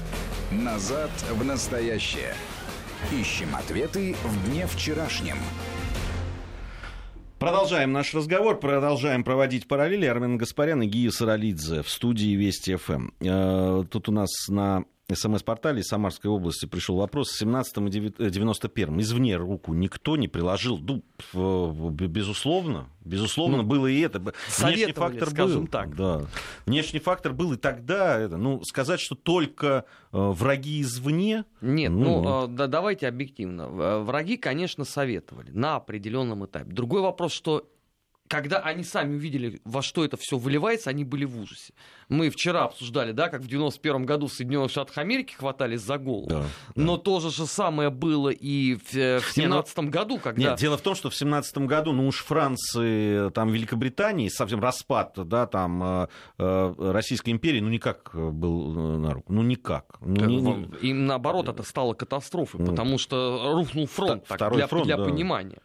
Назад 0.51 1.09
в 1.31 1.45
настоящее. 1.45 2.33
Ищем 3.13 3.55
ответы 3.55 4.13
в 4.25 4.49
дне 4.49 4.67
вчерашнем. 4.67 5.37
Продолжаем 7.39 7.93
наш 7.93 8.13
разговор, 8.13 8.59
продолжаем 8.59 9.23
проводить 9.23 9.69
параллели. 9.69 10.05
Армен 10.05 10.35
Гаспарян 10.35 10.81
и 10.81 10.85
Гия 10.85 11.11
Саралидзе 11.11 11.81
в 11.81 11.89
студии 11.89 12.35
Вести 12.35 12.75
ФМ. 12.75 13.11
Э, 13.21 13.85
тут 13.89 14.09
у 14.09 14.11
нас 14.11 14.31
на 14.49 14.83
СМС-портале 15.11 15.81
из 15.81 15.87
Самарской 15.87 16.31
области 16.31 16.65
пришел 16.65 16.95
вопрос. 16.97 17.29
В 17.29 17.37
17 17.37 17.77
и 17.77 18.29
91 18.29 19.01
извне 19.01 19.35
руку 19.35 19.73
никто 19.73 20.15
не 20.15 20.29
приложил. 20.29 20.79
Ну, 20.79 21.03
безусловно, 21.89 22.87
безусловно, 23.03 23.57
ну, 23.57 23.63
было 23.63 23.87
и 23.87 23.99
это. 23.99 24.19
Внешний 24.59 24.93
фактор 24.93 25.29
был. 25.31 25.67
так. 25.67 25.95
Да. 25.95 26.21
Внешний 26.65 26.99
фактор 26.99 27.33
был 27.33 27.53
и 27.53 27.57
тогда. 27.57 28.17
Это, 28.17 28.37
ну, 28.37 28.63
сказать, 28.63 29.01
что 29.01 29.15
только 29.15 29.85
э, 30.13 30.17
враги 30.17 30.81
извне... 30.81 31.43
Нет, 31.59 31.91
ну, 31.91 32.21
ну 32.21 32.41
нет. 32.41 32.51
Э, 32.51 32.53
да, 32.55 32.67
давайте 32.67 33.07
объективно. 33.07 33.67
Враги, 34.03 34.37
конечно, 34.37 34.85
советовали 34.85 35.51
на 35.51 35.75
определенном 35.75 36.45
этапе. 36.45 36.71
Другой 36.71 37.01
вопрос, 37.01 37.33
что 37.33 37.67
когда 38.33 38.57
они 38.57 38.83
сами 38.83 39.13
увидели, 39.13 39.61
во 39.63 39.83
что 39.83 40.03
это 40.03 40.17
все 40.17 40.39
выливается, 40.39 40.89
они 40.89 41.03
были 41.03 41.23
в 41.23 41.39
ужасе. 41.39 41.71
Мы 42.09 42.31
вчера 42.31 42.63
обсуждали, 42.63 43.11
да, 43.11 43.29
как 43.29 43.41
в 43.41 43.47
91 43.47 44.07
году 44.07 44.25
в 44.25 44.33
Соединенных 44.33 44.71
Штатах 44.71 44.97
Америки 44.97 45.35
хватались 45.35 45.81
за 45.81 45.99
голову. 45.99 46.25
Да, 46.27 46.43
Но 46.73 46.97
да. 46.97 47.03
то 47.03 47.19
же 47.19 47.29
самое 47.45 47.91
было 47.91 48.29
и 48.29 48.73
в, 48.73 48.95
э, 48.95 49.19
в 49.19 49.31
17 49.31 49.77
ну, 49.77 49.89
году, 49.89 50.17
когда... 50.17 50.41
Нет, 50.41 50.57
дело 50.57 50.79
в 50.79 50.81
том, 50.81 50.95
что 50.95 51.11
в 51.11 51.15
17 51.15 51.59
году, 51.59 51.93
ну 51.93 52.07
уж 52.07 52.23
Франции, 52.23 53.29
там 53.29 53.51
Великобритании, 53.51 54.29
совсем 54.29 54.59
распад, 54.59 55.13
да, 55.15 55.45
там 55.45 55.83
э, 55.83 56.07
э 56.39 56.75
Российской 56.91 57.29
империи, 57.29 57.59
ну 57.59 57.69
никак 57.69 58.15
был 58.15 58.97
на 58.97 59.13
руку. 59.13 59.31
Ну 59.31 59.43
никак. 59.43 59.97
Ну, 60.01 60.25
не, 60.25 60.37
не... 60.37 60.67
И 60.81 60.93
наоборот, 60.93 61.49
это 61.49 61.61
стало 61.61 61.93
катастрофой, 61.93 62.61
ну, 62.61 62.71
потому 62.71 62.97
что 62.97 63.51
рухнул 63.53 63.85
фронт, 63.85 64.25
так, 64.25 64.53
для, 64.53 64.65
фронт, 64.65 64.85
для 64.85 64.97
да. 64.97 65.03
понимания. 65.03 65.59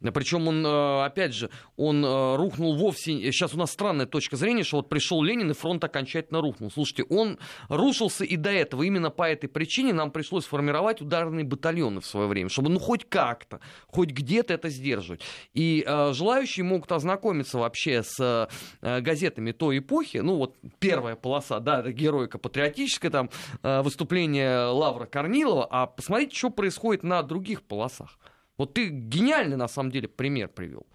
Причем 0.00 0.48
он, 0.48 0.64
э, 0.64 1.04
опять 1.04 1.34
же, 1.34 1.50
он 1.76 2.04
э, 2.04 2.36
рухнул 2.36 2.74
вовсе... 2.76 3.32
Сейчас 3.32 3.54
у 3.54 3.58
нас 3.58 3.70
странная 3.70 4.06
точка 4.06 4.36
зрения, 4.36 4.64
что 4.64 4.78
вот 4.78 4.88
пришел 4.88 5.22
Ленин, 5.22 5.50
и 5.50 5.54
фронт 5.54 5.84
окончательно 5.84 6.40
рухнул. 6.40 6.70
Слушайте, 6.70 7.04
он 7.10 7.38
рушился 7.68 8.24
и 8.24 8.36
до 8.36 8.50
этого. 8.50 8.82
Именно 8.82 9.10
по 9.10 9.28
этой 9.28 9.48
причине 9.48 9.92
нам 9.92 10.10
пришлось 10.10 10.46
формировать 10.46 11.02
ударные 11.02 11.44
батальоны 11.44 12.00
в 12.00 12.06
свое 12.06 12.26
время, 12.26 12.48
чтобы 12.48 12.70
ну 12.70 12.78
хоть 12.78 13.08
как-то, 13.08 13.60
хоть 13.88 14.10
где-то 14.10 14.54
это 14.54 14.70
сдерживать. 14.70 15.20
И 15.52 15.84
э, 15.86 16.12
желающие 16.14 16.64
могут 16.64 16.90
ознакомиться 16.92 17.58
вообще 17.58 18.02
с 18.02 18.48
газетами 18.80 19.52
той 19.52 19.78
эпохи. 19.78 20.18
Ну 20.18 20.36
вот 20.36 20.56
первая 20.78 21.16
полоса, 21.16 21.60
да, 21.60 21.82
героика 21.82 22.38
патриотическая, 22.38 23.10
там 23.10 23.30
выступление 23.62 24.66
Лавра 24.66 25.06
Корнилова, 25.06 25.66
а 25.70 25.86
посмотрите, 25.86 26.36
что 26.36 26.50
происходит 26.50 27.02
на 27.02 27.22
других 27.22 27.62
полосах. 27.62 28.18
Вот 28.60 28.74
ты 28.74 28.88
гениальный, 28.90 29.56
на 29.56 29.68
самом 29.68 29.90
деле, 29.90 30.06
пример 30.06 30.48
привел. 30.48 30.86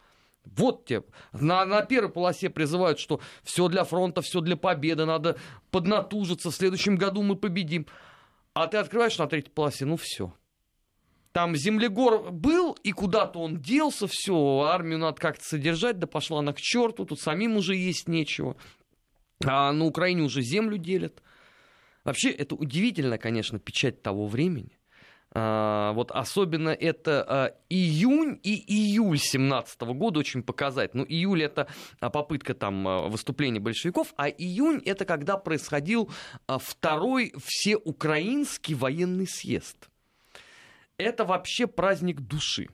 Вот 0.43 0.85
тебе. 0.85 1.01
На, 1.33 1.65
на 1.65 1.81
первой 1.81 2.11
полосе 2.11 2.51
призывают, 2.51 2.99
что 2.99 3.21
все 3.41 3.67
для 3.69 3.83
фронта, 3.83 4.21
все 4.21 4.39
для 4.41 4.55
победы, 4.55 5.05
надо 5.05 5.35
поднатужиться, 5.71 6.51
в 6.51 6.55
следующем 6.55 6.95
году 6.95 7.23
мы 7.23 7.35
победим. 7.35 7.87
А 8.53 8.67
ты 8.67 8.77
открываешь 8.77 9.17
на 9.17 9.25
третьей 9.25 9.51
полосе, 9.51 9.85
ну 9.85 9.97
все. 9.97 10.31
Там 11.31 11.55
землегор 11.55 12.31
был, 12.31 12.73
и 12.83 12.91
куда-то 12.91 13.39
он 13.39 13.59
делся, 13.59 14.05
все, 14.05 14.61
армию 14.61 14.99
надо 14.99 15.19
как-то 15.19 15.43
содержать, 15.43 15.97
да 15.97 16.05
пошла 16.05 16.41
она 16.41 16.53
к 16.53 16.61
черту, 16.61 17.03
тут 17.03 17.19
самим 17.19 17.57
уже 17.57 17.75
есть 17.75 18.07
нечего. 18.07 18.57
А 19.43 19.71
на 19.71 19.85
Украине 19.85 20.21
уже 20.21 20.43
землю 20.43 20.77
делят. 20.77 21.23
Вообще, 22.03 22.29
это 22.29 22.53
удивительно, 22.53 23.17
конечно, 23.17 23.57
печать 23.57 24.03
того 24.03 24.27
времени. 24.27 24.74
А, 25.37 25.91
вот 25.91 26.11
особенно 26.11 26.69
это 26.69 27.25
а, 27.27 27.55
июнь 27.67 28.39
и 28.41 28.55
июль 28.73 29.17
17 29.17 29.81
года 29.81 30.19
очень 30.19 30.41
показать. 30.41 30.95
Ну, 30.95 31.03
июль 31.03 31.43
это 31.43 31.67
а, 31.99 32.09
попытка 32.09 32.53
там 32.53 33.09
выступления 33.09 33.59
большевиков, 33.59 34.13
а 34.15 34.29
июнь 34.29 34.81
это 34.85 35.03
когда 35.03 35.35
происходил 35.35 36.09
второй 36.47 37.33
всеукраинский 37.43 38.75
военный 38.75 39.27
съезд. 39.27 39.89
Это 40.97 41.25
вообще 41.25 41.67
праздник 41.67 42.21
души. 42.21 42.69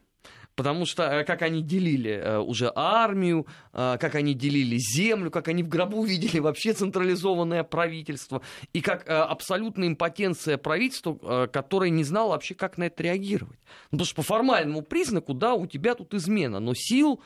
Потому 0.56 0.86
что 0.86 1.04
э, 1.04 1.24
как 1.24 1.42
они 1.42 1.62
делили 1.62 2.12
э, 2.12 2.40
уже 2.40 2.72
армию, 2.76 3.48
э, 3.74 3.98
как 4.00 4.16
они 4.16 4.34
делили 4.34 4.78
землю, 4.78 5.32
как 5.32 5.48
они 5.48 5.64
в 5.64 5.70
гробу 5.70 5.98
увидели 6.02 6.40
вообще 6.40 6.74
централизованное 6.74 7.64
правительство, 7.64 8.42
и 8.74 8.82
как 8.82 9.08
абсолютная 9.08 9.88
импотенция 9.88 10.58
правительства, 10.58 11.48
которое 11.48 11.90
не 11.90 12.04
знало 12.04 12.32
вообще, 12.32 12.56
как 12.56 12.78
на 12.78 12.86
это 12.86 13.04
реагировать. 13.04 13.60
Ну, 13.92 13.98
потому 13.98 14.06
что 14.06 14.16
по 14.16 14.24
формальному 14.24 14.82
признаку, 14.82 15.34
да, 15.34 15.54
у 15.54 15.66
тебя 15.66 15.96
тут 15.96 16.14
измена, 16.14 16.60
но 16.60 16.74
сил 16.76 17.22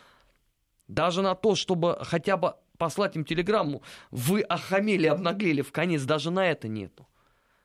даже 0.88 1.22
на 1.22 1.36
то, 1.36 1.56
чтобы 1.56 1.98
хотя 2.02 2.38
бы 2.38 2.56
послать 2.78 3.16
им 3.16 3.26
телеграмму, 3.26 3.82
вы 4.12 4.42
охамели, 4.42 5.08
обнаглели 5.08 5.62
в 5.62 5.72
конец, 5.72 6.04
даже 6.04 6.32
на 6.32 6.46
это 6.46 6.68
нету. 6.68 7.08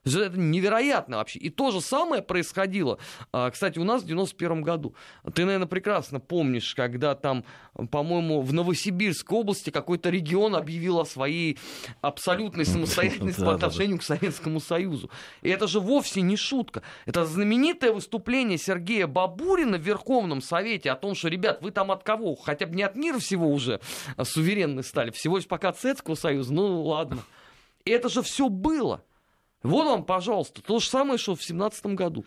Это 0.05 0.39
невероятно 0.39 1.19
вообще. 1.19 1.39
И 1.41 1.51
то 1.51 1.71
же 1.71 1.83
самое 1.83 2.23
происходило, 2.23 2.99
а, 3.33 3.51
кстати, 3.51 3.79
у 3.79 3.85
нас 3.85 4.03
в 4.03 4.07
91 4.07 4.63
году. 4.63 4.95
Ты, 5.35 5.45
наверное, 5.45 5.67
прекрасно 5.67 6.21
помнишь, 6.21 6.75
когда 6.75 7.15
там, 7.15 7.45
по-моему, 7.91 8.41
в 8.41 8.53
Новосибирской 8.53 9.37
области 9.37 9.69
какой-то 9.69 10.09
регион 10.09 10.57
объявил 10.57 11.01
о 11.01 11.05
своей 11.05 11.59
абсолютной 12.01 12.65
самостоятельности 12.65 13.41
по 13.41 13.55
отношению 13.55 13.99
к 13.99 14.03
Советскому 14.03 14.61
Союзу. 14.61 15.11
И 15.43 15.51
это 15.51 15.67
же 15.67 15.81
вовсе 15.81 16.23
не 16.23 16.37
шутка. 16.37 16.83
Это 17.05 17.27
знаменитое 17.27 17.93
выступление 17.93 18.57
Сергея 18.57 19.07
Бабурина 19.07 19.77
в 19.77 19.83
Верховном 19.83 20.41
Совете 20.41 20.91
о 20.93 20.97
том, 20.97 21.15
что, 21.15 21.29
ребят, 21.29 21.61
вы 21.61 21.73
там 21.73 21.91
от 21.91 22.05
кого? 22.05 22.37
Хотя 22.37 22.67
бы 22.67 22.75
не 22.75 22.85
от 22.85 22.97
мира 22.97 23.19
всего 23.19 23.51
уже 23.51 23.81
суверенны 24.23 24.83
стали, 24.83 25.11
всего 25.11 25.37
лишь 25.37 25.47
пока 25.47 25.69
от 25.69 25.79
Советского 25.79 26.15
Союза, 26.15 26.55
ну 26.55 26.85
ладно. 26.85 27.23
И 27.85 27.91
это 27.91 28.09
же 28.09 28.23
все 28.23 28.49
было. 28.49 29.03
Вот 29.63 29.85
вам, 29.85 30.05
пожалуйста, 30.05 30.63
то 30.63 30.79
же 30.79 30.89
самое, 30.89 31.19
что 31.19 31.33
в 31.33 31.39
2017 31.39 31.87
году. 31.87 32.25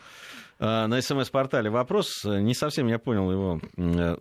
А, 0.60 0.88
на 0.88 1.02
СМС-портале 1.02 1.70
вопрос, 1.70 2.24
не 2.24 2.54
совсем 2.54 2.88
я 2.88 3.00
понял 3.00 3.32
его, 3.32 3.62
э, 3.76 4.18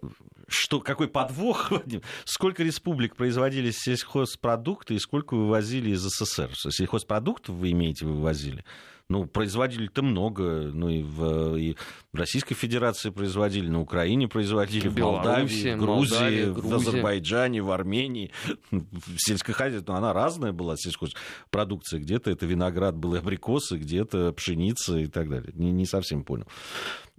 что, 0.49 0.81
какой 0.81 1.09
подвох, 1.09 1.73
сколько 2.25 2.63
республик 2.63 3.17
производили 3.17 3.71
сельхозпродукты 3.71 4.95
и 4.95 4.99
сколько 4.99 5.35
вывозили 5.35 5.91
из 5.91 6.01
СССР? 6.01 6.51
Сельхозпродуктов 6.71 7.55
вы 7.55 7.73
имеете, 7.73 8.07
вывозили? 8.07 8.65
Ну, 9.13 9.27
производителей-то 9.27 10.03
много. 10.03 10.71
Ну, 10.73 10.89
и 10.89 11.03
в, 11.03 11.57
и 11.57 11.77
в 12.13 12.17
Российской 12.17 12.55
Федерации 12.55 13.11
производили, 13.11 13.69
на 13.69 13.83
Украине 13.83 14.27
производили, 14.27 14.89
в, 14.89 14.95
в 14.95 14.99
Молдавии, 14.99 15.75
в 15.75 15.79
Грузии, 15.79 16.15
Молдавия, 16.15 16.53
в 16.53 16.75
Азербайджане, 16.75 17.63
в 17.63 17.71
Армении. 17.71 18.33
В 18.71 19.19
сельское 19.19 19.53
хозяйство, 19.53 19.93
ну, 19.93 19.99
она 19.99 20.15
разная 20.15 20.53
была, 20.53 20.77
сельхозпродукция. 20.79 22.01
Где-то 22.01 22.31
это 22.31 22.47
виноград 22.47 22.97
был, 22.97 23.15
абрикосы, 23.15 23.77
где-то 23.77 24.33
пшеница 24.33 24.97
и 24.97 25.07
так 25.07 25.29
далее. 25.29 25.53
Не, 25.55 25.73
не 25.73 25.85
совсем 25.85 26.25
понял. 26.25 26.47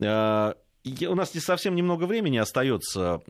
А, 0.01 0.55
у 0.83 1.15
нас 1.15 1.35
не 1.35 1.41
совсем 1.41 1.75
немного 1.75 2.05
времени 2.05 2.37
остается. 2.37 3.21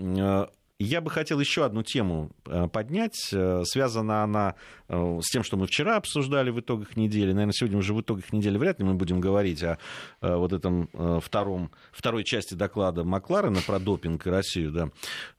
Я 0.84 1.00
бы 1.00 1.10
хотел 1.10 1.40
еще 1.40 1.64
одну 1.64 1.82
тему 1.82 2.32
э, 2.46 2.68
поднять. 2.68 3.30
Э, 3.32 3.64
связана 3.64 4.24
она 4.24 4.56
э, 4.90 5.20
с 5.22 5.30
тем, 5.30 5.44
что 5.44 5.56
мы 5.56 5.66
вчера 5.66 5.96
обсуждали 5.96 6.50
в 6.50 6.60
итогах 6.60 6.98
недели. 6.98 7.32
Наверное, 7.32 7.54
сегодня 7.54 7.78
уже 7.78 7.94
в 7.94 8.02
итогах 8.02 8.34
недели 8.34 8.58
вряд 8.58 8.80
ли 8.80 8.86
мы 8.86 8.96
будем 8.96 9.22
говорить 9.22 9.64
о 9.64 9.78
вот 10.22 10.52
этом 10.52 10.90
втором, 11.22 11.72
второй 11.92 12.24
части 12.24 12.54
доклада 12.54 13.04
Макларена 13.04 13.62
про 13.66 13.80
допинг 13.80 14.28
и 14.28 14.30
Россию, 14.30 14.72
да, 14.72 14.90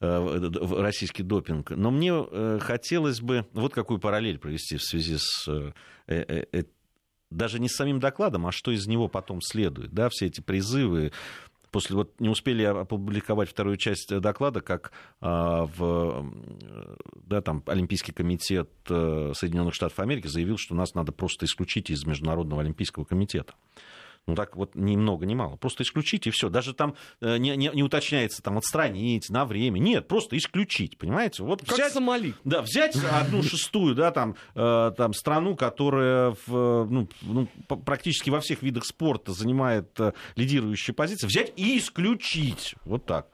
российский 0.01 1.23
допинг. 1.23 1.71
Но 1.71 1.91
мне 1.91 2.59
хотелось 2.61 3.21
бы 3.21 3.47
вот 3.53 3.75
какую 3.75 3.99
параллель 4.01 4.39
провести 4.39 4.77
в 4.77 4.83
связи 4.83 5.17
с 5.19 5.49
даже 7.31 7.59
не 7.59 7.69
с 7.69 7.75
самим 7.75 8.01
докладом, 8.01 8.47
а 8.47 8.53
что 8.53 8.71
из 8.71 8.87
него 8.87 9.09
потом 9.09 9.41
следует. 9.43 9.93
Да, 9.93 10.09
все 10.09 10.27
эти 10.27 10.41
призывы 10.41 11.13
после 11.75 11.97
вот 11.97 12.21
не 12.21 12.29
успели 12.29 12.63
опубликовать 12.63 13.51
вторую 13.51 13.77
часть 13.79 14.17
доклада, 14.21 14.61
как 14.61 14.93
а, 15.21 15.67
в, 15.77 16.25
да, 17.27 17.43
там, 17.43 17.65
Олимпийский 17.67 18.13
комитет 18.13 18.71
э, 18.89 19.33
Соединенных 19.35 19.75
Штатов 19.75 19.99
Америки 19.99 20.29
заявил, 20.29 20.57
что 20.57 20.77
нас 20.77 20.95
надо 20.95 21.11
просто 21.11 21.47
исключить 21.47 21.91
из 21.91 22.07
Международного 22.07 22.63
Олимпийского 22.63 23.03
комитета. 23.03 23.55
Ну 24.27 24.35
так 24.35 24.57
вот 24.57 24.75
ни 24.75 24.97
много 24.97 25.27
ни 25.27 25.35
мало. 25.35 25.57
Просто 25.57 25.83
исключить 25.83 26.27
и 26.27 26.31
все. 26.31 26.49
Даже 26.49 26.73
там 26.73 26.95
э, 27.21 27.37
не, 27.37 27.57
не, 27.57 27.71
не 27.75 27.83
уточняется 27.83 28.43
там 28.43 28.57
отстранить 28.57 29.29
на 29.29 29.45
время. 29.45 29.79
Нет, 29.79 30.09
просто 30.09 30.39
исключить, 30.39 30.97
понимаете? 30.97 31.43
Вот 31.43 31.61
как 31.61 31.75
взять, 31.75 31.93
Сомали. 31.93 32.35
Да, 32.43 32.63
взять 32.63 32.97
одну 32.97 33.43
шестую, 33.43 33.95
да, 33.95 34.13
там, 34.13 34.37
э, 34.55 34.93
там 34.97 35.13
страну, 35.13 35.57
которая 35.57 36.37
в, 36.47 36.87
ну, 36.89 37.09
ну, 37.21 37.49
практически 37.85 38.31
во 38.31 38.41
всех 38.41 38.63
видах 38.63 38.87
спорта 38.87 39.33
занимает 39.33 40.01
э, 40.01 40.13
лидирующие 40.37 40.95
позиции, 40.95 41.27
взять 41.27 41.53
и 41.57 41.79
исключить. 41.79 42.77
Вот 42.85 43.05
так. 43.05 43.29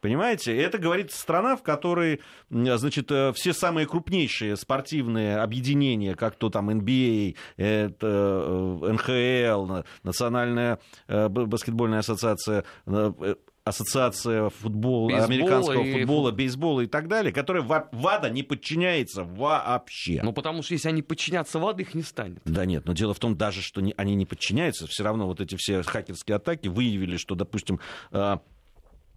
Понимаете? 0.00 0.56
Это 0.56 0.78
говорит 0.78 1.12
страна, 1.12 1.56
в 1.56 1.62
которой, 1.62 2.20
значит, 2.50 3.10
э, 3.10 3.32
все 3.34 3.52
самые 3.52 3.86
крупнейшие 3.86 4.56
спортивные 4.56 5.36
объединения, 5.38 6.14
как 6.14 6.36
то 6.36 6.48
там 6.50 6.70
NBA, 6.70 7.36
это 7.56 8.78
НХЛ, 8.82 9.82
Национальная 10.02 10.78
э, 11.08 11.28
баскетбольная 11.28 11.98
ассоциация, 12.00 12.64
э, 12.86 13.34
ассоциация 13.64 14.48
футбола, 14.48 15.08
Бейсбола 15.08 15.24
американского 15.26 15.82
и 15.84 15.92
футбола, 15.98 16.30
бейсбола 16.30 16.80
и 16.80 16.86
так 16.86 17.08
далее, 17.08 17.32
которая 17.32 17.62
ва- 17.62 17.88
ВАДА 17.92 18.30
не 18.30 18.42
подчиняется 18.42 19.22
вообще. 19.22 20.20
Ну, 20.22 20.32
потому 20.32 20.62
что 20.62 20.72
если 20.74 20.88
они 20.88 21.02
подчинятся 21.02 21.58
ВАДА, 21.58 21.82
их 21.82 21.94
не 21.94 22.02
станет. 22.02 22.40
Да 22.46 22.64
нет, 22.64 22.86
но 22.86 22.94
дело 22.94 23.12
в 23.12 23.18
том 23.18 23.36
даже, 23.36 23.60
что 23.60 23.80
не- 23.82 23.94
они 23.98 24.14
не 24.14 24.24
подчиняются, 24.24 24.86
все 24.86 25.04
равно 25.04 25.26
вот 25.26 25.40
эти 25.42 25.56
все 25.56 25.82
хакерские 25.82 26.36
атаки 26.36 26.68
выявили, 26.68 27.18
что, 27.18 27.34
допустим, 27.34 27.80
а, 28.12 28.40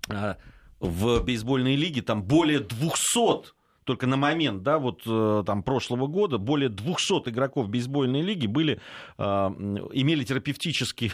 а, 0.09 0.35
в 0.79 1.23
бейсбольной 1.23 1.75
лиге 1.75 2.01
там 2.01 2.23
более 2.23 2.59
200 2.59 3.53
только 3.83 4.07
на 4.07 4.15
момент, 4.15 4.63
да, 4.63 4.79
вот 4.79 5.01
э, 5.05 5.43
там 5.45 5.61
прошлого 5.61 6.07
года 6.07 6.37
более 6.37 6.69
200 6.69 7.29
игроков 7.29 7.67
бейсбольной 7.69 8.21
лиги 8.21 8.47
были, 8.47 8.79
м, 9.17 9.75
имели 9.91 10.23
терапевтические, 10.23 11.11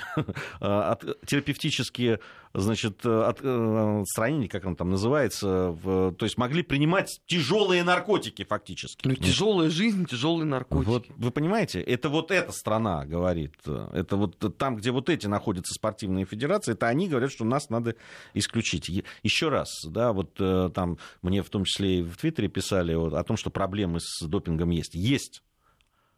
а, 0.59 0.91
от- 0.91 1.25
терапевтические, 1.25 2.19
значит, 2.53 3.05
э, 3.05 3.21
от, 3.23 3.39
э, 3.41 4.47
как 4.49 4.65
он 4.65 4.75
там 4.75 4.89
называется, 4.89 5.69
в- 5.71 6.13
то 6.13 6.25
есть 6.25 6.37
могли 6.37 6.63
принимать 6.63 7.21
тяжелые 7.27 7.83
наркотики 7.83 8.43
фактически. 8.43 9.07
Ну, 9.07 9.15
тяжелая 9.15 9.69
жизнь, 9.69 10.05
тяжелые 10.05 10.45
наркотики. 10.45 10.87
Вот 10.87 11.05
вы 11.09 11.31
понимаете, 11.31 11.81
это 11.81 12.09
вот 12.09 12.31
эта 12.31 12.51
страна 12.51 13.05
говорит, 13.05 13.55
это 13.65 14.15
вот 14.17 14.57
там, 14.57 14.75
где 14.77 14.91
вот 14.91 15.09
эти 15.09 15.27
находятся 15.27 15.73
спортивные 15.73 16.25
федерации, 16.25 16.73
это 16.73 16.87
они 16.87 17.07
говорят, 17.07 17.31
что 17.31 17.45
нас 17.45 17.69
надо 17.69 17.95
исключить. 18.33 18.89
Еще 19.23 19.49
раз, 19.49 19.69
да, 19.85 20.13
вот 20.13 20.35
э, 20.39 20.69
там 20.73 20.97
мне 21.21 21.43
в 21.43 21.49
том 21.49 21.65
числе 21.65 21.99
и 21.99 22.01
в 22.03 22.17
Твиттере 22.17 22.47
писали 22.47 22.93
о 22.93 23.23
том, 23.23 23.37
что 23.37 23.49
проблемы 23.49 23.99
с 23.99 24.21
допингом 24.25 24.69
есть. 24.71 24.95
Есть. 24.95 25.43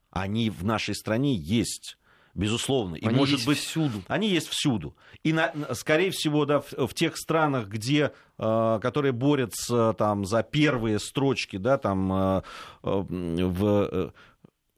Они 0.09 0.49
в 0.49 0.63
нашей 0.65 0.95
стране 0.95 1.35
есть. 1.35 1.97
Безусловно. 2.33 2.95
И 2.95 3.05
Они 3.05 3.17
может 3.17 3.35
есть 3.35 3.47
быть, 3.47 3.57
всюду. 3.59 4.01
они 4.07 4.29
есть 4.29 4.47
всюду. 4.47 4.95
И, 5.23 5.33
на- 5.33 5.51
скорее 5.73 6.11
всего, 6.11 6.45
да, 6.45 6.61
в, 6.61 6.87
в 6.87 6.93
тех 6.93 7.17
странах, 7.17 7.67
где, 7.67 8.11
э, 8.37 8.79
которые 8.81 9.11
борются 9.11 9.93
там, 9.97 10.25
за 10.25 10.41
первые 10.43 10.99
строчки, 10.99 11.57
да, 11.57 11.77
там, 11.77 12.11
э, 12.13 12.41
э, 12.83 12.89
в, 13.01 13.65
э, 13.91 14.11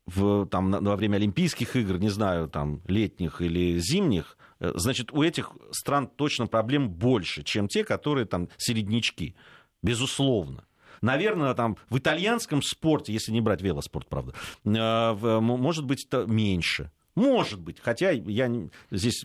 в, 0.08 0.46
там, 0.48 0.70
на- 0.72 0.82
во 0.82 0.96
время 0.96 1.18
Олимпийских 1.18 1.76
игр, 1.76 1.98
не 2.00 2.10
знаю, 2.10 2.48
там, 2.50 2.82
летних 2.88 3.42
или 3.42 3.78
зимних, 3.80 4.38
э, 4.60 4.72
значит, 4.76 5.12
у 5.14 5.22
этих 5.22 5.52
стран 5.72 6.08
точно 6.08 6.48
проблем 6.48 6.90
больше, 6.90 7.44
чем 7.44 7.68
те, 7.68 7.84
которые 7.84 8.26
там 8.26 8.50
середнячки. 8.58 9.36
Безусловно. 9.84 10.66
Наверное, 11.02 11.54
там 11.54 11.76
в 11.90 11.98
итальянском 11.98 12.62
спорте, 12.62 13.12
если 13.12 13.34
не 13.34 13.42
брать 13.42 13.62
велоспорт, 13.62 14.08
правда, 14.08 14.34
может 14.64 15.86
быть 15.86 16.06
это 16.06 16.26
меньше. 16.26 16.92
Может 17.16 17.60
быть, 17.60 17.80
хотя 17.80 18.12
я 18.12 18.48
не- 18.48 18.70
здесь 18.92 19.24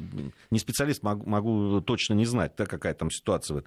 не 0.51 0.59
специалист, 0.59 1.03
могу, 1.03 1.29
могу 1.29 1.81
точно 1.81 2.15
не 2.15 2.27
знать, 2.27 2.53
да, 2.57 2.67
какая 2.67 2.95
там 2.95 3.11
ситуация. 3.11 3.65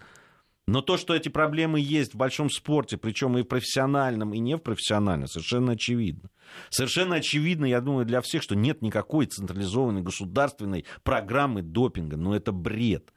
Но 0.68 0.82
то, 0.82 0.96
что 0.98 1.16
эти 1.16 1.28
проблемы 1.28 1.80
есть 1.80 2.14
в 2.14 2.18
большом 2.18 2.50
спорте, 2.50 2.98
причем 2.98 3.36
и 3.38 3.42
в 3.42 3.46
профессиональном, 3.46 4.34
и 4.34 4.40
не 4.40 4.56
в 4.56 4.60
профессиональном, 4.60 5.28
совершенно 5.28 5.72
очевидно. 5.74 6.30
Совершенно 6.70 7.16
очевидно, 7.16 7.66
я 7.66 7.82
думаю, 7.82 8.06
для 8.06 8.22
всех, 8.22 8.44
что 8.44 8.56
нет 8.56 8.82
никакой 8.84 9.26
централизованной 9.26 10.04
государственной 10.04 10.86
программы 11.04 11.64
допинга. 11.64 12.16
Но 12.16 12.36
это 12.36 12.52
бред. 12.52 13.12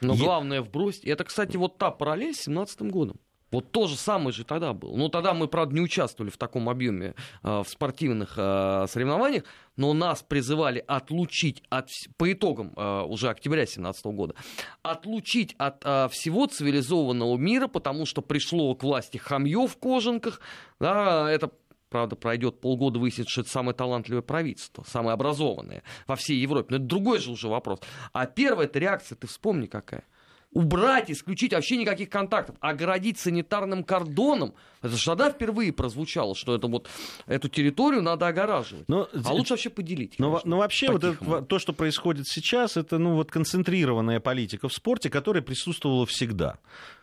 Но 0.00 0.14
главное 0.16 0.62
вбросить. 0.62 1.04
Это, 1.04 1.24
кстати, 1.24 1.56
вот 1.56 1.78
та 1.78 1.90
параллель 1.90 2.34
с 2.34 2.40
17 2.40 2.90
годом. 2.90 3.20
Вот 3.50 3.72
то 3.72 3.86
же 3.86 3.96
самое 3.96 4.32
же 4.32 4.44
тогда 4.44 4.72
было. 4.72 4.96
Ну, 4.96 5.08
тогда 5.08 5.34
мы, 5.34 5.48
правда, 5.48 5.74
не 5.74 5.80
участвовали 5.80 6.30
в 6.30 6.38
таком 6.38 6.68
объеме 6.68 7.14
э, 7.42 7.62
в 7.62 7.68
спортивных 7.68 8.34
э, 8.36 8.86
соревнованиях, 8.88 9.44
но 9.76 9.92
нас 9.92 10.22
призывали 10.22 10.84
отлучить 10.86 11.62
от, 11.68 11.88
по 12.16 12.32
итогам 12.32 12.72
э, 12.76 13.02
уже 13.02 13.28
октября 13.28 13.60
2017 13.60 14.06
года, 14.06 14.34
отлучить 14.82 15.54
от 15.58 15.80
всего 16.12 16.46
цивилизованного 16.46 17.36
мира, 17.36 17.66
потому 17.66 18.06
что 18.06 18.22
пришло 18.22 18.74
к 18.74 18.82
власти 18.82 19.18
хамье 19.18 19.66
в 19.66 19.76
кожанках. 19.76 20.40
Да, 20.78 21.30
это 21.30 21.50
Правда, 21.90 22.14
пройдет 22.14 22.60
полгода, 22.60 23.00
выяснится, 23.00 23.32
что 23.32 23.40
это 23.40 23.50
самое 23.50 23.74
талантливое 23.74 24.22
правительство, 24.22 24.84
самое 24.86 25.14
образованное 25.14 25.82
во 26.06 26.14
всей 26.14 26.38
Европе. 26.38 26.68
Но 26.70 26.76
это 26.76 26.86
другой 26.86 27.18
же 27.18 27.32
уже 27.32 27.48
вопрос. 27.48 27.80
А 28.12 28.26
первая 28.26 28.68
эта 28.68 28.78
реакция, 28.78 29.16
ты 29.16 29.26
вспомни 29.26 29.66
какая. 29.66 30.04
Убрать, 30.52 31.10
исключить 31.10 31.52
вообще 31.52 31.76
никаких 31.76 32.10
контактов, 32.10 32.56
оградить 32.60 33.18
санитарным 33.18 33.84
кордоном. 33.84 34.54
Это 34.82 34.96
же 34.96 35.04
тогда 35.04 35.30
впервые 35.30 35.72
прозвучало, 35.72 36.34
что 36.34 36.56
это 36.56 36.66
вот 36.66 36.88
эту 37.26 37.48
территорию 37.48 38.02
надо 38.02 38.26
огораживать. 38.26 38.88
Но 38.88 39.08
а 39.12 39.32
лучше 39.32 39.52
вообще 39.52 39.70
поделить. 39.70 40.18
Но, 40.18 40.30
конечно, 40.30 40.50
но 40.50 40.58
вообще 40.58 40.90
вот 40.90 41.04
это, 41.04 41.42
то, 41.42 41.58
что 41.60 41.72
происходит 41.72 42.26
сейчас, 42.26 42.76
это 42.76 42.98
ну, 42.98 43.14
вот 43.14 43.30
концентрированная 43.30 44.18
политика 44.18 44.68
в 44.68 44.72
спорте, 44.72 45.08
которая 45.08 45.42
присутствовала 45.42 46.04
всегда. 46.04 46.58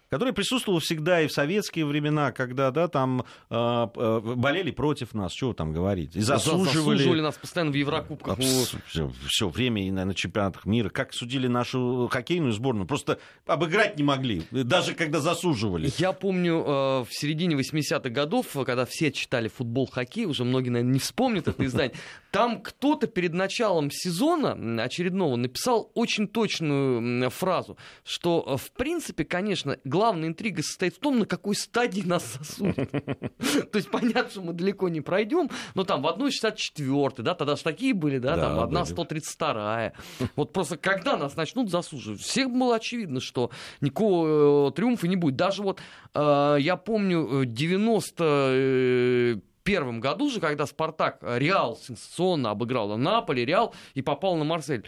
Которая 0.10 0.34
присутствовала 0.34 0.80
всегда 0.80 1.22
и 1.22 1.28
в 1.28 1.32
советские 1.32 1.86
времена, 1.86 2.32
когда 2.32 2.72
да, 2.72 2.88
там 2.88 3.26
э, 3.50 3.56
э, 3.56 4.20
болели 4.36 4.72
против 4.72 5.14
нас, 5.14 5.34
что 5.34 5.54
там 5.54 5.74
говорить, 5.74 6.16
и 6.16 6.22
засуживали. 6.22 6.98
Засуживали 6.98 7.22
нас 7.22 7.36
постоянно 7.36 7.72
в 7.72 7.76
Еврокубках. 7.76 8.38
Все, 8.38 9.50
время 9.50 9.86
и 9.86 9.92
на, 9.92 10.06
на 10.06 10.16
чемпионатах 10.16 10.66
мира. 10.66 10.90
Как 10.90 11.14
судили 11.14 11.48
нашу 11.48 12.08
хоккейную 12.12 12.54
сборную, 12.54 12.88
просто 12.88 13.20
обыграть 13.46 13.98
не 13.98 14.04
могли, 14.04 14.44
даже 14.52 14.94
когда 14.94 15.20
засуживали. 15.20 15.92
Я 15.98 16.14
помню, 16.14 16.64
э, 16.66 16.66
в 17.04 17.10
середине 17.12 17.56
80-х 17.56 18.10
годов, 18.10 18.48
когда 18.66 18.86
все 18.86 19.12
читали 19.12 19.50
футбол, 19.50 19.88
хоккей, 19.88 20.26
уже 20.26 20.46
многие, 20.46 20.70
наверное, 20.70 20.94
не 20.94 21.00
вспомнят 21.00 21.48
это 21.48 21.66
издание, 21.66 21.96
там 22.32 22.62
кто-то 22.62 23.08
перед 23.08 23.34
началом 23.34 23.92
сезона 23.92 24.84
очередного 24.84 25.36
написал 25.36 25.92
очень 25.96 26.28
точную 26.28 27.30
фразу, 27.30 27.78
что, 28.04 28.44
э, 28.48 28.58
в 28.58 28.72
принципе, 28.72 29.26
конечно, 29.26 29.78
главная 29.98 30.30
интрига 30.30 30.62
состоит 30.62 30.96
в 30.96 31.00
том, 31.00 31.18
на 31.18 31.26
какой 31.26 31.56
стадии 31.56 32.04
нас 32.06 32.38
засудят. 32.38 32.92
То 33.72 33.78
есть 33.78 33.90
понятно, 33.90 34.30
что 34.30 34.42
мы 34.42 34.54
далеко 34.54 34.90
не 34.90 35.02
пройдем, 35.02 35.50
но 35.74 35.86
там 35.86 36.04
в 36.04 36.08
1,64, 36.08 37.24
да, 37.24 37.34
тогда 37.34 37.56
же 37.56 37.64
такие 37.64 37.96
были, 37.96 38.20
да, 38.20 38.38
там 38.38 38.70
были. 38.70 38.80
1,132. 38.80 39.94
Вот 40.36 40.54
просто 40.54 40.78
когда 40.78 41.18
нас 41.18 41.36
начнут 41.36 41.72
засуживать, 41.72 42.22
всех 42.22 42.52
было 42.52 42.76
очевидно, 42.76 43.20
что 43.20 43.50
никакого 43.82 44.70
э, 44.70 44.72
триумфа 44.74 45.08
не 45.08 45.16
будет. 45.16 45.36
Даже 45.36 45.64
вот 45.64 45.80
э, 46.14 46.58
я 46.60 46.78
помню 46.78 47.42
э, 47.42 47.46
90 47.46 49.42
первом 49.64 50.00
году 50.00 50.30
же, 50.30 50.40
когда 50.40 50.68
Спартак 50.68 51.18
э, 51.22 51.40
Реал 51.40 51.76
сенсационно 51.76 52.52
обыграл 52.52 52.96
Наполи, 52.98 53.44
Реал 53.44 53.74
и 53.96 54.04
попал 54.04 54.36
на 54.36 54.44
Марсель. 54.44 54.88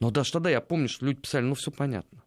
Но 0.00 0.10
даже 0.10 0.32
тогда 0.32 0.48
я 0.48 0.62
помню, 0.62 0.88
что 0.88 1.04
люди 1.04 1.20
писали, 1.20 1.44
ну 1.44 1.54
все 1.54 1.70
понятно. 1.70 2.22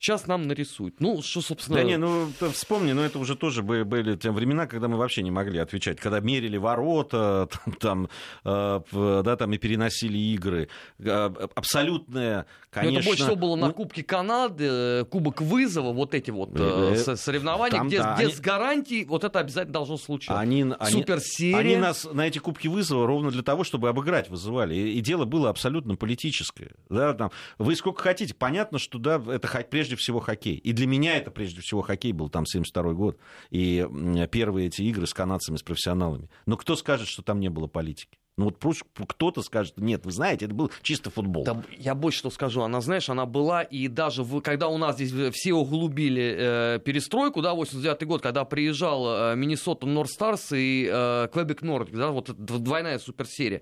Сейчас 0.00 0.28
нам 0.28 0.42
нарисуют. 0.46 1.00
Ну, 1.00 1.22
что, 1.22 1.40
собственно... 1.40 1.78
Да 1.78 1.82
не, 1.82 1.96
ну 1.96 2.30
вспомни, 2.52 2.92
но 2.92 3.02
это 3.04 3.18
уже 3.18 3.34
тоже 3.34 3.62
были, 3.64 4.14
те 4.16 4.30
времена, 4.30 4.66
когда 4.66 4.86
мы 4.86 4.96
вообще 4.96 5.22
не 5.22 5.32
могли 5.32 5.58
отвечать, 5.58 5.98
когда 5.98 6.20
мерили 6.20 6.56
ворота, 6.56 7.48
там, 7.64 7.74
там, 7.74 8.08
э, 8.44 9.22
да, 9.24 9.36
там 9.36 9.52
и 9.52 9.58
переносили 9.58 10.16
игры. 10.16 10.68
Э, 11.00 11.30
абсолютная, 11.54 12.38
Но 12.38 12.44
конечно... 12.70 12.98
это 12.98 13.06
больше 13.08 13.22
всего 13.24 13.36
было 13.36 13.56
на 13.56 13.66
ну, 13.68 13.72
Кубке 13.72 14.04
Канады, 14.04 14.64
э, 14.70 15.04
Кубок 15.04 15.40
вызова, 15.40 15.92
вот 15.92 16.14
эти 16.14 16.30
вот 16.30 16.50
со- 16.98 17.16
соревнования, 17.16 17.76
там, 17.78 17.88
где, 17.88 17.98
да, 17.98 18.14
где 18.14 18.26
они- 18.26 18.34
с 18.34 18.40
гарантией 18.40 19.04
вот 19.04 19.24
это 19.24 19.40
обязательно 19.40 19.72
должно 19.74 19.96
случиться. 19.96 20.38
Они, 20.38 20.62
они, 20.78 20.92
Суперсерия. 20.92 21.56
они 21.58 21.76
нас 21.76 22.04
на 22.04 22.26
эти 22.28 22.38
кубки 22.38 22.68
вызова 22.68 23.04
ровно 23.04 23.32
для 23.32 23.42
того, 23.42 23.64
чтобы 23.64 23.88
обыграть 23.88 24.30
вызывали. 24.30 24.76
И, 24.76 24.98
и 24.98 25.00
дело 25.00 25.24
было 25.24 25.50
абсолютно 25.50 25.96
политическое. 25.96 26.70
Да, 26.88 27.14
там, 27.14 27.32
вы 27.58 27.74
сколько 27.74 28.00
хотите. 28.02 28.32
Понятно, 28.34 28.78
что 28.78 28.98
да, 28.98 29.20
это 29.28 29.48
хо- 29.48 29.64
прежде 29.88 29.96
всего 29.96 30.20
хоккей. 30.20 30.56
И 30.56 30.72
для 30.72 30.86
меня 30.86 31.16
это 31.16 31.30
прежде 31.30 31.62
всего 31.62 31.80
хоккей 31.80 32.12
был 32.12 32.28
там 32.28 32.44
72 32.44 32.92
год. 32.92 33.18
И 33.50 33.86
первые 34.30 34.66
эти 34.66 34.82
игры 34.82 35.06
с 35.06 35.14
канадцами, 35.14 35.56
с 35.56 35.62
профессионалами. 35.62 36.28
Но 36.44 36.58
кто 36.58 36.76
скажет, 36.76 37.08
что 37.08 37.22
там 37.22 37.40
не 37.40 37.48
было 37.48 37.68
политики? 37.68 38.18
Ну 38.38 38.44
вот 38.44 38.58
просто 38.58 38.84
кто-то 38.96 39.42
скажет, 39.42 39.74
нет, 39.78 40.06
вы 40.06 40.12
знаете, 40.12 40.44
это 40.44 40.54
был 40.54 40.70
чисто 40.82 41.10
футбол. 41.10 41.42
Да, 41.42 41.60
я 41.76 41.96
больше 41.96 42.18
что 42.20 42.30
скажу, 42.30 42.62
она, 42.62 42.80
знаешь, 42.80 43.08
она 43.08 43.26
была, 43.26 43.62
и 43.62 43.88
даже 43.88 44.22
в, 44.22 44.40
когда 44.40 44.68
у 44.68 44.78
нас 44.78 44.94
здесь 44.94 45.12
все 45.34 45.54
углубили 45.54 46.36
э, 46.38 46.78
перестройку, 46.84 47.42
да, 47.42 47.54
89 47.54 48.06
год, 48.06 48.22
когда 48.22 48.44
приезжал 48.44 49.32
э, 49.32 49.36
Миннесота 49.36 49.86
Норд 49.86 50.08
Старс 50.08 50.52
и 50.52 50.88
э, 50.90 51.28
Квебек 51.32 51.62
Норд, 51.62 51.90
да, 51.90 52.10
вот 52.12 52.30
двойная 52.38 53.00
суперсерия. 53.00 53.60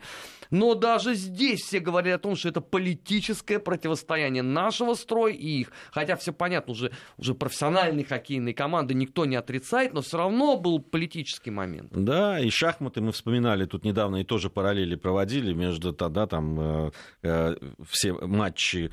Но 0.51 0.75
даже 0.75 1.15
здесь 1.15 1.63
все 1.63 1.81
говорили 1.81 2.13
о 2.13 2.19
том, 2.19 2.37
что 2.37 2.51
это 2.51 2.61
политическое 2.61 3.59
противостояние 3.59 4.43
нашего 4.43 4.95
строя 4.95 5.33
и 5.33 5.61
их. 5.61 5.73
Хотя 5.91 6.17
все 6.17 6.33
понятно, 6.33 6.73
уже, 6.73 6.93
уже 7.17 7.35
профессиональные 7.35 8.05
хоккейные 8.05 8.55
команды 8.55 8.95
никто 8.95 9.25
не 9.25 9.37
отрицает, 9.37 9.95
но 9.95 10.03
все 10.03 10.19
равно 10.19 10.57
был 10.57 10.81
политический 10.81 11.51
момент. 11.51 11.93
Да, 11.93 12.39
и 12.39 12.51
шахматы 12.51 13.01
мы 13.01 13.13
вспоминали 13.13 13.65
тут 13.65 13.85
недавно 13.85 14.17
и 14.17 14.25
тоже 14.25 14.51
параллели 14.67 14.97
проводили 14.97 15.53
между 15.53 15.93
тогда 15.93 16.27
там 16.27 16.59
э, 16.59 16.91
э, 17.23 17.57
все 17.89 18.13
матчи 18.15 18.91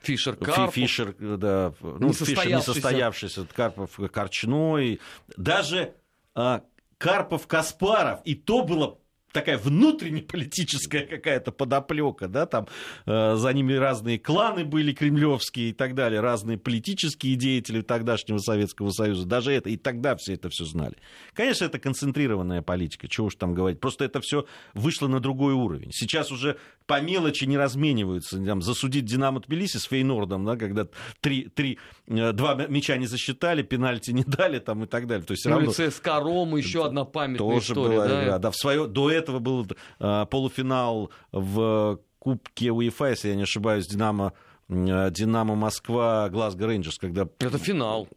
Фишер 0.00 0.34
Фи- 0.36 0.44
Карпов. 0.44 0.74
Фишер, 0.74 1.14
да, 1.18 1.72
ну, 1.80 2.12
Фишер 2.12 2.46
Несостоявшийся. 2.46 3.46
Карпов 3.56 3.98
Корчной, 4.12 5.00
даже 5.38 5.94
а, 6.34 6.62
Карпов 6.98 7.46
Каспаров, 7.46 8.20
и 8.26 8.34
то 8.34 8.64
было 8.64 8.98
такая 9.34 9.58
внутреннеполитическая 9.58 11.04
какая-то 11.04 11.50
подоплека, 11.50 12.28
да, 12.28 12.46
там 12.46 12.68
э, 13.04 13.34
за 13.36 13.52
ними 13.52 13.74
разные 13.74 14.18
кланы 14.18 14.64
были 14.64 14.94
кремлевские 14.94 15.70
и 15.70 15.72
так 15.72 15.94
далее, 15.94 16.20
разные 16.20 16.56
политические 16.56 17.34
деятели 17.34 17.82
тогдашнего 17.82 18.38
Советского 18.38 18.90
Союза, 18.90 19.26
даже 19.26 19.52
это, 19.52 19.68
и 19.70 19.76
тогда 19.76 20.14
все 20.16 20.34
это 20.34 20.48
все 20.48 20.64
знали. 20.64 20.94
Конечно, 21.34 21.64
это 21.64 21.80
концентрированная 21.80 22.62
политика, 22.62 23.08
чего 23.08 23.26
уж 23.26 23.34
там 23.34 23.54
говорить, 23.54 23.80
просто 23.80 24.04
это 24.04 24.20
все 24.20 24.46
вышло 24.72 25.08
на 25.08 25.18
другой 25.18 25.52
уровень. 25.52 25.90
Сейчас 25.92 26.30
уже 26.30 26.56
по 26.86 27.00
мелочи 27.00 27.44
не 27.44 27.56
размениваются, 27.56 28.38
там, 28.44 28.60
засудить 28.60 29.04
Динамо 29.04 29.40
Тбилиси 29.40 29.78
с 29.78 29.84
Фейнордом, 29.84 30.44
да, 30.44 30.56
когда 30.56 30.86
три, 31.20 31.48
три, 31.48 31.78
э, 32.06 32.32
два 32.32 32.54
мяча 32.54 32.96
не 32.96 33.06
засчитали, 33.06 33.62
пенальти 33.62 34.10
не 34.10 34.24
дали 34.24 34.58
там 34.58 34.84
и 34.84 34.86
так 34.86 35.06
далее. 35.06 35.24
То 35.24 35.32
есть, 35.32 35.44
ну 35.46 35.52
равно... 35.52 35.70
и 35.70 35.74
ЦСКА 35.74 36.20
Рома 36.20 36.58
еще 36.58 36.84
одна 36.84 37.04
памятная 37.04 37.38
Тоже 37.38 37.72
история. 37.72 37.96
Была 37.96 38.08
да? 38.08 38.24
игра. 38.24 38.38
Да, 38.38 38.50
в 38.50 38.56
свое... 38.56 38.86
До 38.86 39.10
этого 39.10 39.38
был 39.38 39.66
э, 39.98 40.26
полуфинал 40.30 41.10
в 41.32 42.00
Кубке 42.18 42.70
УЕФА, 42.70 43.10
если 43.10 43.28
я 43.28 43.34
не 43.34 43.42
ошибаюсь, 43.42 43.86
Динамо, 43.86 44.34
э, 44.68 45.10
Динамо 45.10 45.54
Москва, 45.54 46.28
Глазго 46.28 46.66
Рейнджерс, 46.66 46.98
когда... 46.98 47.22
Это 47.38 47.58
финал. 47.58 48.08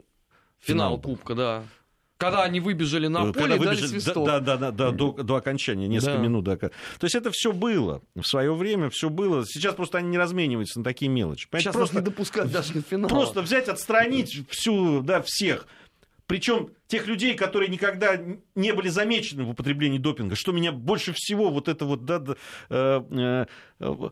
Финал, 0.59 0.97
финал 0.97 1.01
Кубка, 1.01 1.36
да. 1.36 1.63
Когда 2.18 2.43
они 2.43 2.59
выбежали 2.59 3.07
на 3.07 3.32
поле 3.32 3.55
и 3.55 3.59
дали 3.59 3.78
свисток. 3.78 4.26
Да, 4.26 4.39
да, 4.39 4.57
да, 4.57 4.72
да 4.72 4.91
до, 4.91 5.11
до 5.11 5.36
окончания, 5.36 5.88
несколько 5.88 6.18
да. 6.18 6.24
минут. 6.24 6.45
До... 6.45 6.57
То 6.57 6.72
есть 7.01 7.15
это 7.15 7.32
все 7.32 7.51
было. 7.51 8.01
В 8.15 8.24
свое 8.24 8.53
время 8.53 8.89
все 8.89 9.09
было. 9.09 9.45
Сейчас 9.45 9.76
просто 9.76 9.99
они 9.99 10.09
не 10.09 10.18
размениваются 10.18 10.80
на 10.80 10.84
такие 10.84 11.09
мелочи. 11.09 11.47
Понимаете? 11.47 11.70
Сейчас 11.70 11.76
просто 11.76 11.95
не 11.97 12.01
допускать 12.01 12.51
даже 12.51 12.74
к 12.74 12.88
финалу. 12.88 13.09
Просто 13.09 13.41
взять, 13.41 13.68
отстранить 13.68 14.49
всю, 14.49 15.01
да, 15.01 15.22
всех. 15.22 15.68
Причем 16.26 16.72
тех 16.88 17.07
людей, 17.07 17.36
которые 17.36 17.70
никогда 17.70 18.20
не 18.55 18.74
были 18.74 18.89
замечены 18.89 19.43
в 19.45 19.51
употреблении 19.51 19.97
допинга, 19.97 20.36
что 20.36 20.51
меня 20.51 20.74
больше 20.74 21.13
всего 21.13 21.49
вот 21.49 21.70
это 21.70 21.86
вот, 21.86 22.03
да, 22.03 22.20
да 22.20 22.36
э, 22.70 23.45
э, 23.80 24.09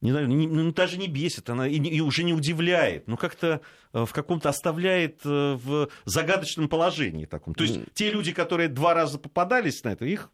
не, 0.00 0.10
не, 0.10 0.46
ну, 0.46 0.72
даже 0.72 0.96
не 0.96 1.08
бесит, 1.08 1.50
она 1.50 1.66
и, 1.66 1.76
и 1.76 2.00
уже 2.00 2.22
не 2.22 2.32
удивляет, 2.32 3.08
но 3.08 3.16
как-то 3.16 3.60
э, 3.92 4.04
в 4.04 4.12
каком-то 4.12 4.48
оставляет 4.48 5.20
э, 5.24 5.58
в 5.62 5.88
загадочном 6.04 6.68
положении 6.68 7.24
таком. 7.24 7.54
То 7.54 7.64
есть 7.64 7.76
mm. 7.76 7.88
те 7.94 8.10
люди, 8.10 8.32
которые 8.32 8.68
два 8.68 8.94
раза 8.94 9.18
попадались 9.18 9.82
на 9.82 9.90
это, 9.90 10.04
их 10.04 10.30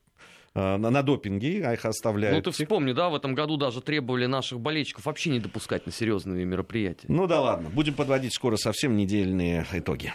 э, 0.55 0.77
на, 0.77 0.91
на 0.91 1.03
допинге, 1.03 1.67
а 1.67 1.73
их 1.73 1.85
оставляют. 1.87 2.37
Ну, 2.37 2.43
ты 2.43 2.51
вспомни, 2.51 2.93
да, 2.93 3.09
в 3.09 3.15
этом 3.15 3.35
году 3.35 3.57
даже 3.57 3.81
требовали 3.81 4.27
наших 4.27 4.61
болельщиков 4.61 5.07
вообще 5.07 5.31
не 5.31 5.41
допускать 5.41 5.87
на 5.87 5.93
серьезные 5.93 6.45
мероприятия. 6.45 7.07
Ну 7.09 7.27
да 7.27 7.41
ладно, 7.41 7.71
будем 7.71 7.95
подводить 7.95 8.35
скоро 8.35 8.57
совсем 8.57 8.97
недельные 8.97 9.67
итоги. 9.73 10.13